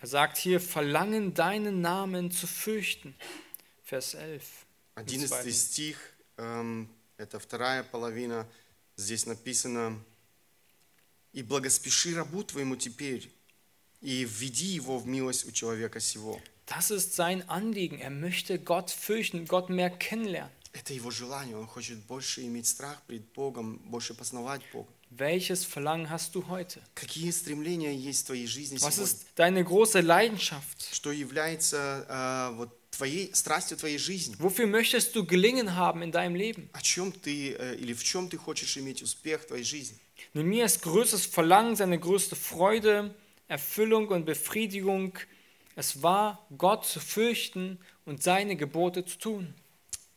Er 0.00 0.08
sagt 0.08 0.36
hier, 0.36 0.60
verlangen 0.60 1.34
deinen 1.34 1.80
Namen 1.80 2.30
zu 2.30 2.46
fürchten. 2.46 3.14
Vers 3.84 4.14
11. 4.14 4.44
im 4.96 5.06
11 5.06 5.28
zweiten. 5.28 5.52
стих, 5.52 5.98
эм, 6.36 6.88
это 7.16 7.38
вторая 7.38 7.82
половина, 7.82 8.48
здесь 8.96 9.26
написано, 9.26 9.98
«И 11.32 11.42
благоспеши 11.42 12.14
рабу 12.14 12.42
твоему 12.44 12.76
теперь, 12.76 13.30
и 14.02 14.24
введи 14.24 14.66
его 14.66 14.98
в 14.98 15.06
милость 15.06 15.46
у 15.46 15.52
человека 15.52 16.00
сего». 16.00 16.40
Das 16.66 16.90
ist 16.90 17.14
sein 17.14 17.48
Anliegen. 17.48 17.98
Er 17.98 18.10
möchte 18.10 18.58
Gott 18.58 18.90
fürchten, 18.90 19.46
Gott 19.46 19.68
mehr 19.68 19.90
kennenlernen. 19.90 20.50
Это 20.74 20.94
его 20.94 21.10
желание, 21.10 21.56
он 21.56 21.66
хочет 21.66 21.98
больше 22.06 22.42
иметь 22.46 22.66
страх 22.66 23.02
пред 23.06 23.30
Богом, 23.34 23.76
больше 23.84 24.14
познавать 24.14 24.62
Бога. 24.72 24.88
Welches 25.10 25.66
Verlangen 25.66 26.08
hast 26.08 26.34
du 26.34 26.48
heute? 26.48 26.80
Какие 26.94 27.30
стремления 27.30 27.94
есть 27.94 28.22
в 28.22 28.26
твоей 28.28 28.46
жизни 28.46 28.78
Was 28.78 28.94
сегодня? 28.94 29.04
ist 29.04 29.26
deine 29.36 29.64
große 29.64 30.00
Leidenschaft? 30.00 30.88
Что 30.94 31.12
является 31.12 32.06
э, 32.08 32.56
вот 32.56 32.70
твоей 32.90 33.30
страстью 33.34 33.76
твоей 33.76 33.98
жизни? 33.98 34.34
Wofür 34.38 34.66
möchtest 34.66 35.14
du 35.14 35.26
Gelingen 35.26 35.76
haben 35.76 36.00
in 36.00 36.12
deinem 36.12 36.34
Leben? 36.34 36.70
О 36.72 36.80
чем 36.80 37.12
ты 37.12 37.52
э, 37.52 37.76
или 37.76 37.92
в 37.92 38.02
чем 38.02 38.30
ты 38.30 38.38
хочешь 38.38 38.78
иметь 38.78 39.02
успех 39.02 39.42
в 39.42 39.48
твоей 39.48 39.64
жизни? 39.64 39.98
Nehemias 40.32 40.80
größtes 40.80 41.26
Verlangen, 41.26 41.76
seine 41.76 41.98
größte 41.98 42.34
Freude, 42.34 43.14
Erfüllung 43.51 44.09
und 44.09 44.25
Befriedigung, 44.25 45.13
es 45.75 46.01
war, 46.01 46.45
Gott 46.57 46.85
zu 46.85 46.99
fürchten 46.99 47.79
und 48.05 48.23
seine 48.23 48.55
Gebote 48.55 49.05
zu 49.05 49.17
tun. 49.17 49.53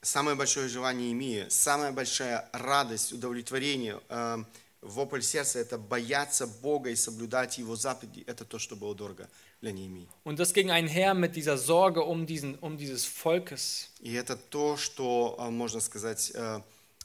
Самое 0.03 0.35
большое 0.35 0.69
желание 0.69 1.11
Имия, 1.11 1.51
самая 1.51 1.93
большая 1.93 2.49
радость, 2.55 3.13
удовлетворение, 3.13 4.01
э, 4.09 4.43
вопль 4.81 5.21
сердца – 5.21 5.61
это 5.61 5.77
бояться 5.77 6.47
Бога 6.47 6.89
и 6.89 6.97
соблюдать 6.97 7.59
Его 7.59 7.77
заповеди. 7.77 8.25
Это 8.27 8.47
то, 8.47 8.59
что 8.59 8.77
было 8.77 8.95
дорого 8.95 9.29
для 9.61 9.73
Неемии. 9.73 10.09
Und 10.25 10.39
das 10.39 10.55
ging 10.55 10.71
einher 10.71 11.13
mit 11.13 11.37
dieser 11.37 11.59
Sorge 11.59 12.03
um, 12.03 12.25
diesen, 12.25 12.55
um 12.61 12.79
dieses 12.79 13.05
Volkes. 13.05 13.91
И 14.01 14.15
это 14.15 14.37
то, 14.37 14.79
что, 14.79 15.37
э, 15.39 15.51
можно 15.51 15.81
сказать, 15.81 16.33
э, 16.35 16.61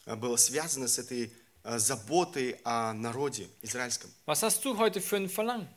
э, 0.05 0.15
было 0.15 0.37
связано 0.37 0.87
с 0.87 0.97
этой 0.97 1.33
э, 1.65 1.77
заботой 1.77 2.61
о 2.63 2.93
народе 2.93 3.49
израильском. 3.61 4.09
Was 4.25 4.41
hast 4.41 4.63
du 4.63 4.77
heute 4.77 5.01
für 5.01 5.17
ein 5.17 5.27
Verlangen? 5.27 5.67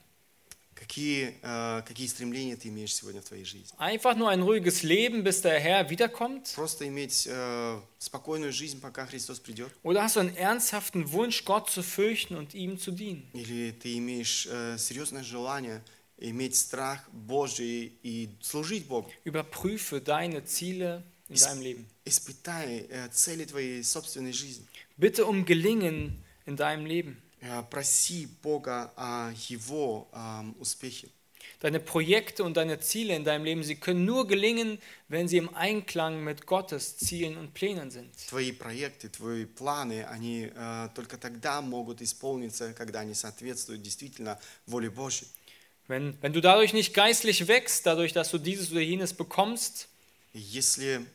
Какие, 0.75 1.35
э, 1.43 1.83
какие 1.85 2.07
стремления 2.07 2.55
ты 2.55 2.69
имеешь 2.69 2.95
сегодня 2.95 3.21
в 3.21 3.25
твоей 3.25 3.45
жизни? 3.45 3.77
Einfach 3.79 4.17
nur 4.17 4.31
ein 4.31 4.43
ruhiges 4.43 4.85
Leben, 4.85 5.25
bis 5.25 5.43
der 5.43 5.59
Herr 5.59 5.91
wiederkommt? 5.91 6.55
Просто 6.55 6.87
иметь 6.87 7.27
э, 7.29 7.81
спокойную 7.99 8.53
жизнь, 8.53 8.81
пока 8.81 9.05
Христос 9.07 9.41
придет? 9.41 9.73
Oder 9.83 10.05
hast 10.05 10.15
du 10.15 10.21
einen 10.21 10.37
ernsthaften 10.37 11.11
Wunsch, 11.11 11.45
Gott 11.45 11.69
zu 11.69 11.83
fürchten 11.83 12.37
und 12.37 12.55
ihm 12.55 12.79
zu 12.79 12.93
dienen? 12.93 13.29
Или 13.33 13.73
ты 13.73 13.99
имеешь 13.99 14.47
э, 14.49 14.79
серьезное 14.79 15.25
желание 15.25 15.83
иметь 16.17 16.57
страх 16.57 17.01
Божий 17.11 17.99
и 18.05 18.31
служить 18.41 18.87
Богу? 18.87 19.11
Überprüfe 19.25 20.01
deine 20.01 20.45
Ziele 20.45 21.03
in 21.29 21.37
deinem 21.37 21.61
Leben. 21.61 21.87
Испытай 22.05 22.87
э, 22.89 23.09
цели 23.09 23.45
твоей 23.45 23.83
собственной 23.83 24.33
жизни. 24.33 24.65
Bitte 24.97 25.27
um 25.27 25.45
Gelingen 25.45 26.25
in 26.47 26.57
deinem 26.57 26.87
Leben. 26.87 27.21
Э, 27.43 27.63
Проси 27.63 28.29
Бога 28.43 28.93
о 28.97 29.31
Его 29.49 30.09
ам, 30.13 30.55
успехе. 30.59 31.09
Deine 31.61 31.81
Projekte 31.81 32.45
und 32.45 32.57
deine 32.57 32.79
Ziele 32.79 33.17
in 33.17 33.25
deinem 33.25 33.45
Leben, 33.45 33.65
sie 33.65 33.75
können 33.75 34.05
nur 34.05 34.29
gelingen, 34.29 34.79
wenn 35.09 35.27
sie 35.27 35.39
im 35.39 35.53
Einklang 35.55 36.23
mit 36.23 36.47
Gottes 36.47 36.99
Zielen 36.99 37.37
und 37.37 37.53
Plänen 37.53 37.91
sind. 37.91 38.15
Твои 38.29 38.53
проекты, 38.53 39.09
твои 39.09 39.45
планы, 39.45 40.05
они 40.05 40.53
э, 40.55 40.89
только 40.95 41.17
тогда 41.17 41.61
могут 41.61 42.01
исполниться, 42.01 42.73
когда 42.75 43.01
они 43.01 43.15
соответствуют 43.15 43.83
действительно 43.83 44.39
воле 44.67 44.91
Божьей. 44.91 45.27
Wenn, 45.89 46.17
wenn 46.21 46.33
du 46.33 46.41
dadurch 46.41 46.75
nicht 46.75 46.93
geistlich 46.95 47.49
wächst, 47.49 47.87
dadurch, 47.87 48.13
dass 48.13 48.31
du 48.31 48.39
dieses 48.39 48.71
oder 48.71 48.81
jenes 48.81 49.15
bekommst, 49.15 49.89
И 50.35 50.39
Если, 50.39 50.99
nochmal. 50.99 51.07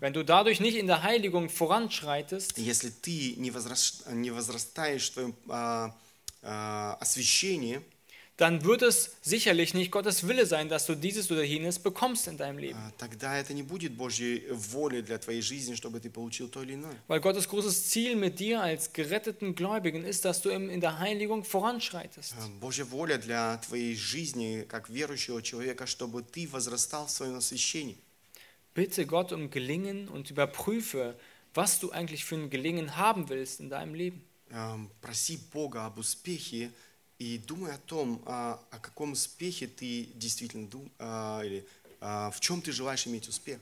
wenn 0.00 0.12
du 0.12 0.22
dadurch 0.24 0.60
nicht 0.60 0.76
in 0.76 0.86
der 0.86 1.02
Heiligung 1.02 1.48
voranschreitest, 1.48 2.56
если 2.58 2.90
ты 2.90 3.34
не, 3.36 3.50
возрас- 3.50 4.02
не 4.12 4.30
возрастаешь 4.30 5.10
в 5.10 5.12
твоем 5.14 5.34
а, 5.48 5.94
а, 6.42 6.94
освящении, 7.00 7.80
dann 8.38 8.62
wird 8.64 8.82
es 8.82 9.12
sicherlich 9.22 9.72
nicht 9.72 9.90
Gottes 9.90 10.28
Wille 10.28 10.44
sein, 10.44 10.68
dass 10.68 10.84
du 10.84 10.94
dieses 10.94 11.30
oder 11.30 11.42
jenes 11.42 11.78
bekommst 11.78 12.26
in 12.28 12.36
deinem 12.36 12.58
Leben. 12.58 12.76
а, 12.78 12.92
тогда 12.98 13.38
это 13.38 13.54
не 13.54 13.62
будет 13.62 13.94
Божьей 13.96 14.44
волей 14.50 15.00
для 15.00 15.16
твоей 15.18 15.40
жизни, 15.40 15.74
чтобы 15.74 16.00
ты 16.00 16.10
получил 16.10 16.48
то 16.50 16.62
или 16.62 16.74
иное. 16.74 16.94
Weil 17.08 17.20
Gottes 17.20 17.48
großes 17.48 17.88
Ziel 17.88 18.14
mit 18.14 18.38
dir 18.38 18.60
als 18.60 18.92
geretteten 18.92 19.54
Gläubigen 19.54 20.04
ist, 20.04 20.26
dass 20.26 20.42
du 20.42 20.50
im- 20.50 20.68
in 20.68 20.82
der 20.82 20.98
Heiligung 20.98 21.44
voranschreitest. 21.44 22.34
А, 22.38 22.46
Божья 22.60 22.84
воля 22.84 23.16
для 23.16 23.56
твоей 23.66 23.96
жизни, 23.96 24.66
как 24.68 24.90
верующего 24.90 25.40
человека, 25.42 25.86
чтобы 25.86 26.22
ты 26.22 26.46
возрастал 26.46 27.06
в 27.06 27.10
своем 27.10 27.36
освящении. 27.36 27.96
Bitte 28.74 29.06
Gott 29.06 29.32
um 29.32 29.50
Gelingen 29.50 30.08
und 30.08 30.30
überprüfe, 30.30 31.16
was 31.54 31.80
du 31.80 31.90
eigentlich 31.90 32.24
für 32.24 32.36
ein 32.36 32.50
Gelingen 32.50 32.96
haben 32.96 33.28
willst 33.28 33.60
in 33.60 33.70
deinem 33.70 33.94
Leben. 33.94 34.22
Ам, 34.52 34.90
Проси 35.00 35.38
Бога 35.52 35.86
об 35.86 35.98
успехе 35.98 36.70
и 37.18 37.38
думай 37.38 37.72
о 37.72 37.78
том, 37.78 38.22
а, 38.26 38.60
о 38.70 38.78
каком 38.78 39.12
успехе 39.12 39.66
ты 39.66 40.08
действительно 40.14 40.68
дум- 40.68 40.90
а, 40.98 41.42
или 41.42 41.66
а, 42.00 42.30
в 42.30 42.40
чем 42.40 42.60
ты 42.62 42.72
желаешь 42.72 43.06
иметь 43.06 43.28
успех. 43.28 43.58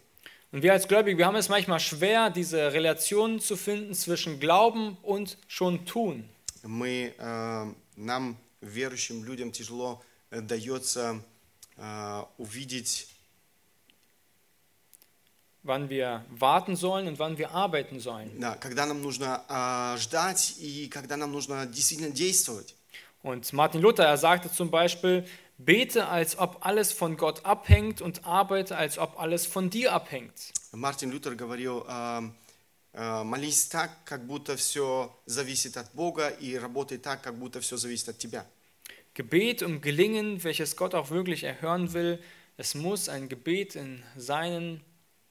Und 0.53 0.63
wir 0.63 0.73
als 0.73 0.87
Gläubige, 0.87 1.19
wir 1.19 1.27
haben 1.27 1.37
es 1.37 1.49
manchmal 1.49 1.81
schwer, 1.81 2.31
diese 2.31 2.73
Relation 2.73 3.41
zu 3.41 3.57
finden 3.57 3.95
zwischen 3.95 4.39
Glauben 4.41 4.97
und 5.03 5.37
schon 5.49 5.85
tun. 5.87 6.25
Мы, 6.63 7.15
а, 7.19 7.73
нам, 7.97 8.37
верующим 8.61 9.25
людям, 9.25 9.53
тяжело 9.53 10.03
э, 10.31 10.41
дается 10.41 11.23
а, 11.77 12.29
увидеть, 12.39 13.09
Wann 15.69 15.89
wir 15.89 16.25
warten 16.29 16.77
sollen 16.77 17.09
und 17.09 17.19
wann 17.19 17.39
wir 17.39 17.53
arbeiten 17.53 17.99
sollen. 17.99 18.39
да, 18.39 18.57
когда 18.57 18.85
нам 18.85 19.01
нужно 19.01 19.43
а, 19.49 19.97
ждать 19.97 20.57
и 20.59 20.89
когда 20.89 21.17
нам 21.17 21.33
нужно 21.33 21.67
действительно 21.67 22.11
действовать. 22.11 22.75
Und 23.23 23.55
Martin 23.55 23.81
Luther, 23.81 24.05
er 24.05 24.19
sagte 24.19 24.53
zum 24.53 24.71
Beispiel, 24.71 25.25
bete, 25.57 26.09
als 26.09 26.39
ob 26.39 26.59
alles 26.67 26.93
von 26.93 27.17
Gott 27.17 27.47
abhängt 27.47 28.03
und 28.03 28.27
arbeite, 28.27 28.77
als 28.77 28.99
ob 28.99 29.19
alles 29.19 29.47
von 29.47 29.71
dir 29.71 29.93
abhängt. 29.95 30.53
Мартин 30.73 31.11
Лютер 31.11 31.35
говорил, 31.35 31.85
а, 31.89 32.23
а, 32.93 33.25
молись 33.25 33.69
так, 33.69 33.91
как 34.05 34.27
будто 34.27 34.57
все 34.57 35.11
зависит 35.27 35.77
от 35.79 35.93
Бога, 35.95 36.29
и 36.29 36.57
работай 36.57 36.99
так, 36.99 37.23
как 37.23 37.39
будто 37.39 37.61
все 37.61 37.77
зависит 37.77 38.11
от 38.11 38.19
тебя. 38.19 38.45
Gebet 39.15 39.63
um 39.63 39.81
Gelingen, 39.81 40.43
welches 40.43 40.77
Gott 40.77 40.95
auch 40.95 41.11
wirklich 41.11 41.45
erhören 41.45 41.93
will, 41.93 42.21
es 42.57 42.75
muss 42.75 43.09
ein 43.09 43.29
Gebet 43.29 43.77
in 43.77 44.03
seinen 44.17 44.81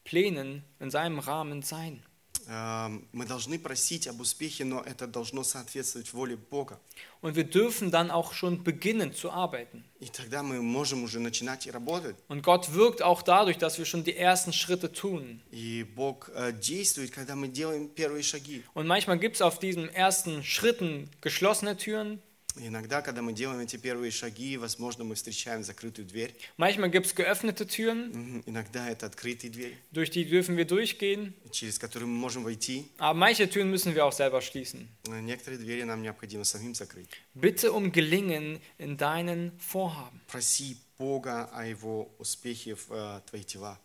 Plänen, 0.07 0.63
in 0.79 0.89
seinem 0.91 1.19
Rahmen 1.19 1.61
sein. 1.61 2.03
А, 2.47 2.91
Мы 3.13 3.25
должны 3.25 3.57
просить 3.57 4.07
об 4.07 4.19
успехе, 4.19 4.65
но 4.65 4.81
это 4.81 5.07
должно 5.07 5.43
соответствовать 5.43 6.11
воле 6.11 6.35
Бога. 6.35 6.79
Und 7.21 7.35
wir 7.35 7.45
dürfen 7.45 7.89
dann 7.89 8.11
auch 8.11 8.33
schon 8.33 8.63
beginnen 8.63 9.13
zu 9.13 9.31
arbeiten. 9.31 9.85
И 10.01 10.07
тогда 10.07 10.43
мы 10.43 10.61
можем 10.61 11.03
уже 11.03 11.19
начинать 11.21 11.65
и 11.67 11.71
работать. 11.71 12.17
Und 12.27 12.43
Gott 12.43 12.73
wirkt 12.73 13.01
auch 13.01 13.21
dadurch, 13.21 13.57
dass 13.57 13.77
wir 13.77 13.85
schon 13.85 14.03
die 14.03 14.17
ersten 14.17 14.51
Schritte 14.51 14.91
tun. 14.91 15.39
И 15.51 15.83
Бог 15.83 16.29
э, 16.33 16.51
действует, 16.51 17.11
когда 17.11 17.35
мы 17.35 17.47
делаем 17.47 17.87
первые 17.87 18.23
шаги. 18.23 18.63
Und 18.73 18.87
manchmal 18.87 19.17
gibt 19.19 19.35
es 19.37 19.41
auf 19.41 19.57
diesen 19.59 19.87
ersten 19.87 20.43
Schritten 20.43 21.09
geschlossene 21.21 21.77
Türen, 21.77 22.19
И 22.19 22.26
Иногда, 22.57 23.01
когда 23.01 23.23
мы 23.23 23.33
делаем 23.33 23.61
эти 23.61 23.77
первые 23.77 24.11
шаги, 24.11 24.57
возможно, 24.57 25.03
мы 25.03 25.15
встречаем 25.15 25.63
закрытую 25.63 26.05
дверь. 26.07 26.35
manchmal 26.55 26.91
gibt 26.91 27.07
es 27.07 27.15
geöffnete 27.15 27.65
Türen, 27.65 28.11
Мгм. 28.11 28.43
Иногда 28.45 28.87
это 28.91 29.07
открытые 29.07 29.49
двери, 29.49 29.75
durch 29.91 30.11
die 30.11 30.23
dürfen 30.29 30.55
wir 30.55 30.65
durchgehen. 30.65 31.33
через 31.51 31.79
которые 31.79 32.05
мы 32.07 32.15
можем 32.15 32.43
войти. 32.43 32.91
Aber 32.99 33.15
manche 33.17 33.49
Türen 33.49 33.71
müssen 33.71 33.95
wir 33.95 34.05
auch 34.05 34.13
selber 34.13 34.39
schließen. 34.41 34.87
Э, 35.07 35.19
Некоторые 35.21 35.57
двери 35.57 35.81
нам 35.81 36.03
необходимо 36.03 36.43
самим 36.43 36.75
закрыть. 36.75 37.09
Bitte 37.33 37.71
um 37.71 37.91
Gelingen 37.91 38.59
in 38.77 38.97
deinen 38.97 39.53
Vorhaben. 39.57 40.21
Проси 40.27 40.77
Бога 40.99 41.45
о 41.51 41.65
Его 41.65 42.13
успехе 42.19 42.75
в 42.75 42.91
э, 42.91 43.21
твоих 43.31 43.47
делах. 43.47 43.79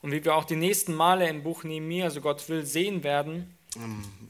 Und 0.00 0.12
wie 0.12 0.24
wir 0.24 0.34
auch 0.36 0.44
die 0.44 0.56
nächsten 0.56 0.94
Male 0.94 1.28
im 1.28 1.42
Buch 1.42 1.64
Nehemiah, 1.64 2.10
so 2.10 2.20
Gott 2.22 2.48
will, 2.48 2.64
sehen 2.64 3.02
werden, 3.04 3.34
М, 3.34 3.56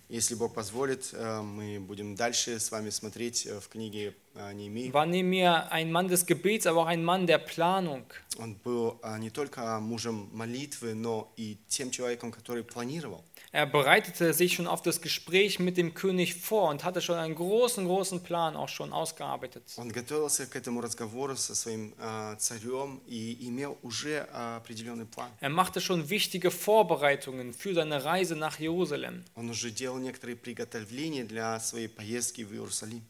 Если 0.09 0.35
Бог 0.35 0.53
позволит, 0.53 1.09
э, 1.13 1.41
мы 1.41 1.79
будем 1.79 2.15
дальше 2.15 2.59
с 2.59 2.71
вами 2.71 2.89
смотреть 2.89 3.45
э, 3.45 3.59
в 3.61 3.69
книге 3.69 4.13
э, 4.34 4.52
Неемии. 4.52 4.92
War 4.92 5.06
Nehemiah 5.06 5.68
ein 5.70 5.90
Mann 5.90 6.08
des 6.08 6.26
Gebets, 6.26 6.66
aber 6.66 6.82
auch 6.82 6.86
ein 6.86 7.04
Mann 7.04 7.26
der 7.26 7.38
Planung. 7.38 8.04
Он 8.38 8.54
был 8.56 8.98
э, 9.02 9.18
не 9.18 9.30
только 9.30 9.78
мужем 9.80 10.28
молитвы, 10.32 10.94
но 10.94 11.32
и 11.36 11.56
тем 11.68 11.90
человеком, 11.90 12.32
который 12.32 12.64
планировал. 12.64 13.22
Er 13.52 13.66
bereitete 13.66 14.34
sich 14.34 14.54
schon 14.54 14.66
auf 14.66 14.82
das 14.82 15.00
Gespräch 15.00 15.60
mit 15.60 15.76
dem 15.76 15.94
König 15.94 16.34
vor 16.34 16.70
und 16.70 16.82
hatte 16.82 17.00
schon 17.00 17.16
einen 17.16 17.36
großen, 17.36 17.86
großen 17.86 18.20
Plan 18.24 18.56
auch 18.56 18.68
schon 18.68 18.92
ausgearbeitet. 18.92 19.62
Он 19.76 19.90
готовился 19.90 20.46
к 20.46 20.56
этому 20.56 20.80
разговору 20.80 21.36
со 21.36 21.54
своим 21.54 21.94
э, 21.96 22.34
царем 22.38 23.00
и 23.06 23.46
имел 23.46 23.78
уже 23.82 24.26
э, 24.32 24.56
определенный 24.56 25.06
план. 25.06 25.30
Er 25.40 25.50
machte 25.50 25.80
schon 25.80 26.10
wichtige 26.10 26.50
Vorbereitungen 26.50 27.52
für 27.52 27.74
seine 27.74 28.04
Reise 28.04 28.34
nach 28.34 28.58
Jerusalem. 28.58 29.24
Он 29.36 29.48
уже 29.50 29.70
делал 29.70 29.98
некоторые 29.98 30.34
приготовления 30.34 31.22
для 31.22 31.60
своей 31.60 31.86
поездки 31.88 32.42
в 32.42 32.52
Иерусалим. 32.52 33.02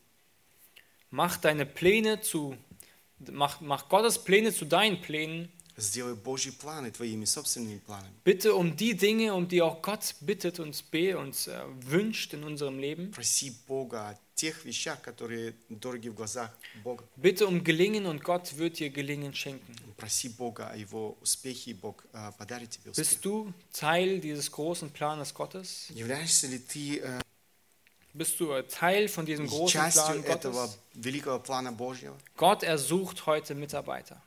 Mach 1.10 1.36
deine 1.36 1.64
Pläne 1.64 2.20
zu, 2.20 2.56
mach, 3.30 3.60
mach 3.60 3.88
Gottes 3.88 4.18
Pläne 4.18 4.52
zu 4.52 4.64
deinen 4.64 5.00
Plänen. 5.00 5.48
Сделай 5.76 6.14
Божьи 6.14 6.52
планы 6.52 6.92
твоими 6.92 7.24
собственными 7.24 7.78
планами. 7.78 8.14
Bitte 8.24 8.54
um 8.54 8.76
die 8.76 8.94
Dinge, 8.94 9.34
um 9.34 9.48
die 9.48 9.60
auch 9.60 9.82
Gott 9.82 10.14
bittet 10.20 10.60
und 10.60 10.90
be 10.92 11.18
und 11.18 11.48
äh, 11.48 11.62
wünscht 11.80 12.32
in 12.32 12.44
unserem 12.44 12.78
Leben. 12.78 13.10
Проси 13.10 13.52
Бога 13.66 14.10
о 14.10 14.18
тех 14.36 14.64
вещах, 14.64 15.00
которые 15.02 15.54
дороги 15.68 16.08
в 16.10 16.14
глазах 16.14 16.56
Бога. 16.84 17.04
Bitte 17.16 17.48
um 17.48 17.64
Gelingen 17.64 18.06
und 18.06 18.22
Gott 18.22 18.56
wird 18.56 18.78
dir 18.78 18.90
Gelingen 18.90 19.34
schenken. 19.34 19.74
Проси 19.96 20.28
Бога 20.28 20.68
о 20.68 20.76
Его 20.76 21.18
успехе, 21.20 21.72
и 21.72 21.74
Бог 21.74 22.04
э, 22.12 22.30
подарит 22.38 22.70
тебе 22.70 22.92
успех. 22.92 23.04
Bist 23.04 23.24
du 23.24 23.52
Teil 23.72 24.20
dieses 24.20 24.52
großen 24.52 24.90
Planes 24.90 25.34
Gottes? 25.34 25.90
Являешься 25.90 26.46
ли 26.46 26.60
ты 26.60 27.00
э, 27.00 27.20
Bist 28.12 28.38
du 28.38 28.52
äh, 28.52 28.62
Teil 28.68 29.08
von 29.08 29.26
diesem 29.26 29.46
großen 29.48 29.72
частью 29.80 30.22
Plan 30.22 30.24
этого 30.24 30.66
Gottes? 30.66 30.78
великого 30.94 31.38
плана 31.40 31.72
Божьего? 31.72 32.14
Gott 32.36 32.62
ersucht 32.62 33.26
heute 33.26 33.54
Mitarbeiter. 33.54 34.20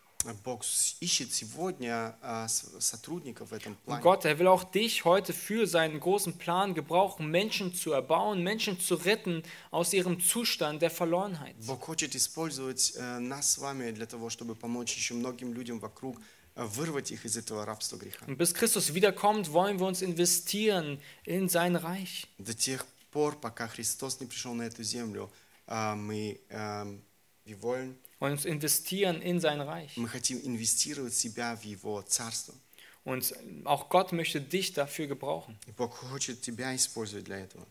Бог 0.43 0.65
с- 0.65 0.97
ищет 0.99 1.32
сегодня 1.34 2.17
э, 2.21 2.47
с- 2.49 2.65
сотрудников 2.80 3.51
в 3.51 3.53
этом 3.53 3.78
Und 3.86 3.86
плане. 3.86 4.01
Gott, 4.03 4.25
er 4.25 4.38
will 4.39 4.47
auch 4.47 4.65
dich 4.65 5.05
heute 5.05 5.32
für 5.32 5.67
seinen 5.67 6.01
großen 6.01 6.38
Plan 6.38 6.73
gebrauchen, 6.73 7.28
Menschen 7.32 7.73
zu 7.73 7.93
erbauen, 7.93 8.43
Menschen 8.43 8.78
zu 8.78 8.95
retten 8.95 9.43
aus 9.71 9.93
ihrem 9.93 10.19
Zustand 10.19 10.82
der 10.82 10.89
Verlorenheit. 10.89 11.55
Бог 11.65 11.80
хочет 11.82 12.13
использовать 12.13 12.93
э, 12.97 13.19
нас 13.19 13.53
с 13.53 13.57
вами 13.59 13.91
для 13.91 14.05
того, 14.05 14.30
чтобы 14.30 14.55
помочь 14.55 14.93
еще 14.97 15.13
многим 15.13 15.53
людям 15.53 15.80
вокруг 15.80 16.17
э, 16.55 16.65
вырвать 16.65 17.11
их 17.11 17.23
из 17.23 17.38
этого 17.38 17.63
рабства 17.65 17.95
греха. 17.95 18.25
Und 18.25 18.38
bis 18.38 18.53
Christus 18.53 18.93
wiederkommt, 18.93 19.53
wollen 19.53 19.80
wir 19.80 19.88
uns 19.88 20.01
investieren 20.01 20.99
in 21.23 21.47
sein 21.47 21.78
Reich. 21.78 22.28
До 22.38 22.53
тех 22.53 22.86
Пор, 23.12 23.40
пока 23.40 23.68
Христос 23.68 24.18
не 24.20 24.26
пришел 24.26 24.54
на 24.54 24.62
эту 24.62 24.82
землю, 24.82 25.30
э, 25.68 25.94
мы, 25.94 26.40
wir 27.44 27.60
wollen, 27.62 27.96
Wollen 28.18 28.34
uns 28.34 28.44
investieren 28.44 29.20
in 29.20 29.40
sein 29.40 29.60
Reich. 29.60 29.96
мы 29.96 30.08
хотим 30.08 30.40
инвестировать 30.44 31.14
себя 31.14 31.56
в 31.56 31.64
Его 31.64 32.02
Царство. 32.02 32.54
Und 33.04 33.34
auch 33.64 33.88
Gott 33.88 34.12
möchte 34.12 34.40
dich 34.40 34.72
dafür 34.72 35.06
gebrauchen. 35.08 35.58
Бог 35.76 35.94
хочет 35.94 36.40
тебя 36.40 36.74
использовать 36.74 37.24
для 37.24 37.38
этого. 37.40 37.66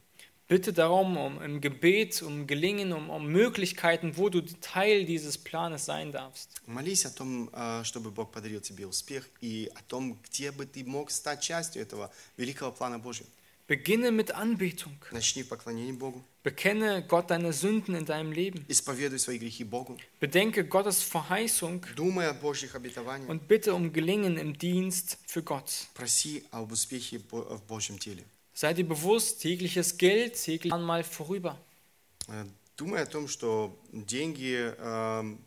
Bitte 0.50 0.74
darum, 0.74 1.16
um 1.16 1.42
im 1.42 1.62
Gebet, 1.62 2.22
um 2.22 2.46
Gelingen, 2.46 2.92
um, 2.92 3.10
um 3.10 3.28
Möglichkeiten, 3.28 4.18
wo 4.18 4.28
du 4.28 4.42
Teil 4.42 5.06
dieses 5.06 5.38
Planes 5.38 5.86
sein 5.86 6.12
darfst. 6.12 6.62
Молись 6.66 7.06
о 7.06 7.12
том, 7.12 7.50
э, 7.54 7.86
чтобы 7.86 8.12
Бог 8.12 8.34
подарил 8.34 8.60
тебе 8.60 8.86
успех, 8.86 9.30
и 9.40 9.72
о 9.74 9.82
том, 9.84 10.20
где 10.26 10.52
бы 10.52 10.66
ты 10.66 10.84
мог 10.84 11.10
стать 11.12 11.40
частью 11.42 11.82
этого 11.82 12.12
великого 12.36 12.74
плана 12.74 13.00
Божьего. 13.00 13.30
Beginne 13.71 14.13
mit 14.13 14.31
Anbetung. 14.33 14.93
Начни 15.11 15.43
в 15.43 15.49
поклонении 15.49 15.91
Богу, 15.93 16.23
Bekenne 16.45 17.03
Gott 17.09 17.31
deine 17.31 17.53
Sünden 17.53 17.97
in 17.97 18.05
deinem 18.07 18.31
Leben. 18.31 18.65
исповедуй 18.69 19.19
свои 19.19 19.39
грехи 19.39 19.65
Богу, 19.65 19.99
Bedenke 20.21 20.65
Gottes 20.65 21.03
Verheißung 21.03 21.85
думай 21.97 22.29
о 22.29 22.35
Божьих 22.35 22.77
обетованиях, 22.77 23.29
und 23.29 23.49
bitte 23.49 23.75
um 23.75 23.93
Gelingen 23.93 24.37
im 24.39 24.57
Dienst 24.57 25.19
für 25.27 25.43
Gott. 25.43 25.89
проси 25.95 26.45
об 26.53 26.71
успехе 26.71 27.19
Бо- 27.19 27.57
в 27.57 27.63
Божьем 27.65 27.99
теле. 27.99 28.23
Sei 28.55 28.73
dir 28.73 28.85
bewusst, 28.87 29.43
jegliches 29.45 29.99
Geld, 29.99 30.37
jegliches 30.47 30.79
mal 30.81 31.03
vorüber. 31.03 31.59
Э, 32.29 32.45
Думай 32.77 33.03
о 33.03 33.07
том, 33.07 33.27
что 33.27 33.77
деньги, 33.91 34.73
эм, 34.79 35.39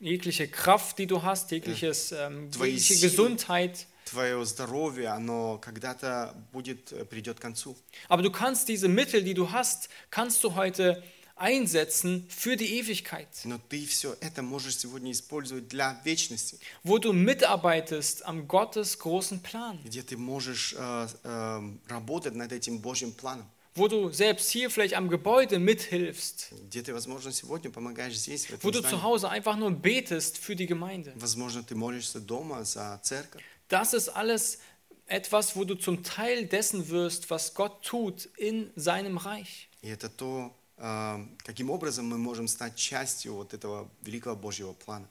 Jegliche 0.00 0.48
Kraft, 0.48 0.98
die 0.98 1.06
du 1.06 1.22
hast, 1.22 1.50
jegliches, 1.52 2.12
ähm, 2.12 2.50
Твои 2.50 2.72
jegliche 2.72 2.94
силы. 2.94 3.10
Gesundheit. 3.10 3.86
Твое 4.09 4.43
здоровье, 4.45 5.09
оно 5.09 5.57
когда-то 5.57 6.33
будет, 6.51 6.91
э, 6.91 7.05
придет 7.05 7.39
к 7.39 7.41
концу. 7.41 7.75
Aber 8.07 8.23
du 8.23 8.31
kannst 8.31 8.67
diese 8.67 8.87
Mittel, 8.87 9.23
die 9.23 9.33
du 9.33 9.51
hast, 9.51 9.89
kannst 10.09 10.43
du 10.43 10.55
heute 10.55 11.03
einsetzen 11.39 12.25
für 12.29 12.57
die 12.57 12.79
Ewigkeit. 12.79 13.29
Но 13.45 13.59
ты 13.69 13.85
все 13.85 14.15
это 14.19 14.41
можешь 14.41 14.77
сегодня 14.77 15.11
использовать 15.11 15.67
для 15.67 15.99
вечности, 16.03 16.59
Wo 16.83 16.97
du 16.97 17.13
mitarbeitest 17.13 18.25
am 18.25 18.47
Gottes 18.47 18.99
großen 18.99 19.41
Plan. 19.41 19.79
где 19.83 20.01
ты 20.01 20.17
можешь 20.17 20.75
э, 20.77 21.07
э, 21.23 21.61
работать 21.87 22.35
над 22.35 22.51
этим 22.51 22.79
Божьим 22.79 23.13
планом, 23.13 23.49
Wo 23.75 23.87
du 23.87 24.11
selbst 24.11 24.49
hier 24.49 24.69
vielleicht 24.69 24.95
am 24.95 25.09
Gebäude 25.09 25.59
mithilfst. 25.59 26.51
ты, 26.69 26.93
возможно, 26.93 27.31
здесь, 27.31 28.47
Wo 28.61 28.71
du 28.71 28.81
zu 28.81 29.03
Hause 29.03 29.29
einfach 29.29 29.55
nur 29.55 29.71
betest 29.71 30.37
für 30.37 30.55
die 30.55 30.65
Gemeinde. 30.65 31.13
Возможно, 31.15 31.63
ты 31.63 31.75
молишься 31.75 32.19
дома 32.19 32.65
за 32.65 32.99
церковь. 33.01 33.43
Das 33.68 33.94
ist 33.94 34.08
alles 34.10 34.58
etwas, 35.06 35.56
wo 35.56 35.64
du 35.64 35.74
zum 35.74 36.02
Teil 36.02 36.46
dessen 36.46 36.88
wirst, 36.88 37.30
was 37.30 37.54
Gott 37.54 37.82
tut 37.84 38.26
in 38.36 38.70
seinem 38.76 39.16
Reich. 39.18 39.68
И 39.82 39.88
это 39.88 40.08
то, 40.08 40.54
э, 40.78 41.26
каким 41.44 41.70
образом 41.70 42.06
мы 42.06 42.18
можем 42.18 42.48
стать 42.48 42.76
частью 42.76 43.34
вот 43.34 43.52
этого 43.54 43.90
великого 44.02 44.36
Божьего 44.36 44.72
плана. 44.72 45.08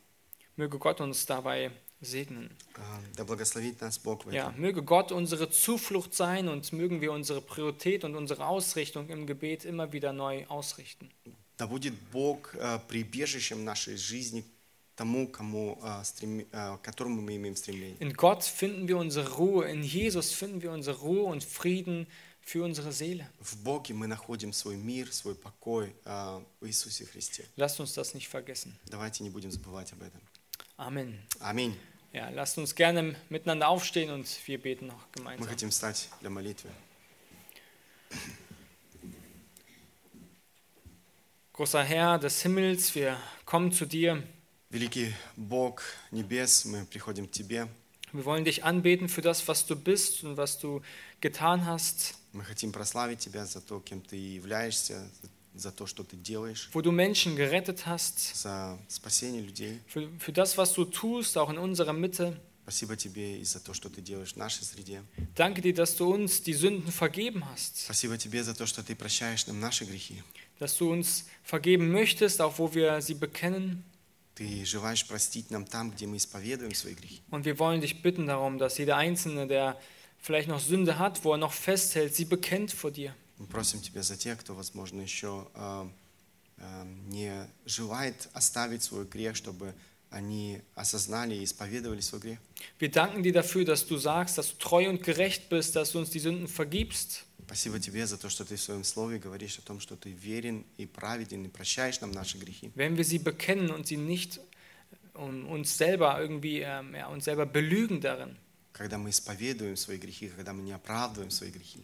Möge 0.56 0.78
Gott 0.78 1.02
uns 1.02 1.26
dabei 1.26 1.72
segnen. 2.02 2.52
Э, 2.76 2.82
Да 3.16 3.24
благословит 3.24 3.82
нас 3.82 3.98
Бог 3.98 4.26
в 4.26 4.32
Ja, 4.32 4.50
этом. 4.50 4.60
möge 4.62 4.84
Gott 4.84 5.12
unsere 5.12 5.50
Zuflucht 5.50 6.14
sein 6.16 6.48
und 6.48 6.72
mögen 6.74 7.02
wir 7.02 7.12
unsere 7.12 7.42
Priorität 7.42 8.04
und 8.04 8.16
unsere 8.16 8.46
Ausrichtung 8.48 9.10
im 9.10 9.26
Gebet 9.26 9.66
immer 9.66 9.92
wieder 9.94 10.12
neu 10.14 10.46
ausrichten. 10.48 11.10
Да 11.58 11.68
будет 11.68 11.94
Бог 12.12 12.54
э, 12.56 12.80
прибежищем 12.88 13.64
нашей 13.64 13.96
жизни 13.98 14.44
тому, 14.98 15.28
кому, 15.28 15.80
э, 15.82 16.02
стрем- 16.04 16.46
э, 16.52 16.78
к 16.78 16.82
которому 16.82 17.22
мы 17.22 17.36
имеем 17.36 17.56
стремление. 17.56 17.98
In 18.00 18.14
Gott 18.14 18.44
finden 18.44 18.88
wir 18.88 18.98
unsere 18.98 19.28
Ruhe, 19.38 19.66
in 19.70 19.84
Jesus 19.84 20.32
finden 20.34 20.62
wir 20.62 20.72
unsere 20.72 20.98
Ruhe 21.00 21.24
und 21.24 21.44
Frieden 21.44 22.06
für 22.42 22.64
unsere 22.64 22.92
Seele. 22.92 23.28
В 23.40 23.56
Боге 23.64 23.94
мы 23.94 24.06
находим 24.08 24.52
свой 24.54 24.76
мир, 24.76 25.12
свой 25.12 25.34
покой 25.36 25.96
э, 26.06 26.42
в 26.60 26.66
Иисусе 26.66 27.06
Христе. 27.06 27.46
Lasst 27.56 27.80
uns 27.80 27.94
das 27.96 28.14
nicht 28.14 28.28
vergessen. 28.28 28.74
Давайте 28.90 29.24
не 29.24 29.30
будем 29.30 29.50
забывать 29.52 29.92
об 29.94 30.02
этом. 30.04 30.22
Amen. 30.78 31.18
Аминь. 31.40 31.76
Ja, 32.12 32.30
lasst 32.30 32.60
uns 32.60 32.76
gerne 32.76 33.16
miteinander 33.30 33.68
aufstehen 33.70 34.12
und 34.12 34.28
wir 34.46 34.62
beten 34.62 34.86
noch 34.88 35.00
Мы 35.16 35.22
gemeinsam. 35.24 35.48
хотим 35.48 35.70
встать 35.72 36.10
для 36.22 36.30
молитвы. 36.30 36.70
Großer 41.54 41.84
Herr 41.84 42.18
des 42.20 42.42
Himmels, 42.42 42.94
wir 42.96 43.18
kommen 43.46 43.72
zu 43.72 43.86
dir. 43.86 44.24
Великий 44.70 45.14
Бог 45.38 45.84
небес, 46.12 46.66
мы 46.66 46.86
приходим 46.86 47.28
к 47.28 47.32
Тебе. 47.32 47.68
Wir 48.12 48.26
wollen 48.26 48.46
dich 48.46 48.64
anbeten 48.64 49.10
für 49.10 49.22
das, 49.22 49.48
was 49.48 49.66
du 49.66 49.76
bist 49.76 50.24
und 50.24 50.38
was 50.38 50.60
du 50.60 50.82
getan 51.22 51.66
hast, 51.66 52.16
Мы 52.34 52.44
хотим 52.44 52.72
прославить 52.72 53.20
Тебя 53.20 53.46
за 53.46 53.62
то, 53.62 53.80
кем 53.80 54.02
Ты 54.02 54.16
являешься, 54.18 55.08
за 55.56 55.72
то, 55.72 55.86
что 55.86 56.04
Ты 56.04 56.16
делаешь, 56.18 56.70
wo 56.74 56.82
du 56.82 56.92
Menschen 56.92 57.36
gerettet 57.36 57.86
hast, 57.86 58.36
за 58.36 58.78
спасение 58.90 59.42
людей. 59.42 59.80
für, 59.88 60.10
für 60.20 60.32
das, 60.34 60.58
was 60.58 60.74
du 60.74 60.86
tust, 60.86 61.38
auch 61.38 61.50
in 61.52 61.58
unserer 61.60 61.94
Mitte. 61.94 62.40
Спасибо 62.64 62.96
Тебе 62.96 63.40
и 63.40 63.44
за 63.44 63.60
то, 63.60 63.74
что 63.74 63.90
Ты 63.90 64.02
делаешь 64.02 64.34
в 64.34 64.38
нашей 64.38 64.64
среде. 64.64 65.04
Danke 65.36 65.62
dir, 65.62 65.74
dass 65.74 65.96
du 65.96 66.12
uns 66.12 66.42
die 66.44 66.54
Sünden 66.54 66.92
vergeben 66.92 67.44
hast, 67.46 67.78
Спасибо 67.86 68.18
Тебе 68.18 68.44
за 68.44 68.56
то, 68.56 68.66
что 68.66 68.82
Ты 68.84 68.96
прощаешь 68.96 69.46
нам 69.48 69.60
наши 69.60 69.86
грехи. 69.86 70.24
dass 70.60 70.78
du 70.78 70.92
uns 70.92 71.26
vergeben 71.44 71.92
möchtest, 71.92 72.42
auch 72.42 72.58
wo 72.58 72.74
wir 72.74 73.02
sie 73.02 73.16
bekennen. 73.16 73.84
Ты 74.38 74.66
желаешь 74.66 75.06
простить 75.08 75.52
нам 75.52 75.66
там, 75.66 75.92
где 75.92 76.08
мы 76.08 76.18
исповедуем 76.18 76.74
свои 76.74 76.96
грехи. 76.96 77.22
Und 77.30 77.46
wir 77.46 77.60
wollen 77.60 77.82
dich 77.82 78.02
bitten 78.02 78.26
darum, 78.28 78.58
dass 78.58 78.78
jeder 78.78 78.98
Einzelne, 78.98 79.48
der 79.48 79.80
vielleicht 80.18 80.48
noch 80.48 80.60
Sünde 80.60 80.98
hat, 80.98 81.24
wo 81.24 81.34
er 81.34 81.38
noch 81.38 81.54
festhält, 81.54 82.16
sie 82.16 82.26
bekennt 82.26 82.72
vor 82.72 82.92
dir. 82.92 83.14
Мы 83.38 83.48
просим 83.48 83.82
Тебя 83.82 84.04
за 84.04 84.16
тех, 84.16 84.40
кто, 84.40 84.56
возможно, 84.56 85.02
еще 85.02 85.48
э, 85.56 85.88
э, 86.58 86.86
не 87.10 87.48
желает 87.66 88.30
оставить 88.34 88.84
свой 88.84 89.06
грех, 89.06 89.36
чтобы 89.36 89.74
они 90.10 90.62
осознали 90.76 91.36
и 91.36 91.44
исповедовали 91.44 92.02
свой 92.02 92.22
грех. 92.22 92.40
Wir 92.80 92.90
danken 92.90 93.24
dir 93.24 93.34
dafür, 93.34 93.66
dass 93.66 93.86
du 93.86 93.98
sagst, 93.98 94.38
dass 94.38 94.52
du 94.52 94.58
treu 94.58 94.88
und 94.90 95.04
gerecht 95.04 95.50
bist, 95.50 95.76
dass 95.76 95.92
du 95.92 96.00
uns 96.00 96.12
die 96.12 96.20
Sünden 96.20 96.48
vergibst. 96.48 97.26
Спасибо 97.48 97.80
Тебе 97.80 98.08
за 98.08 98.18
то, 98.18 98.30
что 98.30 98.46
Ты 98.46 98.56
в 98.56 98.62
Своем 98.62 98.84
Слове 98.84 99.20
говоришь 99.20 99.60
о 99.60 99.62
том, 99.62 99.80
что 99.80 99.96
Ты 99.96 100.12
верен 100.12 100.66
и 100.78 100.86
праведен 100.86 101.46
и 101.46 101.48
прощаешь 101.50 102.00
нам 102.02 102.12
наши 102.12 102.38
грехи. 102.38 102.72
Wenn 102.76 102.98
wir 102.98 103.04
sie 103.04 103.20
bekennen 103.20 103.70
und 103.72 103.86
sie 103.86 103.98
nicht 103.98 104.40
um, 105.14 105.48
uns 105.48 105.78
selber 105.78 106.20
irgendwie 106.20 106.62
ähm, 106.62 106.96
ja, 106.96 107.08
uns 107.08 107.26
selber 107.26 107.46
belügen 107.46 108.02
darin. 108.02 108.36
Когда 108.72 108.98
мы 108.98 109.12
исповедуем 109.12 109.76
свои 109.76 109.98
грехи, 109.98 110.30
когда 110.30 110.54
мы 110.54 110.64
не 110.64 110.72
оправдываем 110.72 111.30
свои 111.30 111.52
грехи. 111.52 111.84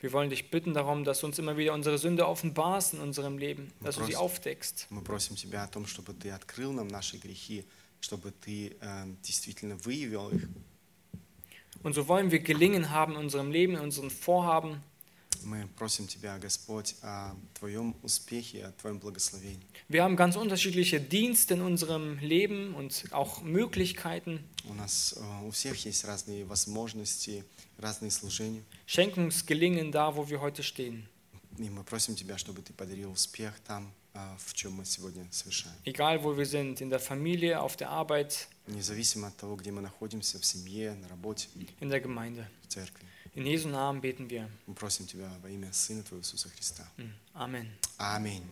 Wir 0.00 0.12
wollen 0.12 0.30
dich 0.30 0.50
bitten 0.50 0.72
darum, 0.72 1.04
dass 1.04 1.20
du 1.20 1.26
uns 1.26 1.38
immer 1.38 1.58
wieder 1.58 1.74
unsere 1.74 1.98
Sünde 1.98 2.26
offenbarst 2.26 2.94
in 2.94 3.00
unserem 3.00 3.36
Leben, 3.36 3.70
dass 3.82 3.96
du 3.96 4.06
sie 4.06 4.14
Вопрос. 4.14 4.38
aufdeckst. 4.40 4.86
Мы 4.88 5.02
просим 5.02 5.36
Тебя 5.36 5.64
о 5.64 5.68
том, 5.68 5.86
чтобы 5.86 6.14
Ты 6.14 6.30
открыл 6.30 6.72
нам 6.72 6.88
наши 6.88 7.18
грехи, 7.18 7.66
чтобы 8.00 8.32
Ты 8.32 8.76
э, 8.80 9.14
действительно 9.22 9.76
выявил 9.76 10.30
их. 10.30 10.48
Und 11.82 11.94
so 11.94 12.08
wollen 12.08 12.30
wir 12.30 12.40
Gelingen 12.40 12.90
haben 12.90 13.12
in 13.12 13.18
unserem 13.18 13.50
Leben, 13.50 13.74
in 13.74 13.80
unseren 13.80 14.10
Vorhaben. 14.10 14.82
Мы 15.43 15.67
просим 15.77 16.07
Тебя, 16.07 16.37
Господь, 16.39 16.95
о 17.01 17.35
Твоем 17.59 17.95
успехе, 18.03 18.65
о 18.65 18.71
Твоем 18.71 18.99
благословении. 18.99 19.65
Wir 19.89 20.03
haben 20.03 20.15
ganz 20.15 20.35
unterschiedliche 20.35 20.99
Dienste 20.99 21.53
in 21.55 21.61
unserem 21.61 22.17
Leben 22.19 22.73
und 22.75 23.05
auch 23.11 23.41
Möglichkeiten. 23.41 24.43
У 24.67 24.73
нас 24.73 25.15
э, 25.17 25.45
у 25.45 25.51
всех 25.51 25.77
есть 25.85 26.05
разные 26.05 26.45
возможности, 26.45 27.43
разные 27.77 28.11
служения. 28.11 28.63
Schenk 28.87 29.17
uns 29.17 29.45
Gelingen 29.45 29.91
da, 29.91 30.15
wo 30.15 30.27
wir 30.29 30.41
heute 30.41 30.63
stehen. 30.63 31.07
И 31.57 31.69
мы 31.69 31.83
просим 31.83 32.15
Тебя, 32.15 32.37
чтобы 32.37 32.61
Ты 32.61 32.73
подарил 32.73 33.11
успех 33.11 33.53
там, 33.65 33.93
э, 34.13 34.19
в 34.39 34.53
чем 34.53 34.73
мы 34.73 34.85
сегодня 34.85 35.27
совершаем. 35.31 35.75
Egal, 35.85 36.23
wo 36.23 36.35
wir 36.35 36.45
sind, 36.45 36.81
in 36.81 36.89
der 36.89 36.99
Familie, 36.99 37.61
auf 37.61 37.75
der 37.77 37.89
Arbeit, 37.89 38.47
Независимо 38.67 39.27
от 39.27 39.37
того, 39.37 39.55
где 39.55 39.71
мы 39.71 39.81
находимся, 39.81 40.39
в 40.39 40.45
семье, 40.45 40.95
на 40.95 41.07
работе, 41.07 41.47
in 41.79 41.89
der 41.89 41.99
Gemeinde. 42.01 42.47
в 42.63 42.67
церкви. 42.67 43.05
In 43.34 43.46
Jesu 43.46 43.68
Namen 43.68 44.00
beten 44.00 44.28
wir. 44.28 44.48
Мы 44.66 44.74
просим 44.74 45.06
Тебя 45.06 45.30
во 45.42 45.48
имя 45.48 45.72
Сына 45.72 46.02
Твоего 46.02 46.22
Иисуса 46.22 46.48
Христа. 46.48 46.86
Amen. 47.34 47.68
Аминь. 47.98 48.44